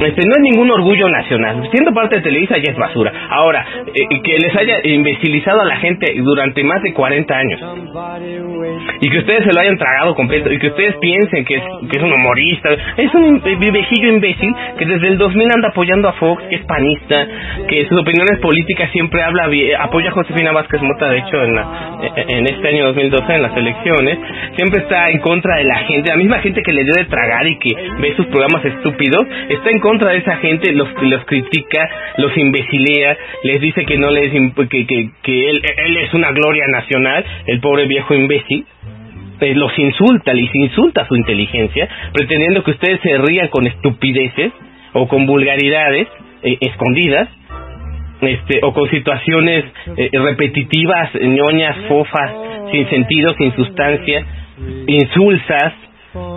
[0.00, 1.68] Este, no es ningún orgullo nacional.
[1.72, 3.12] Siendo parte de Televisa ya es basura.
[3.30, 7.60] Ahora, eh, que les haya imbecilizado a la gente durante más de 40 años
[9.00, 11.98] y que ustedes se lo hayan tragado completo y que ustedes piensen que es, que
[11.98, 16.42] es un humorista, es un viejillo imbécil que desde el 2000 anda apoyando a Fox,
[16.48, 17.26] que es panista,
[17.68, 19.48] que sus opiniones políticas siempre habla,
[19.80, 23.56] apoya a Josefina Vázquez Mota, de hecho, en, la, en este año 2012 en las
[23.56, 24.18] elecciones,
[24.56, 27.46] siempre está en contra de la gente, la misma gente que le dio de tragar
[27.46, 27.70] y que
[28.00, 31.88] ve sus programas estúpidos, está en contra de esa gente, los, los critica,
[32.18, 36.66] los imbecilea, les dice que no les que, que, que él, él es una gloria
[36.68, 38.66] nacional, el pobre viejo imbécil
[39.40, 44.52] eh, los insulta, les insulta su inteligencia, pretendiendo que ustedes se rían con estupideces
[44.94, 46.08] o con vulgaridades
[46.42, 47.28] eh, escondidas,
[48.20, 49.64] este, o con situaciones
[49.96, 52.32] eh, repetitivas, ñoñas, fofas,
[52.72, 54.26] sin sentido, sin sustancia,
[54.88, 55.72] insulsas,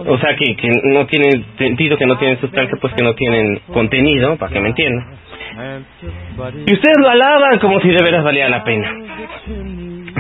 [0.08, 3.60] o sea que, que no tienen sentido, que no tienen sustancia, pues que no tienen
[3.74, 5.06] contenido, para que me entiendan.
[6.66, 8.96] Y ustedes lo alaban como si de veras valía la pena.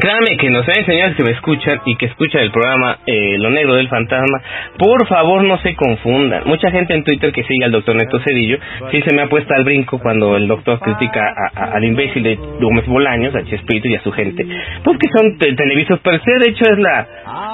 [0.02, 3.76] Créanme que nos señores que me escuchan y que escuchan el programa eh, Lo Negro
[3.76, 4.42] del Fantasma,
[4.80, 6.42] por favor no se confundan.
[6.46, 8.58] Mucha gente en Twitter que sigue al doctor Neto Cedillo,
[8.90, 12.24] sí se me ha puesto al brinco cuando el doctor critica a, a, al imbécil
[12.24, 14.44] de Gómez Bolaños, a Chespirito y a su gente,
[14.84, 17.08] porque son te televisos per se, de hecho es la,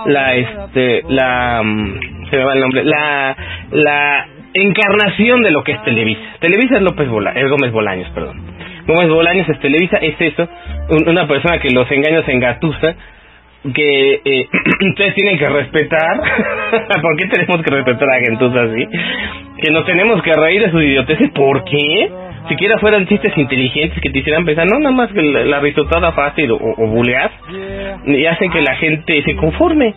[0.05, 1.99] la, este, la, um,
[2.29, 3.35] se me va el nombre, la,
[3.71, 6.21] la encarnación de lo que es Televisa.
[6.39, 8.46] Televisa es López Bola, es Gómez Bolaños, perdón.
[8.88, 10.47] Gómez Bolaños es Televisa, es eso,
[11.05, 12.95] una persona que los engaños engatusa,
[13.73, 14.47] que eh,
[14.89, 16.22] ustedes tienen que respetar.
[17.01, 18.88] ¿Por qué tenemos que respetar a gentuza así?
[19.61, 21.31] Que nos tenemos que reír de sus idioteces.
[21.31, 22.09] ¿Por qué?
[22.47, 26.14] Siquiera fueran chistes inteligentes que te hicieran pensar, no nada más que la, la risotada
[26.14, 27.03] fácil o, o
[28.05, 29.93] y hacen que la gente se conforme.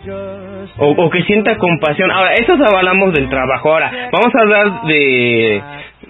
[0.77, 2.11] O, o que sienta compasión.
[2.11, 3.73] Ahora, eso hablamos del trabajo.
[3.73, 5.61] Ahora, vamos a hablar de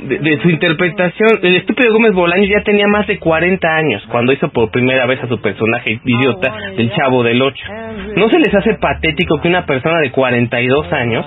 [0.01, 4.49] de, su interpretación, el estúpido Gómez Bolaños ya tenía más de 40 años cuando hizo
[4.49, 7.63] por primera vez a su personaje idiota del Chavo del Ocho.
[8.15, 11.25] ¿No se les hace patético que una persona de 42 años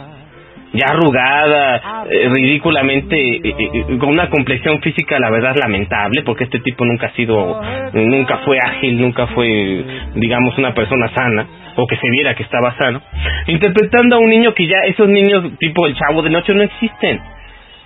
[0.73, 6.59] ya arrugada, eh, ridículamente, eh, eh, con una complexión física, la verdad, lamentable, porque este
[6.59, 9.85] tipo nunca ha sido, nunca fue ágil, nunca fue,
[10.17, 11.47] digamos, una persona sana,
[11.77, 13.01] o que se viera que estaba sano,
[13.47, 17.21] interpretando a un niño que ya, esos niños tipo el chavo de noche no existen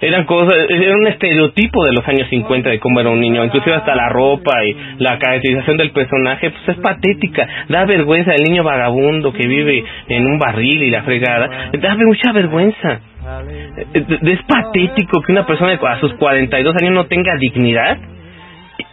[0.01, 3.75] eran cosas, era un estereotipo de los años 50 de cómo era un niño, inclusive
[3.75, 8.62] hasta la ropa y la caracterización del personaje, pues es patética, da vergüenza el niño
[8.62, 13.01] vagabundo que vive en un barril y la fregada, da mucha vergüenza.
[14.23, 17.99] Es patético que una persona a sus 42 años no tenga dignidad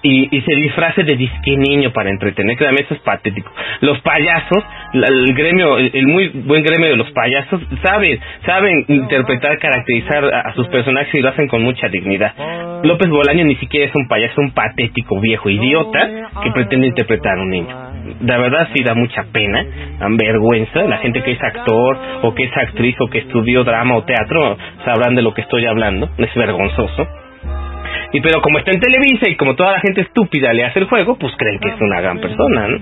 [0.05, 3.51] y, y se disfrace de disque niño para entretener, créanme, eso es patético.
[3.81, 4.63] Los payasos,
[4.93, 10.67] el gremio, el, muy buen gremio de los payasos, saben, saben interpretar, caracterizar a, sus
[10.67, 12.33] personajes y lo hacen con mucha dignidad.
[12.83, 17.41] López Bolaño ni siquiera es un payaso, un patético viejo idiota que pretende interpretar a
[17.41, 17.75] un niño.
[18.21, 19.65] La verdad sí da mucha pena,
[20.11, 20.83] vergüenza.
[20.83, 24.55] La gente que es actor o que es actriz o que estudió drama o teatro
[24.85, 26.09] sabrán de lo que estoy hablando.
[26.19, 27.24] Es vergonzoso
[28.13, 30.85] y pero como está en Televisa y como toda la gente estúpida le hace el
[30.85, 32.77] juego, pues creen que es una gran persona, ¿no?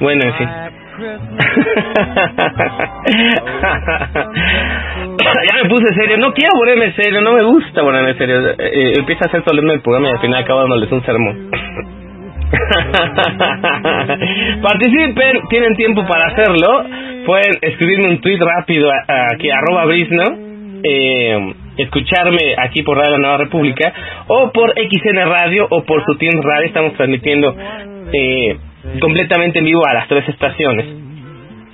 [0.00, 0.48] Bueno, en fin.
[5.46, 8.48] ya me puse serio, no quiero ponerme serio, no me gusta ponerme serio.
[8.50, 11.50] Eh, eh, empieza a hacer solemne el programa y al final acaba dándoles un sermón.
[14.62, 16.84] Participen, tienen tiempo para hacerlo.
[17.26, 18.88] Pueden escribirme un tweet rápido
[19.32, 20.22] aquí, arroba brisno.
[20.82, 23.92] Eh, escucharme aquí por Radio Nueva República
[24.28, 26.66] o por XN Radio o por su Team Radio.
[26.66, 27.56] Estamos transmitiendo
[28.12, 28.56] eh,
[29.00, 30.86] completamente en vivo a las tres estaciones.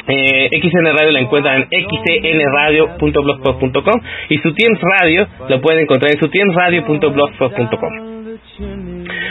[0.09, 4.01] Eh, XN Radio la encuentran en xnradio.blogspot.com
[4.31, 8.12] y su Teams Radio lo pueden encontrar en su radio.blogspot.com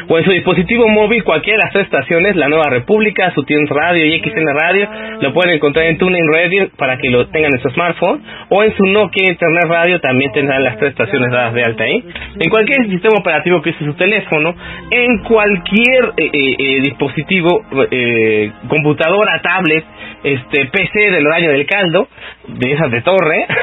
[0.07, 3.69] o en su dispositivo móvil cualquiera de las tres estaciones, La Nueva República, su Tunes
[3.69, 7.61] Radio y XN Radio, lo pueden encontrar en TuneIn Radio para que lo tengan en
[7.61, 11.63] su smartphone, o en su Nokia Internet Radio también tendrán las tres estaciones dadas de
[11.63, 12.03] alta ahí.
[12.39, 14.55] En cualquier sistema operativo que use su teléfono,
[14.91, 19.83] en cualquier eh, eh, eh dispositivo, eh, computadora, tablet,
[20.23, 22.07] este PC del año del caldo,
[22.47, 23.45] de esas de torre,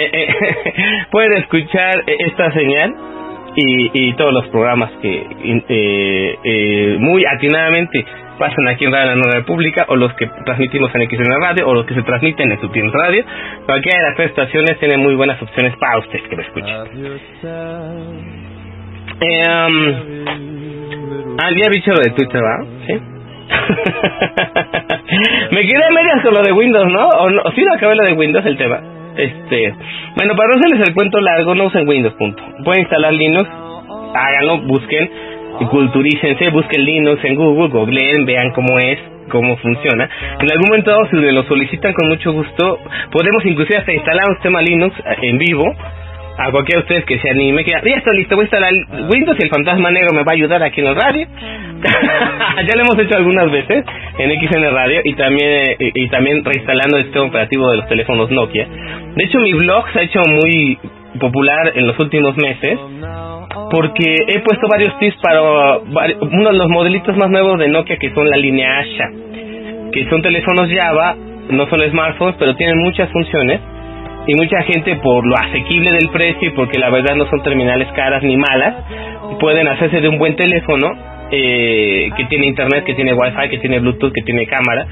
[1.10, 2.94] pueden escuchar esta señal
[3.56, 5.26] y, y todos los programas que
[5.68, 8.06] eh, eh, muy atinadamente
[8.38, 11.74] pasan aquí en Radio La Nueva República o los que transmitimos en XN Radio o
[11.74, 13.24] los que se transmiten en su radio.
[13.66, 16.74] Cualquiera de las tres estaciones tiene muy buenas opciones para ustedes que lo escuchen.
[19.22, 20.24] Eh, um,
[21.38, 22.64] ah, ya dicho lo de Twitter, ¿verdad?
[22.86, 22.94] ¿Sí?
[25.50, 27.06] Me quedé medias con lo de Windows, ¿no?
[27.08, 27.42] ¿O no?
[27.54, 28.80] ¿Sí no acabé lo de Windows el tema?
[29.16, 29.74] Este,
[30.16, 32.42] bueno, para no hacerles el cuento largo, no usen Windows, punto.
[32.64, 33.48] Pueden instalar Linux,
[34.14, 35.10] háganlo, busquen,
[35.70, 38.98] culturícense, busquen Linux en Google, googleen, vean cómo es,
[39.30, 40.08] cómo funciona.
[40.38, 42.78] En algún momento, si me lo solicitan con mucho gusto,
[43.10, 45.64] podemos inclusive hasta instalar un sistema Linux en vivo
[46.40, 48.72] a cualquiera de ustedes que se anime, que ya está listo, voy a instalar
[49.12, 51.26] Windows y el fantasma negro me va a ayudar aquí en el radio.
[52.66, 53.84] ya lo hemos hecho algunas veces
[54.18, 58.66] en XN Radio y también y, también reinstalando el sistema operativo de los teléfonos Nokia.
[59.16, 60.78] De hecho, mi blog se ha hecho muy
[61.18, 62.78] popular en los últimos meses
[63.70, 68.14] porque he puesto varios tips para uno de los modelitos más nuevos de Nokia que
[68.14, 69.10] son la línea Asha,
[69.92, 71.16] que son teléfonos Java,
[71.50, 73.60] no son smartphones, pero tienen muchas funciones
[74.26, 77.88] y mucha gente por lo asequible del precio y porque la verdad no son terminales
[77.92, 78.76] caras ni malas,
[79.40, 80.88] pueden hacerse de un buen teléfono
[81.30, 84.86] eh, que tiene internet, que tiene wifi, que tiene bluetooth, que tiene cámara,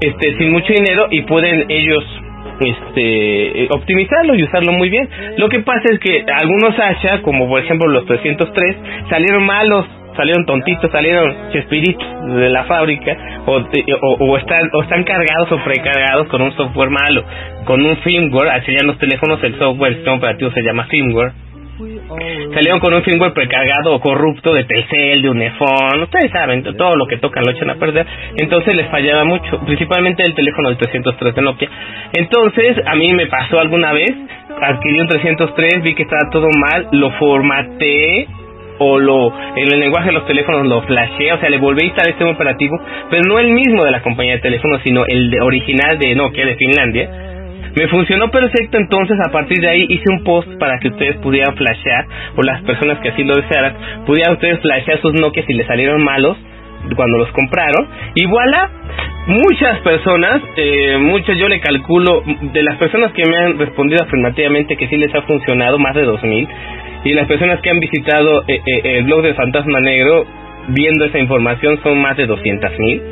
[0.00, 2.04] este sin mucho dinero y pueden ellos
[2.60, 5.08] este optimizarlo y usarlo muy bien.
[5.36, 8.76] Lo que pasa es que algunos Asha, como por ejemplo los 303,
[9.08, 9.86] salieron malos
[10.16, 12.06] salieron tontitos, salieron chespiritos
[12.36, 13.16] de la fábrica
[13.46, 13.60] o,
[14.20, 17.24] o, están, o están cargados o precargados con un software malo,
[17.64, 20.84] con un firmware, así ya en los teléfonos el software, el sistema operativo se llama
[20.84, 21.32] firmware.
[22.54, 27.06] Salieron con un firmware precargado o corrupto de Telcel, de Unifón, ustedes saben, todo lo
[27.06, 28.06] que tocan lo echan a perder,
[28.36, 31.70] entonces les fallaba mucho, principalmente el teléfono del 303 de Nokia.
[32.12, 34.12] Entonces, a mí me pasó alguna vez,
[34.60, 38.28] adquirí un 303, vi que estaba todo mal, lo formateé
[38.78, 41.86] o lo en el lenguaje de los teléfonos lo flashé, o sea, le volví a
[41.86, 42.78] instalar sistema operativo,
[43.10, 46.46] pero no el mismo de la compañía de teléfonos, sino el de, original de Nokia
[46.46, 47.33] de Finlandia.
[47.74, 51.56] Me funcionó perfecto, entonces a partir de ahí hice un post para que ustedes pudieran
[51.56, 52.06] flashear,
[52.36, 53.74] o las personas que así lo desearan,
[54.06, 56.36] pudieran ustedes flashear sus Nokia si les salieron malos
[56.94, 57.88] cuando los compraron.
[58.14, 58.70] Y voilà,
[59.26, 62.22] muchas personas, eh, muchas yo le calculo,
[62.52, 66.04] de las personas que me han respondido afirmativamente que sí les ha funcionado, más de
[66.04, 66.48] 2000,
[67.04, 70.26] y las personas que han visitado eh, eh, el blog de Fantasma Negro
[70.68, 73.02] viendo esa información son más de 200 mil.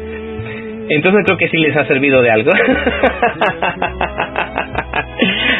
[0.94, 2.50] Entonces creo que sí les ha servido de algo.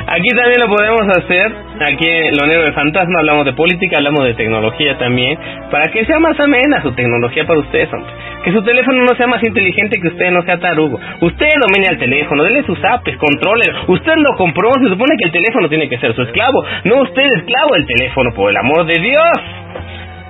[0.06, 1.52] Aquí también lo podemos hacer.
[1.80, 5.38] Aquí en Lo Negro de Fantasma hablamos de política, hablamos de tecnología también.
[5.70, 8.12] Para que sea más amena su tecnología para ustedes, hombre.
[8.44, 11.00] Que su teléfono no sea más inteligente que usted, no sea tarugo.
[11.20, 13.64] Usted domine el teléfono, dele sus apps, controle.
[13.88, 16.62] Usted lo compró, se supone que el teléfono tiene que ser su esclavo.
[16.84, 19.32] No usted esclavo del teléfono, por el amor de Dios.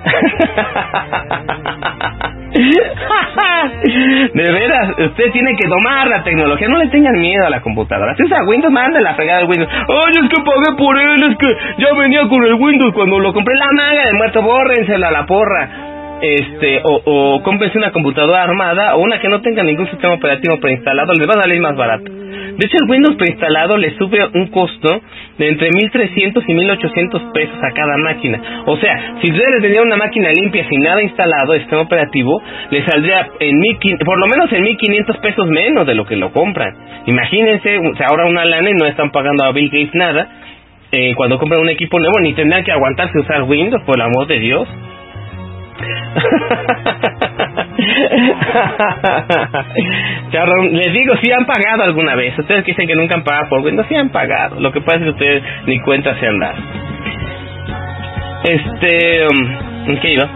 [4.33, 8.15] De veras, usted tiene que domar la tecnología, no le tengan miedo a la computadora.
[8.15, 9.71] Si usa Windows, manda la fregada de Windows.
[9.71, 13.33] Ay, es que pagué por él, es que ya venía con el Windows cuando lo
[13.33, 15.92] compré la maga de muerto, bórrensela a la porra.
[16.25, 20.57] Este, o, o cómprense una computadora armada o una que no tenga ningún sistema operativo
[20.57, 22.05] preinstalado, les va a salir más barato.
[22.05, 25.01] De hecho, el Windows preinstalado le sube un costo
[25.37, 28.63] de entre 1.300 y 1.800 pesos a cada máquina.
[28.67, 33.27] O sea, si ustedes tenían una máquina limpia sin nada instalado, sistema operativo, le saldría
[33.39, 36.73] en 1.500, por lo menos en 1.500 pesos menos de lo que lo compran.
[37.05, 40.29] Imagínense, o sea, ahora una lana y no están pagando a Bill Gates nada.
[40.91, 44.27] Eh, cuando compran un equipo nuevo, ni tendrán que aguantarse usar Windows, por el amor
[44.27, 44.69] de Dios.
[50.71, 52.37] Les digo, si han pagado alguna vez.
[52.37, 54.59] Ustedes dicen que nunca han pagado por Windows, sí han pagado.
[54.59, 56.57] Lo que pasa es que ustedes ni cuenta se han dado.
[58.43, 60.29] Este, um, ¿en qué iba?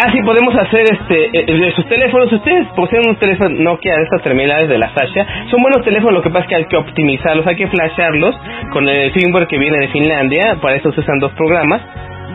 [0.00, 2.32] Ah, sí, podemos hacer este eh, de sus teléfonos.
[2.32, 5.26] Ustedes poseen un teléfono Nokia de estas terminales de la Sasha.
[5.50, 8.36] Son buenos teléfonos, lo que pasa es que hay que optimizarlos, hay que flasharlos
[8.72, 10.56] con el firmware que viene de Finlandia.
[10.60, 11.82] Para eso se usan dos programas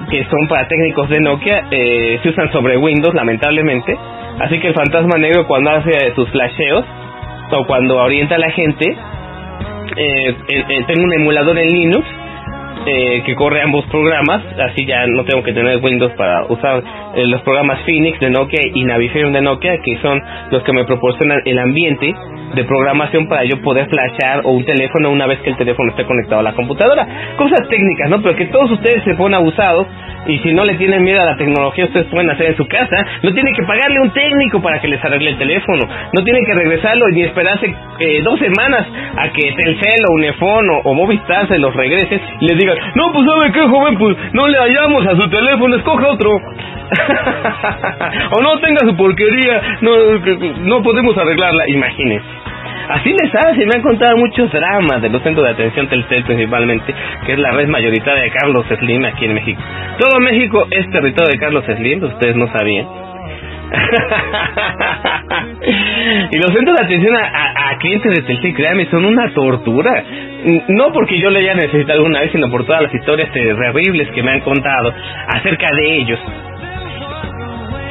[0.10, 1.66] que son para técnicos de Nokia.
[1.72, 3.98] Eh, se usan sobre Windows, lamentablemente.
[4.40, 6.86] Así que el fantasma negro cuando hace sus flasheos
[7.52, 8.86] o cuando orienta a la gente,
[9.96, 12.08] eh, eh, eh, tengo un emulador en Linux
[12.86, 16.84] eh, que corre ambos programas, así ya no tengo que tener Windows para usar
[17.16, 20.22] eh, los programas Phoenix de Nokia y Navifium de Nokia, que son
[20.52, 22.14] los que me proporcionan el ambiente
[22.56, 26.06] de programación para yo poder flashar o un teléfono una vez que el teléfono esté
[26.06, 27.08] conectado a la computadora.
[27.38, 28.22] Cosas técnicas, ¿no?
[28.22, 29.88] Pero que todos ustedes se ponen abusados
[30.26, 32.96] y si no le tienen miedo a la tecnología, ustedes pueden hacer en su casa.
[33.22, 35.84] No tienen que pagarle un técnico para que les arregle el teléfono.
[36.14, 38.88] No tienen que regresarlo ni esperarse eh, dos semanas
[39.18, 43.12] a que Telcel o Unifón o, o Movistar se los regresen y les digan, no,
[43.14, 46.32] pues sabe qué, joven, pues no le hallamos a su teléfono, escoja otro.
[48.38, 49.92] o no tenga su porquería, no,
[50.62, 52.43] no podemos arreglarla, imagínense.
[52.90, 56.94] Así les hace, me han contado muchos dramas de los centros de atención Telcel principalmente,
[57.26, 59.62] que es la red mayoritaria de Carlos Slim aquí en México.
[59.98, 62.86] Todo México es territorio de Carlos Slim, ustedes no sabían.
[66.32, 70.04] y los centros de atención a clientes de Telcel, créanme, son una tortura.
[70.70, 74.22] No porque yo le haya necesitado alguna vez, sino por todas las historias terribles que
[74.22, 74.94] me han contado
[75.28, 76.20] acerca de ellos.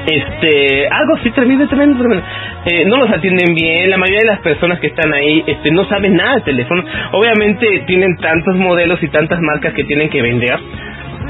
[0.07, 2.24] Este, algo así tremendo, tremendo, tremendo.
[2.66, 5.85] Eh, no los atienden bien, la mayoría de las personas que están ahí este, no
[5.89, 6.85] saben nada del teléfono.
[7.12, 10.59] Obviamente tienen tantos modelos y tantas marcas que tienen que vender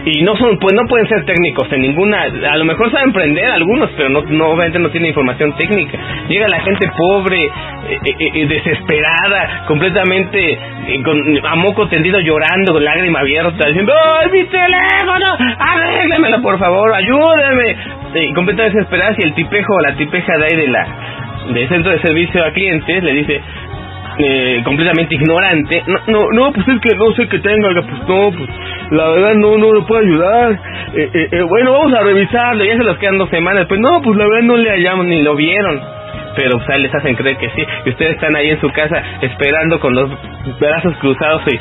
[0.05, 3.51] y no son pues no pueden ser técnicos en ninguna a lo mejor saben prender
[3.51, 5.99] algunos pero no, no obviamente no tienen información técnica.
[6.29, 7.51] Llega la gente pobre eh,
[8.05, 10.59] eh, eh, desesperada completamente
[11.05, 16.93] con a moco tendido llorando con lágrima abierta diciendo ay mi teléfono arréglemelo por favor
[16.95, 17.77] ayúdeme
[18.35, 20.87] completamente desesperada y el tipejo o la tipeja de ahí de la
[21.53, 23.41] del centro de servicio a clientes le dice
[24.19, 25.83] eh, completamente ignorante.
[25.87, 28.51] No, no, no, pues es que no sé qué tenga, pues no, pues
[28.91, 30.53] la verdad no, no le puedo ayudar.
[30.95, 33.67] Eh, eh, eh, bueno, vamos a revisarlo, ya se los quedan dos semanas.
[33.67, 35.81] Pues no, pues la verdad no le hallamos ni lo vieron.
[36.37, 37.63] Pero o sea, les hacen creer que sí.
[37.87, 40.11] Y ustedes están ahí en su casa esperando con los
[40.59, 41.59] brazos cruzados y,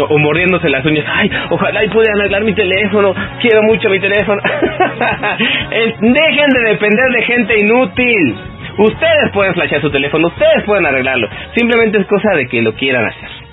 [0.00, 1.04] o mordiéndose las uñas.
[1.08, 3.14] Ay, ojalá y puedan arreglar mi teléfono.
[3.40, 4.40] Quiero mucho mi teléfono.
[5.70, 8.36] dejen de depender de gente inútil.
[8.78, 11.28] Ustedes pueden flashar su teléfono, ustedes pueden arreglarlo.
[11.54, 13.45] Simplemente es cosa de que lo quieran hacer.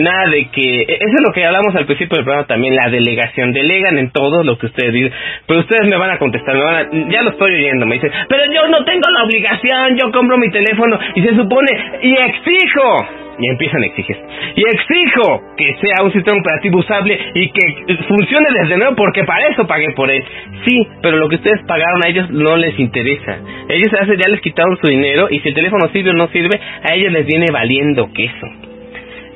[0.00, 0.82] Nada de que...
[0.82, 3.52] Eso es lo que hablamos al principio del programa también, la delegación.
[3.52, 5.12] Delegan en todo lo que ustedes dicen.
[5.46, 7.86] Pero ustedes me van a contestar, me van a, ya lo estoy oyendo.
[7.86, 11.70] Me dicen, pero yo no tengo la obligación, yo compro mi teléfono y se supone...
[12.02, 13.06] Y exijo
[13.38, 14.16] y empiezan a exigir.
[14.54, 19.48] Y exijo que sea un sistema operativo usable y que funcione desde nuevo porque para
[19.48, 20.22] eso pagué por él.
[20.64, 23.38] Sí, pero lo que ustedes pagaron a ellos no les interesa.
[23.68, 26.94] Ellos ya les quitaron su dinero y si el teléfono sirve o no sirve, a
[26.94, 28.65] ellos les viene valiendo queso.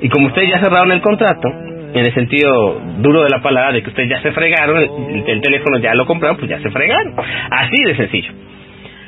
[0.03, 1.49] Y como ustedes ya cerraron el contrato,
[1.93, 5.41] en el sentido duro de la palabra de que ustedes ya se fregaron, el, el
[5.41, 7.15] teléfono ya lo compraron, pues ya se fregaron.
[7.51, 8.33] Así de sencillo.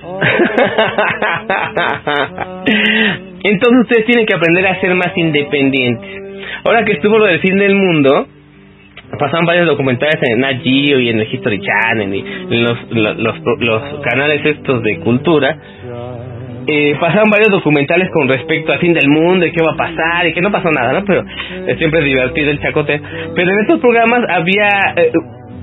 [3.44, 6.22] Entonces ustedes tienen que aprender a ser más independientes.
[6.64, 8.28] Ahora que estuvo lo del fin del mundo,
[9.18, 13.40] pasaban varios documentales en Nat Geo y en el History Channel y en los, los
[14.02, 15.56] canales estos de cultura.
[16.66, 20.26] Eh, pasaron varios documentales con respecto al fin del mundo y qué va a pasar
[20.26, 21.04] y que no pasó nada, ¿no?
[21.04, 21.24] Pero
[21.66, 23.00] eh, siempre es divertido el chacote.
[23.34, 25.12] Pero en estos programas había eh,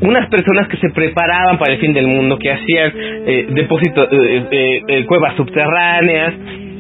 [0.02, 4.82] unas personas que se preparaban para el fin del mundo, que hacían eh, depósitos, eh,
[4.88, 6.34] eh, cuevas subterráneas,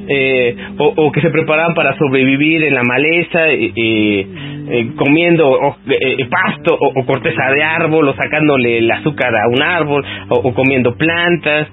[0.09, 4.27] eh, o, que se preparaban para sobrevivir en la maleza, eh, eh,
[4.71, 5.75] eh, comiendo o,
[6.29, 10.95] pasto o, o corteza de árbol, o sacándole el azúcar a un árbol, o, comiendo
[10.95, 11.67] plantas,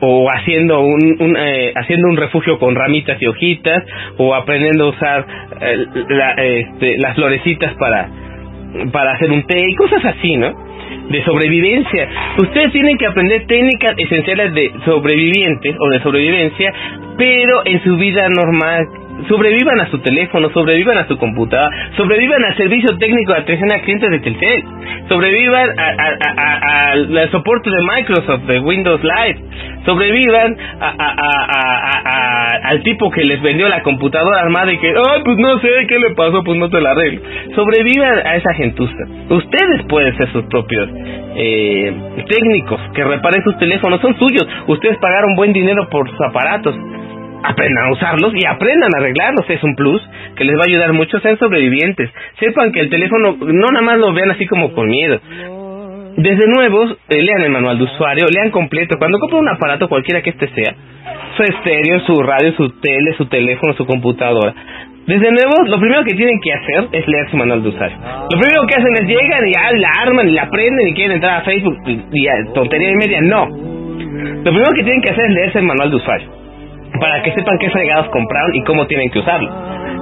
[0.00, 1.36] o, haciendo un, un,
[1.76, 3.82] haciendo un refugio con ramitas y hojitas,
[4.18, 5.26] o aprendiendo a usar
[6.08, 8.25] la- este, las florecitas para
[8.92, 10.52] para hacer un té y cosas así, ¿no?
[11.08, 12.08] De sobrevivencia.
[12.38, 16.72] Ustedes tienen que aprender técnicas esenciales de sobrevivientes o de sobrevivencia,
[17.16, 19.05] pero en su vida normal.
[19.28, 23.80] Sobrevivan a su teléfono, sobrevivan a su computadora, sobrevivan al servicio técnico de atención a
[23.80, 24.62] clientes de Telcel,
[25.08, 29.40] sobrevivan al soporte de Microsoft, de Windows Live,
[29.84, 35.22] sobrevivan a- a- a- al tipo que les vendió la computadora armada y que, ay,
[35.24, 37.20] pues no sé qué le pasó, pues no te la arreglo.
[37.54, 38.94] Sobrevivan a esa gentuza.
[39.30, 40.88] Ustedes pueden ser sus propios
[41.38, 41.92] eh,
[42.28, 44.46] técnicos que reparen sus teléfonos, son suyos.
[44.68, 46.74] Ustedes pagaron buen dinero por sus aparatos.
[47.42, 49.48] Aprendan a usarlos y aprendan a arreglarlos.
[49.48, 50.02] Es un plus
[50.36, 51.20] que les va a ayudar mucho.
[51.20, 52.10] Sean sobrevivientes.
[52.38, 55.20] Sepan que el teléfono no nada más lo vean así como con miedo.
[56.16, 58.96] Desde nuevos, eh, lean el manual de usuario, lean completo.
[58.98, 60.74] Cuando compren un aparato, cualquiera que este sea,
[61.36, 64.54] su estéreo, su radio, su tele, su teléfono, su computadora.
[65.06, 67.98] Desde nuevos, lo primero que tienen que hacer es leer su manual de usuario.
[68.32, 71.16] Lo primero que hacen es llegan y ya la arman y la prenden y quieren
[71.16, 73.20] entrar a Facebook y, y tontería y media.
[73.20, 73.46] No.
[73.46, 76.45] Lo primero que tienen que hacer es leerse el manual de usuario
[76.98, 79.50] para que sepan qué fregados compraron y cómo tienen que usarlo.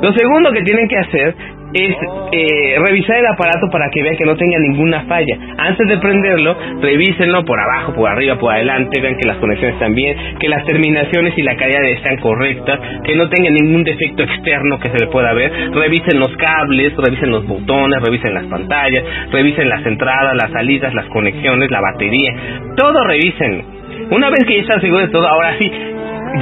[0.03, 1.35] Lo segundo que tienen que hacer
[1.75, 1.97] es
[2.31, 5.37] eh, revisar el aparato para que vean que no tenga ninguna falla.
[5.59, 9.95] Antes de prenderlo, revísenlo por abajo, por arriba, por adelante, vean que las conexiones están
[9.95, 14.79] bien, que las terminaciones y la calidad están correctas, que no tenga ningún defecto externo
[14.79, 15.51] que se le pueda ver.
[15.73, 19.03] Revisen los cables, revisen los botones, revisen las pantallas,
[19.33, 22.35] revisen las entradas, las salidas, las conexiones, la batería.
[22.77, 23.65] Todo revisen.
[24.11, 25.71] Una vez que ya están seguros de todo, ahora sí,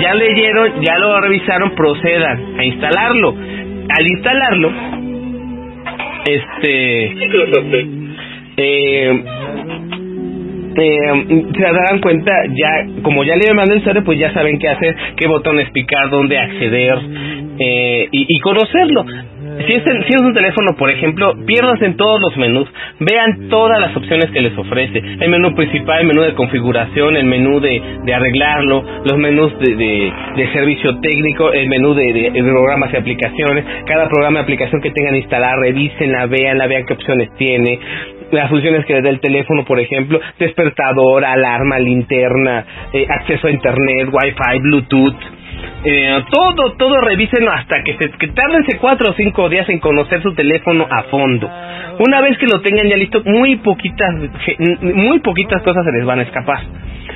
[0.01, 3.37] ya leyeron, ya lo revisaron, procedan a instalarlo.
[3.89, 4.73] Al instalarlo,
[6.25, 7.05] este,
[8.57, 9.25] eh,
[10.75, 14.69] eh, se darán cuenta, ya como ya le mandé el usuario, pues ya saben qué
[14.69, 16.99] hacer, qué botones picar, dónde acceder
[17.59, 19.05] eh, y, y conocerlo.
[19.59, 22.69] Si es, si es un teléfono, por ejemplo, pierdas en todos los menús,
[23.01, 24.99] vean todas las opciones que les ofrece.
[24.99, 30.13] El menú principal, el menú de configuración, el menú de, de arreglarlo, los menús de,
[30.37, 33.65] de, servicio técnico, el menú de programas y aplicaciones.
[33.87, 37.79] Cada programa y aplicación que tengan instalada, revísenla, veanla, vean qué opciones tiene.
[38.31, 43.51] Las funciones que le da el teléfono, por ejemplo, despertador, alarma, linterna, eh, acceso a
[43.51, 45.42] internet, wifi, bluetooth.
[45.85, 50.35] Eh, todo, todo revísenlo hasta que se que cuatro o cinco días en conocer su
[50.35, 51.51] teléfono a fondo.
[51.99, 54.15] Una vez que lo tengan ya listo, muy poquitas,
[54.81, 56.61] muy poquitas cosas se les van a escapar.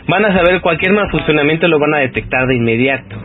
[0.08, 3.16] Van a saber cualquier mal funcionamiento lo van a detectar de inmediato.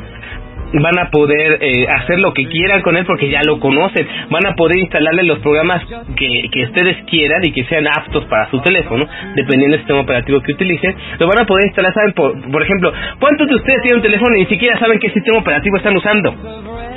[0.73, 4.07] Van a poder eh, hacer lo que quieran con él porque ya lo conocen.
[4.29, 5.83] Van a poder instalarle los programas
[6.15, 10.41] que, que ustedes quieran y que sean aptos para su teléfono, dependiendo del sistema operativo
[10.41, 10.95] que utilicen.
[11.19, 12.13] Lo van a poder instalar, ¿saben?
[12.13, 15.39] Por, por ejemplo, ¿cuántos de ustedes tienen un teléfono y ni siquiera saben qué sistema
[15.39, 16.35] operativo están usando?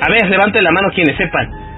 [0.01, 1.74] A ver, levanten la mano quienes sepan.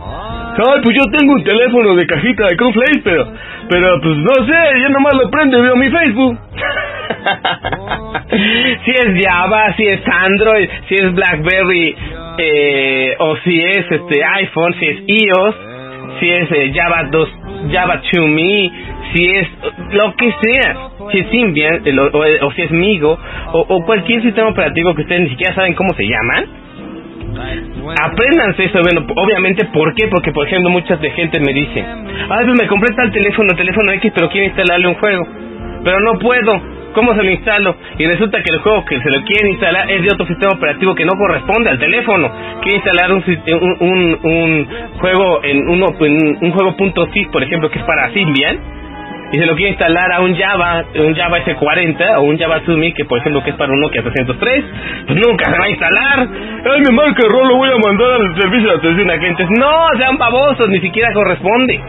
[0.57, 3.31] Pues yo tengo un teléfono de cajita de cornflakes, pero,
[3.69, 6.35] pero pues no sé, yo nomás lo prendo y veo mi Facebook.
[8.85, 11.95] si es Java, si es Android, si es BlackBerry,
[12.39, 15.55] eh, o si es este iPhone, si es iOS,
[16.19, 17.29] si es eh, Java 2,
[17.71, 18.71] Java 2 Me,
[19.13, 19.47] si es
[19.91, 20.75] lo que sea,
[21.11, 21.83] si es Symbian,
[22.41, 23.19] o, si es Migo,
[23.53, 26.66] o cualquier sistema operativo que ustedes ni siquiera saben cómo se llaman,
[28.03, 30.07] apréndanse eso, bueno, obviamente, ¿por qué?
[30.07, 31.83] Porque, por ejemplo, muchas de gente me dice,
[32.29, 35.27] ay, pues me compré tal teléfono, teléfono X, pero quiero instalarle un juego,
[35.83, 36.61] pero no puedo,
[36.93, 37.75] ¿cómo se lo instalo?
[37.97, 40.95] Y resulta que el juego que se lo quieren instalar es de otro sistema operativo
[40.95, 42.31] que no corresponde al teléfono,
[42.61, 44.67] quiere instalar un, un, un, un
[44.99, 48.77] juego en uno, en un juego punto .sys, por ejemplo, que es para Symbian,
[49.31, 52.93] y se lo quiere instalar a un Java, un Java S40 o un Java Sumi
[52.93, 54.63] que por ejemplo que es para un Nokia 303,
[55.07, 56.19] pues nunca se va a instalar.
[56.19, 59.47] Ay, me marca error, lo voy a mandar al servicio de atención a clientes.
[59.59, 61.81] No, sean babosos, ni siquiera corresponde.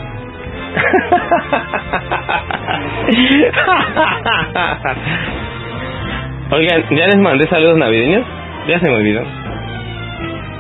[6.51, 8.27] Oigan, ¿ya les mandé saludos navideños?
[8.67, 9.23] Ya se me olvidó.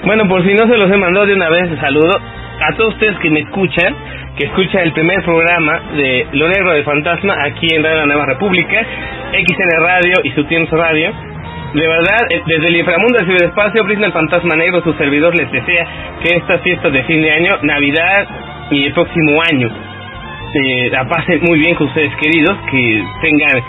[0.04, 2.20] Bueno, por si no se los he mandado de una vez, saludo
[2.60, 3.94] a todos ustedes que me escuchan,
[4.36, 8.84] que escuchan el primer programa de Lo Negro del Fantasma aquí en Radio Nueva República,
[9.32, 11.12] XN Radio y Subtienes Radio.
[11.74, 15.50] de verdad, eh, desde el inframundo del ciberespacio, Brisna el Fantasma Negro, su servidor, les
[15.52, 15.86] desea
[16.22, 18.26] que estas fiestas de fin de año, Navidad
[18.70, 23.62] y el próximo año, eh, la pasen muy bien con ustedes queridos, que tengan,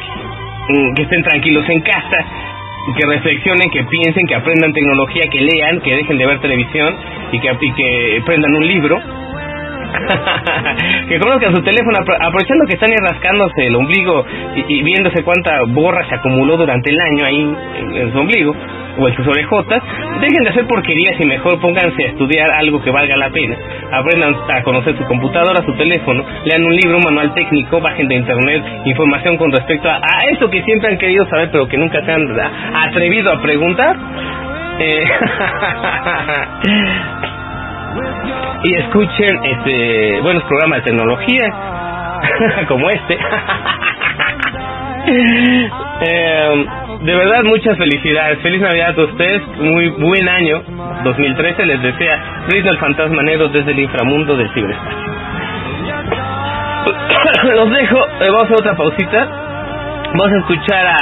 [0.69, 2.25] mm, que estén tranquilos en casa,
[2.93, 6.95] que reflexionen, que piensen, que aprendan tecnología, que lean, que dejen de ver televisión
[7.31, 8.97] y que, y que prendan un libro
[11.09, 14.25] que conozcan su teléfono aprovechando que están rascándose el ombligo
[14.55, 17.55] y, viéndose cuánta borra se acumuló durante el año ahí
[17.95, 18.55] en, su ombligo
[18.97, 19.81] o en sus orejotas,
[20.19, 23.55] dejen de hacer porquerías y mejor pónganse a estudiar algo que valga la pena.
[23.91, 28.15] Aprendan a conocer su computadora, su teléfono, lean un libro, un manual técnico, bajen de
[28.15, 32.03] internet información con respecto a, a eso que siempre han querido saber pero que nunca
[32.03, 32.27] se han
[32.75, 33.95] atrevido a preguntar.
[34.79, 35.03] Eh,
[38.63, 41.49] y escuchen este buenos programas de tecnología
[42.67, 43.13] como este.
[46.01, 46.65] eh,
[47.01, 50.61] de verdad muchas felicidades, feliz Navidad a ustedes, muy buen año
[51.03, 55.09] 2013 les desea Luis el Fantasma Negro desde el inframundo del ciberespacio.
[57.55, 59.27] Los dejo, eh, vamos a otra pausita.
[60.11, 60.97] Vamos a escuchar a,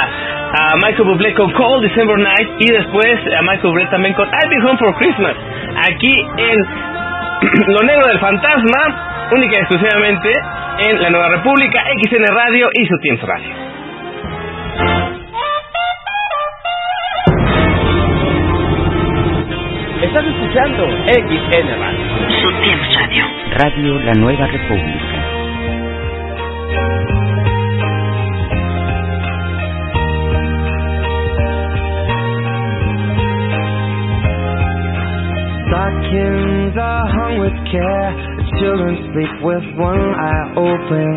[0.52, 4.48] a Michael Bublé con Cold December Night y después a Michael Bublé también con I'll
[4.48, 5.36] Be Home for Christmas.
[5.92, 6.58] Aquí en
[7.74, 10.32] Lo Negro del Fantasma, única y exclusivamente
[10.88, 13.68] en la Nueva República, XN Radio y su Tiempo Radio.
[20.02, 22.06] Estás escuchando XN Radio.
[22.40, 23.24] Su Tiempo Radio.
[23.58, 25.18] Radio La Nueva República.
[35.88, 38.12] Stockings are hung with care.
[38.36, 41.08] The children sleep with one eye open.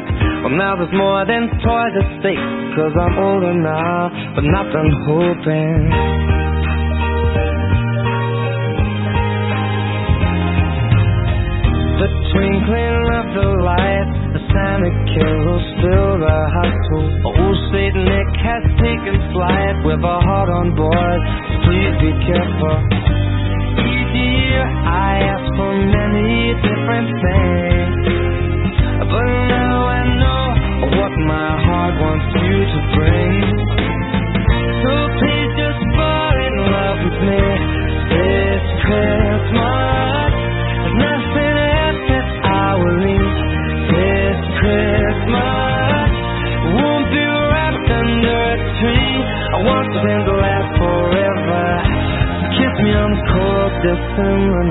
[0.47, 2.39] Well, now there's more than toys at stake.
[2.79, 5.75] Cause I'm older now, but not done hoping.
[11.99, 17.11] The twinkling of the lights, the Santa carols fill the household.
[17.27, 21.19] Old Saint Nick has taken flight with a heart on board.
[21.67, 23.11] Please be careful
[24.65, 27.95] I asked for many different things.
[29.11, 30.45] But now I know
[30.97, 33.35] what my heart wants you to bring.
[34.83, 37.43] So please just fall in love with me
[38.13, 40.31] This Christmas.
[40.81, 42.05] There's nothing else
[43.93, 46.09] This Christmas.
[46.77, 49.15] Won't be wrapped under a tree.
[49.53, 49.89] I want
[50.41, 50.71] last
[52.81, 53.13] Me on
[53.85, 54.61] December.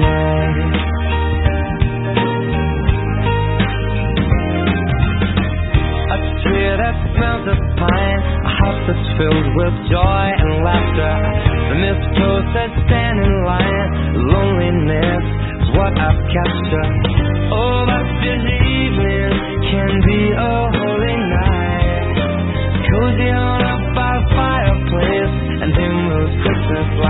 [6.10, 11.14] A tree that smells of pine, a house that's filled with joy and laughter.
[11.70, 13.88] The mistletoe says stand in line.
[14.26, 15.24] Loneliness
[15.62, 16.90] is what I've captured.
[17.54, 19.30] Oh, but this evening
[19.70, 22.10] can be a holy night.
[22.90, 27.09] Cozy on up by fireplace and dim those Christmas lights.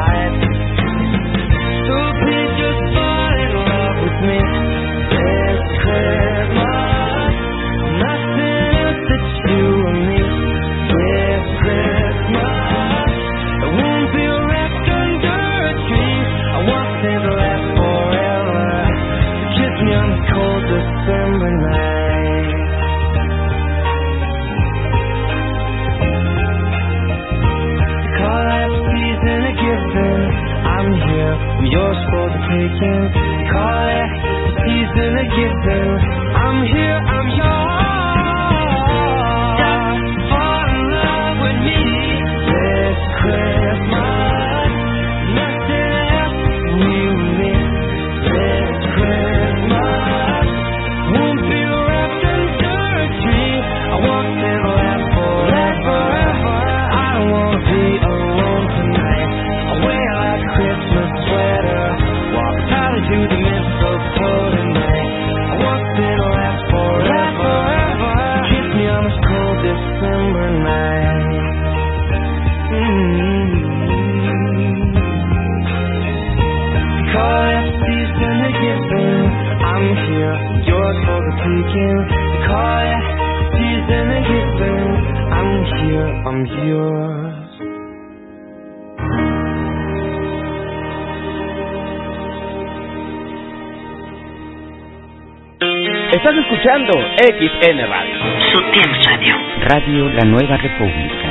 [96.61, 98.19] Escuchando XN Radio.
[98.53, 98.61] Su
[99.07, 99.35] Radio.
[99.63, 101.30] Radio La Nueva República.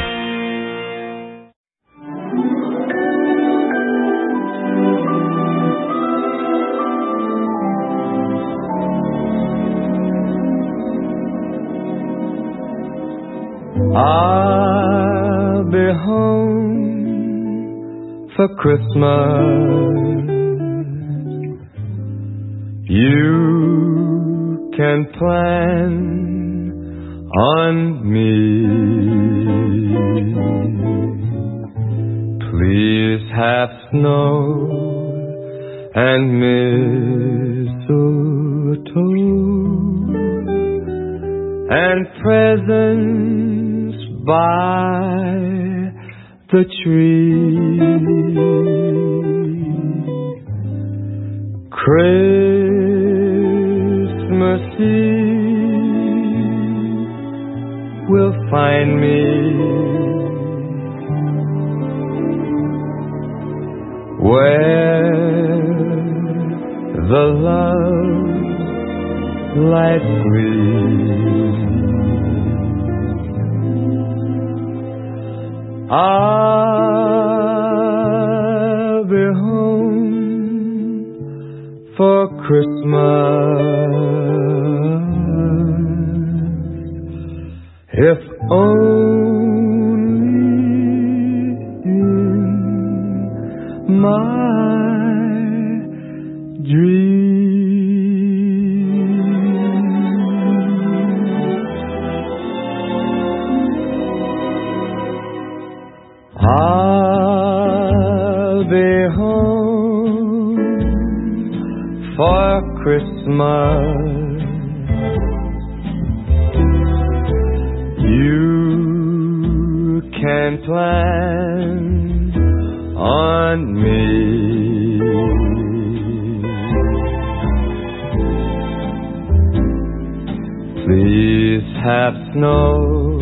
[131.84, 133.20] Have snow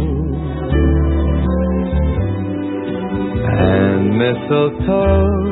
[3.46, 5.48] and mistletoe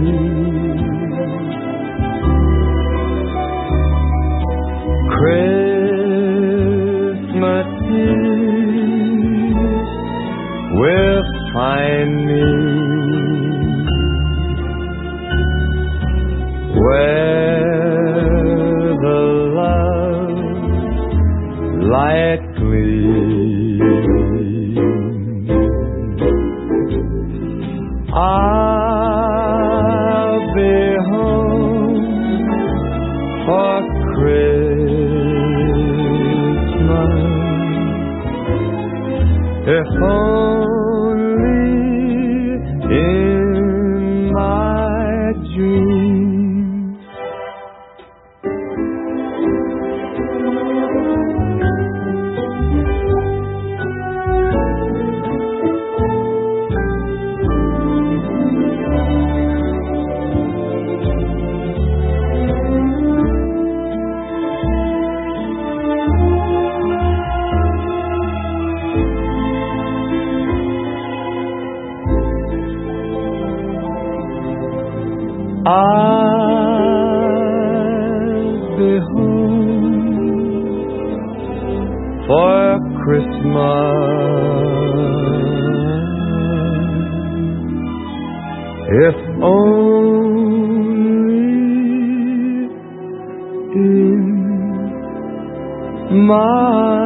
[96.25, 97.05] My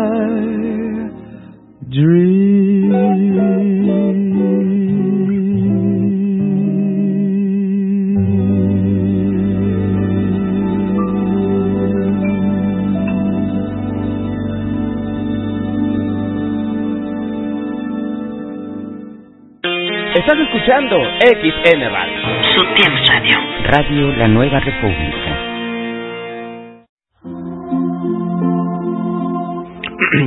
[20.16, 22.20] Estás escuchando XN Radio.
[22.54, 23.38] Sutiel Radio.
[23.64, 25.49] Radio La Nueva República.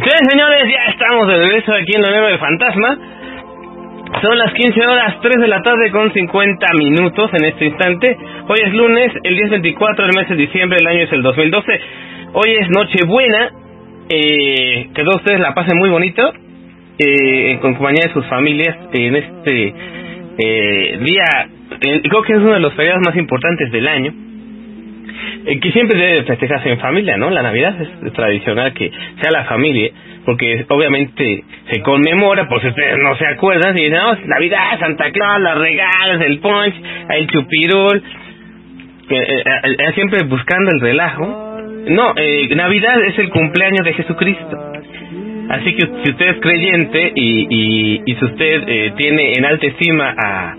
[0.04, 2.98] Sí, señores, ya estamos de regreso aquí en la Nueva del Fantasma.
[4.20, 8.16] Son las 15 horas 3 de la tarde con 50 minutos en este instante.
[8.48, 11.22] Hoy es lunes, el día es 24 del mes de diciembre, el año es el
[11.22, 11.80] 2012.
[12.32, 13.50] Hoy es Nochebuena.
[14.08, 16.32] Eh, que todos ustedes la pasen muy bonito.
[16.98, 19.74] Eh, con compañía de sus familias en este
[20.38, 21.48] eh, día.
[21.78, 24.12] creo que es uno de los feriados más importantes del año.
[25.62, 27.30] Eh, que siempre debe festejarse en familia, ¿no?
[27.30, 28.90] La Navidad es tradicional que
[29.20, 29.90] sea la familia,
[30.24, 35.10] porque obviamente se conmemora, por si ustedes no se acuerdan, y dicen, no, Navidad, Santa
[35.10, 36.74] Claus, las regalas, el punch,
[37.10, 38.02] el chupirul.
[39.08, 39.42] que, eh,
[39.78, 41.60] eh, siempre buscando el relajo.
[41.88, 44.71] No, eh, Navidad es el cumpleaños de Jesucristo.
[45.48, 50.14] Así que si usted es creyente y, y, si usted eh, tiene en alta estima
[50.16, 50.56] a,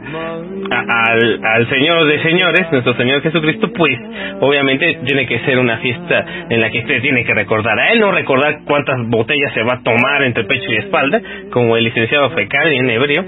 [0.71, 3.97] a- al, al Señor de señores, nuestro Señor Jesucristo, pues
[4.41, 7.99] obviamente tiene que ser una fiesta en la que usted tiene que recordar a Él,
[7.99, 12.29] no recordar cuántas botellas se va a tomar entre pecho y espalda, como el licenciado
[12.31, 13.23] Fecal en hebreo.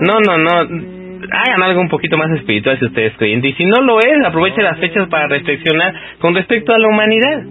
[0.00, 0.50] No, no, no.
[1.30, 3.48] Hagan algo un poquito más espiritual si usted es creyente.
[3.48, 7.42] Y si no lo es, aproveche las fechas para reflexionar con respecto a la humanidad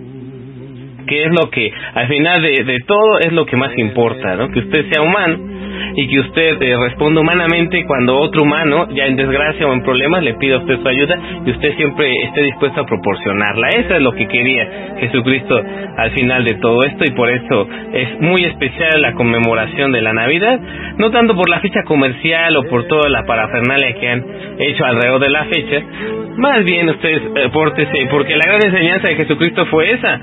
[1.05, 4.49] que es lo que al final de, de todo es lo que más importa, ¿no?
[4.49, 5.53] Que usted sea humano
[5.95, 10.23] y que usted eh, responda humanamente cuando otro humano, ya en desgracia o en problemas,
[10.23, 11.15] le pida a usted su ayuda
[11.45, 13.67] y usted siempre esté dispuesto a proporcionarla.
[13.69, 15.61] Eso es lo que quería Jesucristo
[15.97, 20.13] al final de todo esto y por eso es muy especial la conmemoración de la
[20.13, 20.59] Navidad,
[20.97, 24.25] no tanto por la fecha comercial o por toda la parafernalia que han
[24.59, 25.81] hecho alrededor de la fecha,
[26.37, 30.19] más bien ustedes eh, pórtese, porque la gran enseñanza de Jesucristo fue esa,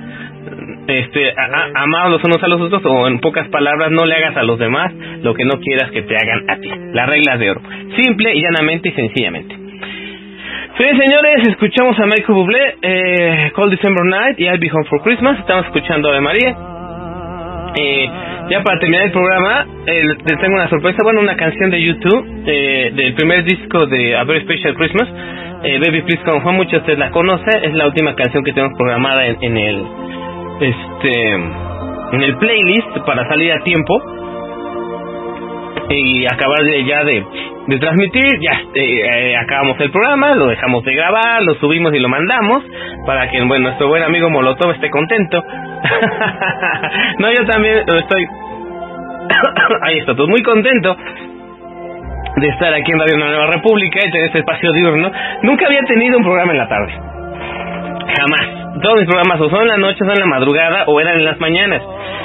[0.98, 4.14] este, a- a- amados los unos a los otros, o en pocas palabras, no le
[4.14, 4.92] hagas a los demás
[5.22, 6.70] lo que no quieras que te hagan a ti.
[6.92, 7.60] Las reglas de oro.
[7.96, 9.56] Simple y llanamente y sencillamente.
[10.78, 15.02] Sí, señores, escuchamos a Michael Bublé, eh, Cold December Night y I'll Be Home for
[15.02, 15.38] Christmas.
[15.40, 16.56] Estamos escuchando a María.
[17.76, 18.08] Eh,
[18.50, 22.26] ya para terminar el programa, eh, les tengo una sorpresa, bueno, una canción de YouTube
[22.46, 25.08] eh, del primer disco de A Very Special Christmas,
[25.62, 28.52] eh, Baby Please Come Home, muchos de ustedes la conocen, es la última canción que
[28.52, 29.84] tenemos programada en, en el
[30.60, 31.32] este
[32.12, 34.02] en el playlist para salir a tiempo
[35.88, 37.24] y acabar de, ya de,
[37.66, 41.98] de transmitir, ya eh, eh, acabamos el programa, lo dejamos de grabar, lo subimos y
[41.98, 42.62] lo mandamos
[43.06, 45.42] para que bueno, nuestro buen amigo Molotov esté contento.
[47.18, 48.26] no, yo también estoy
[49.82, 50.96] ahí está, pues muy contento
[52.36, 55.10] de estar aquí en Radio Nueva República y tener este espacio diurno.
[55.42, 57.09] Nunca había tenido un programa en la tarde.
[58.16, 58.80] Jamás.
[58.82, 61.24] Todos mis programas o son en la noche, son en la madrugada o eran en
[61.24, 61.82] las mañanas.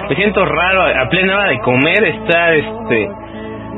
[0.09, 3.09] Me siento raro a plena hora de comer estar este eh,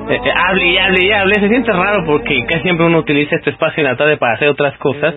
[0.10, 1.34] eh, hable y hable y hable.
[1.36, 4.50] Se siente raro porque casi siempre uno utiliza este espacio en la tarde para hacer
[4.50, 5.16] otras cosas.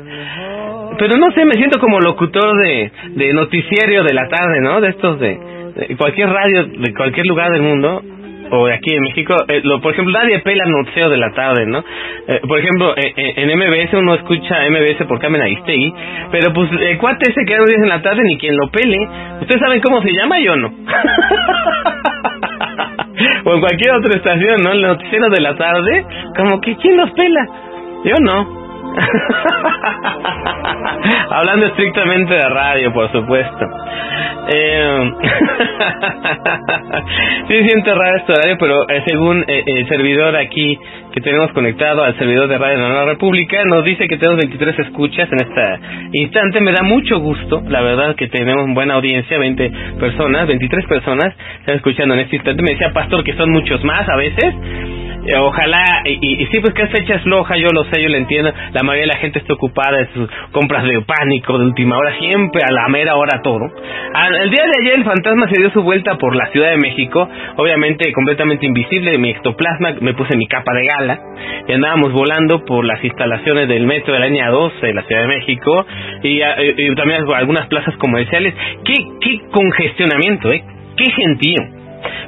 [0.99, 4.81] Pero no sé, me siento como locutor de, de noticiario de la tarde, ¿no?
[4.81, 8.03] De estos de cualquier radio, de cualquier lugar del mundo
[8.51, 11.85] o aquí en México, eh, lo, por ejemplo, nadie pela noticiero de la tarde, ¿no?
[12.27, 15.95] Eh, por ejemplo, eh, eh, en MBS uno escucha MBS por Carmen Aristegui,
[16.31, 18.99] pero pues el cuate ese que no en la tarde ni quien lo pele.
[19.41, 20.41] ¿Ustedes saben cómo se llama?
[20.41, 20.69] Yo no.
[23.45, 24.73] o en cualquier otra estación, ¿no?
[24.73, 26.05] El noticiero de la tarde,
[26.37, 27.47] como que ¿quién los pela?
[28.05, 28.60] Yo no.
[31.31, 33.67] Hablando estrictamente de radio, por supuesto.
[34.53, 35.13] Eh,
[37.49, 40.77] sí, siento raro este horario, pero eh, según eh, el servidor aquí
[41.13, 44.41] que tenemos conectado al servidor de Radio de la Nueva República, nos dice que tenemos
[44.41, 45.79] 23 escuchas en este
[46.13, 46.61] instante.
[46.61, 49.71] Me da mucho gusto, la verdad, que tenemos buena audiencia, 20
[50.01, 52.63] personas, 23 personas están escuchando en este instante.
[52.63, 54.55] Me decía Pastor que son muchos más a veces.
[55.27, 58.09] Eh, Ojalá, y, y, sí, pues que es fecha es floja, yo lo sé, yo
[58.09, 58.53] lo entiendo.
[58.73, 62.15] La mayoría de la gente está ocupada en sus compras de pánico de última hora,
[62.19, 63.61] siempre a la mera hora todo.
[63.65, 67.29] El día de ayer el fantasma se dio su vuelta por la Ciudad de México,
[67.57, 71.19] obviamente completamente invisible, mi ectoplasma, me puse mi capa de gala
[71.69, 75.23] y andábamos volando por las instalaciones del metro de la línea 12 de la Ciudad
[75.23, 75.87] de México
[76.23, 78.55] y- y también algunas plazas comerciales.
[78.85, 80.63] ¿Qué, qué congestionamiento, eh?
[80.97, 81.61] Qué gentío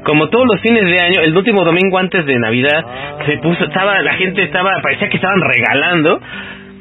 [0.05, 2.85] como todos los fines de año, el último domingo antes de Navidad,
[3.27, 6.21] se puso, estaba, la gente estaba, parecía que estaban regalando,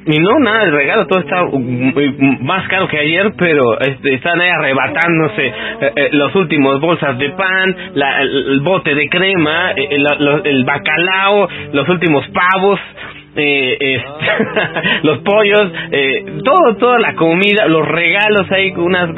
[0.04, 4.16] y no, nada de regalo, todo estaba uh, muy- más caro que ayer, pero este,
[4.16, 5.54] estaban ahí arrebatándose eh,
[5.96, 10.44] eh, los últimos bolsas de pan, la- el, el bote de crema, eh, el, lo-
[10.44, 12.80] el bacalao, los últimos pavos,
[13.36, 19.10] eh, este, los pollos, eh, todo, toda la comida, los regalos, hay unas,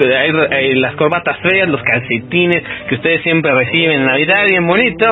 [0.52, 5.06] hay, las corbatas feas, los calcetines que ustedes siempre reciben en Navidad, bien bonito.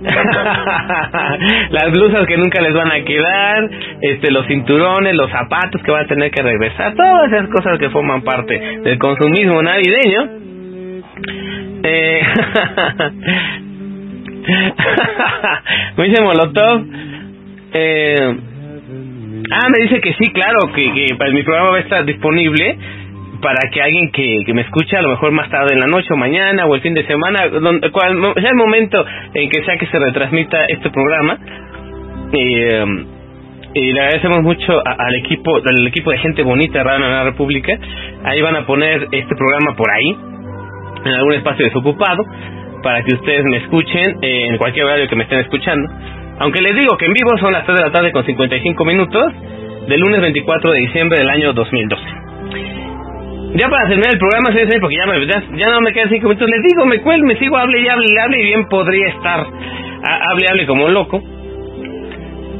[1.70, 3.70] las blusas que nunca les van a quedar,
[4.00, 7.90] este, los cinturones, los zapatos que van a tener que regresar, todas esas cosas que
[7.90, 10.28] forman parte del consumismo navideño.
[11.84, 12.22] Eh,
[15.96, 16.84] me dice Molotov.
[17.72, 18.36] Eh,
[19.50, 22.78] ah, me dice que sí, claro, que, que pues, mi programa va a estar disponible
[23.40, 26.08] para que alguien que, que me escuche a lo mejor más tarde en la noche
[26.12, 29.04] o mañana o el fin de semana, donde, cual, sea el momento
[29.34, 31.38] en que sea que se retransmita este programa.
[32.32, 32.84] Eh,
[33.74, 37.78] y le agradecemos mucho al equipo al equipo de gente bonita de Radio Nueva República.
[38.24, 40.16] Ahí van a poner este programa por ahí,
[41.04, 42.24] en algún espacio desocupado,
[42.82, 45.88] para que ustedes me escuchen en cualquier horario que me estén escuchando.
[46.40, 49.32] Aunque les digo que en vivo son las 3 de la tarde con 55 minutos,
[49.88, 52.02] del lunes 24 de diciembre del año 2012.
[53.54, 56.28] Ya para terminar el programa, sí, porque ya, me, ya, ya no me quedan cinco
[56.28, 59.08] minutos, les digo, me cuel, me sigo, hable y hable y hable, y bien podría
[59.08, 61.22] estar, a- hable hable como un loco.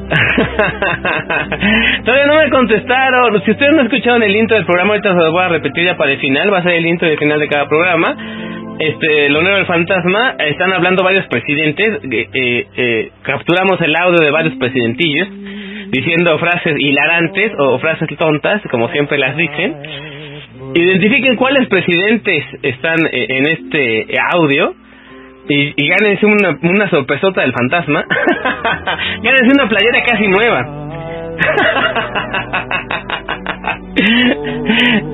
[2.05, 3.43] Todavía no me contestaron.
[3.45, 5.97] Si ustedes no escucharon el intro del programa, ahorita se lo voy a repetir ya
[5.99, 6.51] para el final.
[6.53, 8.17] Va a ser el intro y el final de cada programa.
[8.79, 10.37] Este, lo nuevo del fantasma.
[10.39, 12.01] Están hablando varios presidentes.
[12.11, 15.29] eh, eh, eh, capturamos el audio de varios presidentillos
[15.91, 19.75] diciendo frases hilarantes o frases tontas, como siempre las dicen.
[20.75, 24.75] Identifiquen cuáles presidentes están eh, en este audio
[25.49, 28.05] y, y gánense una, una sorpresota del fantasma.
[29.23, 30.88] gánense una playera casi nueva.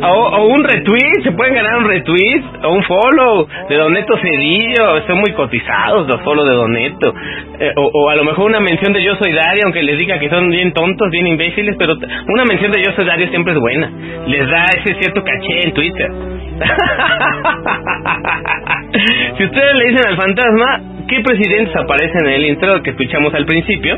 [0.02, 5.18] O, un retweet, se pueden ganar un retweet o un follow de Doneto Cedillo, están
[5.18, 7.14] muy cotizados los follow de Doneto.
[7.58, 10.28] Eh, o, a lo mejor una mención de Yo Soy Dario, aunque les diga que
[10.28, 13.90] son bien tontos, bien imbéciles, pero una mención de Yo Soy Dario siempre es buena.
[14.26, 16.10] Les da ese cierto caché en Twitter.
[19.36, 23.46] si ustedes le dicen al fantasma, ¿qué presidentes aparecen en el intro que escuchamos al
[23.46, 23.96] principio?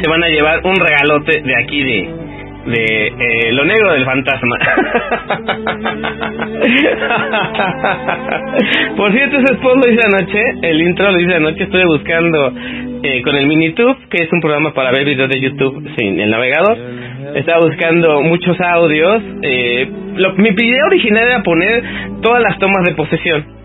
[0.00, 2.08] Se van a llevar un regalote de aquí de,
[2.66, 4.56] de eh, lo negro del fantasma.
[8.96, 12.52] Por cierto, ese spot lo hice anoche, el intro lo hice anoche, estuve buscando
[13.02, 16.30] eh, con el Minitube, que es un programa para ver videos de YouTube sin el
[16.30, 16.78] navegador.
[17.34, 19.22] Estaba buscando muchos audios.
[19.42, 21.82] Eh, lo, mi idea original era poner
[22.20, 23.61] todas las tomas de posesión.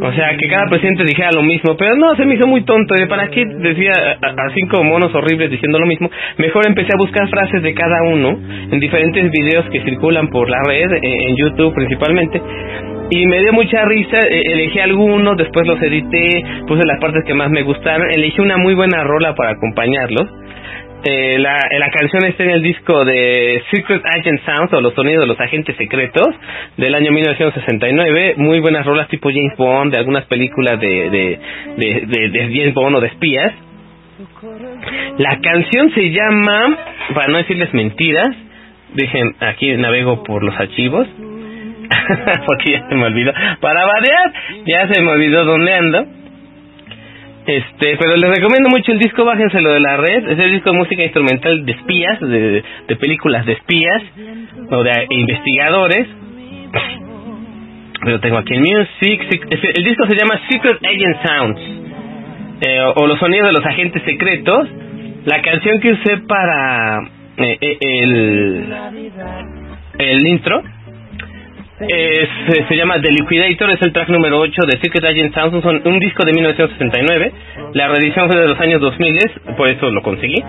[0.00, 2.94] O sea, que cada presidente dijera lo mismo, pero no, se me hizo muy tonto.
[2.94, 6.10] ¿de ¿Para qué decía a, a cinco monos horribles diciendo lo mismo?
[6.38, 8.38] Mejor empecé a buscar frases de cada uno
[8.70, 12.40] en diferentes videos que circulan por la red, eh, en YouTube principalmente.
[13.08, 17.34] Y me dio mucha risa, eh, elegí algunos, después los edité, puse las partes que
[17.34, 20.26] más me gustaron, elegí una muy buena rola para acompañarlos.
[21.08, 25.26] Eh, la, canción está en el disco de Secret Agent Sounds o los sonidos de
[25.28, 26.26] los agentes secretos
[26.76, 28.34] del año 1969.
[28.38, 31.40] Muy buenas rolas tipo James Bond, de algunas películas de, de,
[31.76, 33.52] de, de, de James Bond o de espías.
[35.18, 36.76] La canción se llama,
[37.14, 38.30] para no decirles mentiras,
[38.94, 41.06] dejen, aquí navego por los archivos,
[42.46, 43.32] porque ya se me olvidó.
[43.60, 44.32] Para variar,
[44.66, 46.25] ya se me olvidó dónde ando.
[47.46, 50.28] Este, pero les recomiendo mucho el disco, bájenselo de la red.
[50.30, 52.64] Es el disco de música instrumental de espías, de,
[52.98, 54.02] películas de espías
[54.70, 56.08] o de investigadores.
[58.02, 59.26] Lo tengo aquí en Music.
[59.50, 61.60] El disco se llama Secret Agent Sounds
[62.62, 64.68] eh, o, los sonidos de los agentes secretos.
[65.24, 67.00] La canción que usé para
[67.36, 68.74] eh, eh, el,
[69.98, 70.62] el intro
[71.78, 72.28] eh,
[72.68, 76.24] se llama The Liquidator, es el track número 8 de Secret Agent Sounds, un, disco
[76.24, 77.32] de 1969.
[77.74, 79.18] La reedición fue de los años 2000,
[79.58, 80.42] por eso lo conseguí.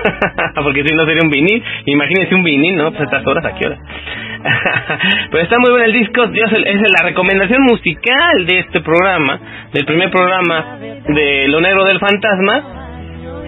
[0.54, 2.90] Porque si no sería un vinil, imagínense un vinil, ¿no?
[2.90, 3.78] Pues a estas horas, ¿a qué hora?
[5.30, 9.84] Pero está muy bueno el disco, Dios, es la recomendación musical de este programa, del
[9.84, 12.80] primer programa de Lo Negro del Fantasma.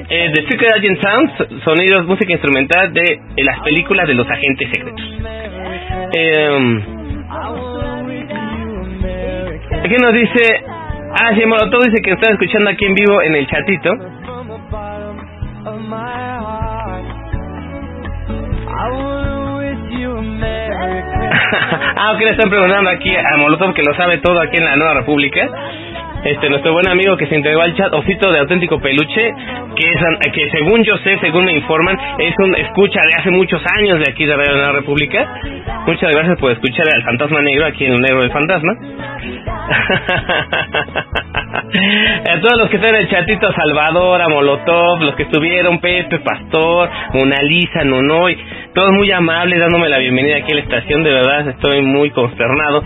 [0.09, 4.71] Eh, de Secret Agent Sounds, sonidos, música instrumental de, de las películas de los agentes
[4.71, 5.05] secretos.
[6.15, 6.96] Eh,
[9.89, 10.65] ¿Qué nos dice?
[11.13, 13.91] Ah, sí, Molotov dice que está escuchando aquí en vivo en el chatito.
[21.97, 24.75] ah, ok, le están preguntando aquí a Molotov que lo sabe todo aquí en la
[24.75, 25.49] Nueva República.
[26.27, 29.33] Este, nuestro buen amigo que se integró al chat, Osito de Auténtico Peluche,
[29.77, 30.01] que es,
[30.33, 34.11] que según yo sé, según me informan, es un escucha de hace muchos años de
[34.11, 35.25] aquí de Radio Nueva República.
[35.87, 38.73] Muchas gracias por escuchar al Fantasma Negro aquí en el Negro del Fantasma.
[42.29, 46.19] a todos los que están en el chatito, Salvador, a Molotov, los que estuvieron, Pepe,
[46.19, 48.37] Pastor, Mona Lisa, Nonoy,
[48.75, 52.83] todos muy amables dándome la bienvenida aquí a la estación, de verdad estoy muy consternado,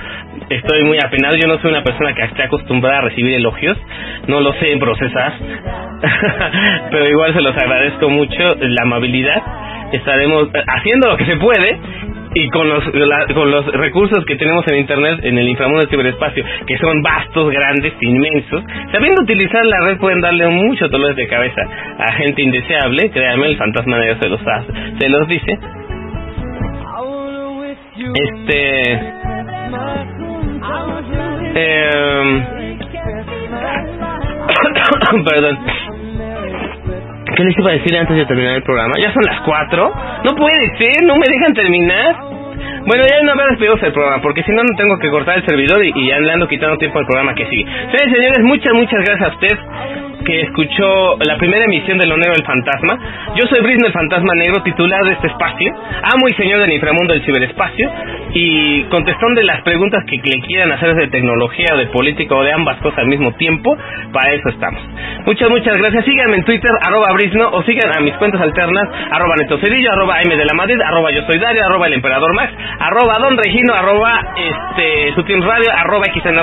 [0.49, 3.77] estoy muy apenado, yo no soy una persona que esté acostumbrada a recibir elogios,
[4.28, 5.32] no lo sé procesar,
[6.90, 9.43] pero igual se los agradezco mucho la amabilidad,
[9.93, 11.78] estaremos haciendo lo que se puede
[12.32, 15.90] y con los la- con los recursos que tenemos en internet en el inframundo del
[15.90, 18.62] ciberespacio que son vastos grandes inmensos.
[18.93, 21.61] Sabiendo utilizar la red pueden darle mucho dolores de cabeza
[21.98, 23.11] a gente indeseable.
[23.11, 25.59] Créanme el fantasma negro se los hace, se los dice.
[28.15, 28.93] Este
[31.55, 32.23] eh,
[35.24, 35.59] perdón
[37.37, 38.95] ¿Qué les iba a decir antes de terminar el programa?
[39.01, 39.95] Ya son las 4.
[40.24, 42.16] No puede ser, no me dejan terminar.
[42.86, 45.47] Bueno, ya no me despedidos el programa, porque si no, no tengo que cortar el
[45.47, 47.65] servidor y, y ya le ando quitando tiempo al programa que sigue.
[47.65, 49.59] Señores, señores, muchas, muchas gracias a usted
[50.24, 52.98] que escuchó la primera emisión de Lo Negro del Fantasma.
[53.36, 57.15] Yo soy Brisne el Fantasma Negro, titular de este espacio, amo y señor del inframundo
[57.15, 57.90] del ciberespacio,
[58.32, 62.43] y contestando de las preguntas que le quieran hacer de tecnología o de política o
[62.43, 63.77] de ambas cosas al mismo tiempo,
[64.12, 64.82] para eso estamos.
[65.27, 66.05] Muchas, muchas gracias.
[66.05, 70.20] Síganme en Twitter, arroba Brisno, o sigan a mis cuentas alternas, arroba Neto Cedillo, arroba
[70.23, 73.75] M de la Madrid, arroba Yo Soy Dario, arroba El Emperador Max, arroba Don Regino,
[73.75, 75.15] arroba este,
[75.77, 76.39] arroba XN.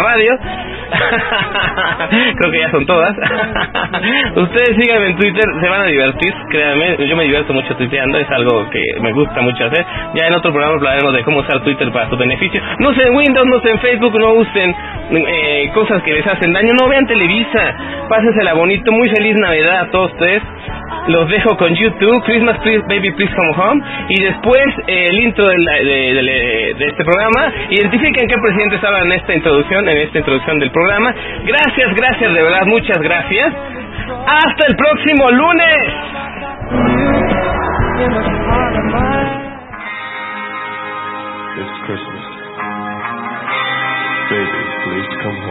[2.38, 3.16] Creo que ya son todas.
[4.36, 8.30] Ustedes síganme en Twitter, se van a divertir, créanme, yo me divierto mucho tuiteando, es
[8.30, 9.86] algo que me gusta mucho hacer.
[10.16, 12.62] Ya en otro programa hablaremos de cómo usar Twitter para su beneficio.
[12.80, 14.76] No usen Windows, no usen Facebook, no usen
[15.12, 17.76] eh, cosas que les hacen daño, no vean Televisa,
[18.10, 20.42] pásensela bonito, muy feliz Navidad a todos ustedes.
[21.08, 25.48] Los dejo con YouTube, Christmas Please Baby Please Come Home, y después eh, el intro
[25.48, 27.54] de, la- de- este programa.
[27.70, 31.14] Identifiquen qué presidentes hablan en esta introducción, en esta introducción del programa.
[31.46, 33.54] Gracias, gracias, de verdad, muchas gracias.
[34.28, 35.78] Hasta el próximo lunes.
[41.86, 42.26] Christmas.
[44.30, 45.47] Baby, please.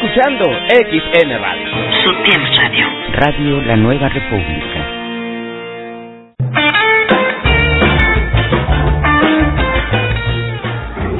[0.00, 1.68] Escuchando XN Radio.
[2.04, 2.86] Sutil Radio.
[3.14, 4.78] Radio La Nueva República.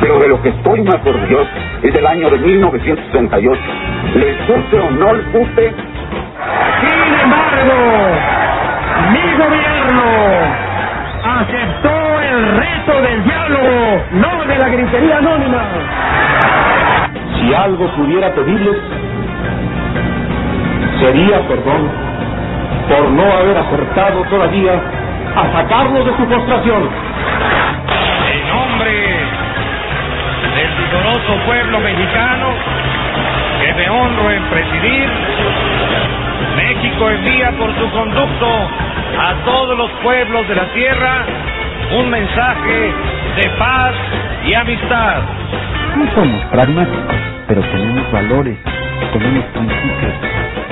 [0.01, 1.51] Pero de lo que estoy más orgulloso
[1.83, 3.61] es del año de 1968.
[4.15, 5.73] Les guste o no les guste,
[6.81, 7.75] Sin embargo,
[9.11, 10.05] mi gobierno
[11.25, 16.68] aceptó el reto del diálogo, no de la gritería anónima.
[17.49, 18.77] Si algo pudiera pedirles,
[21.01, 21.89] sería perdón
[22.91, 24.75] por no haber acertado todavía
[25.35, 26.91] a sacarlos de su postración.
[28.33, 28.93] En nombre
[30.57, 32.49] del vigoroso pueblo mexicano
[33.63, 35.09] que me honro en presidir,
[36.55, 38.47] México envía por su conducto
[39.19, 41.25] a todos los pueblos de la tierra
[41.99, 42.93] un mensaje
[43.37, 43.95] de paz
[44.45, 45.23] y amistad.
[45.95, 48.59] Sí somos pragmáticos, pero tenemos valores,
[49.13, 50.15] tenemos principios,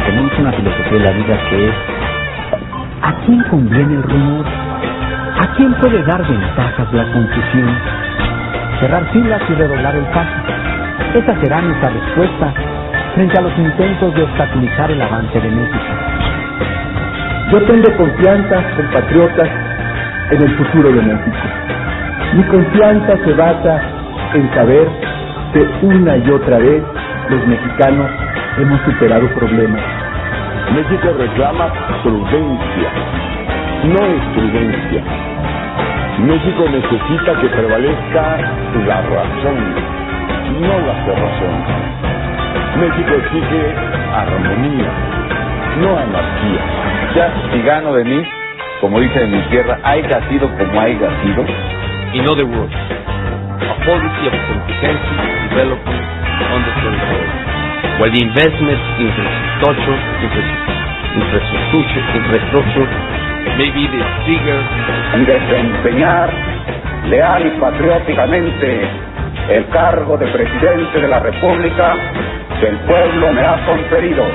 [0.05, 1.75] tenemos una filosofía de la vida que es
[3.03, 4.45] ¿a quién conviene el rumor?
[5.39, 7.79] ¿A quién puede dar ventajas la confusión?
[8.81, 10.31] Cerrar filas y redoblar el paso.
[11.15, 12.55] Esa será nuestra respuesta
[13.15, 15.95] frente a los intentos de obstaculizar el avance de México.
[17.53, 19.49] Yo tengo confianza, compatriotas,
[20.31, 21.37] en el futuro de México.
[22.35, 23.81] Mi confianza se basa
[24.35, 25.06] en saber
[25.57, 26.83] que una y otra vez
[27.31, 28.11] los mexicanos
[28.59, 29.83] hemos superado problemas.
[30.75, 31.73] México reclama
[32.03, 32.91] prudencia,
[33.85, 35.03] no es prudencia.
[36.19, 38.37] México necesita que prevalezca
[38.87, 39.57] la razón,
[40.61, 41.57] no la cerrazón.
[42.79, 43.75] México exige
[44.13, 44.91] armonía,
[45.81, 46.61] no anarquía.
[47.15, 48.23] Ya si gano de mí,
[48.83, 51.45] como dice en mi tierra, haya sido como haya sido.
[52.13, 52.96] In other words, a
[53.87, 56.03] policy of comprehensive development
[56.43, 57.31] on the territory,
[58.03, 59.99] while the investment in infrastructure,
[61.15, 62.87] infrastructure, infrastructure
[63.55, 64.61] may be the trigger
[65.15, 66.29] y desempeñar
[67.07, 68.91] leal y patrióticamente
[69.55, 71.95] el cargo de presidente de la República
[72.59, 74.27] que el pueblo me ha conferido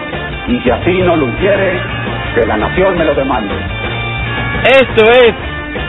[0.47, 1.77] y si así no lo hiciere,
[2.35, 3.53] que la nación me lo demande.
[4.63, 5.33] Esto es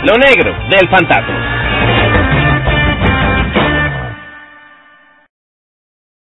[0.03, 1.62] Lo Negro del Fantasma.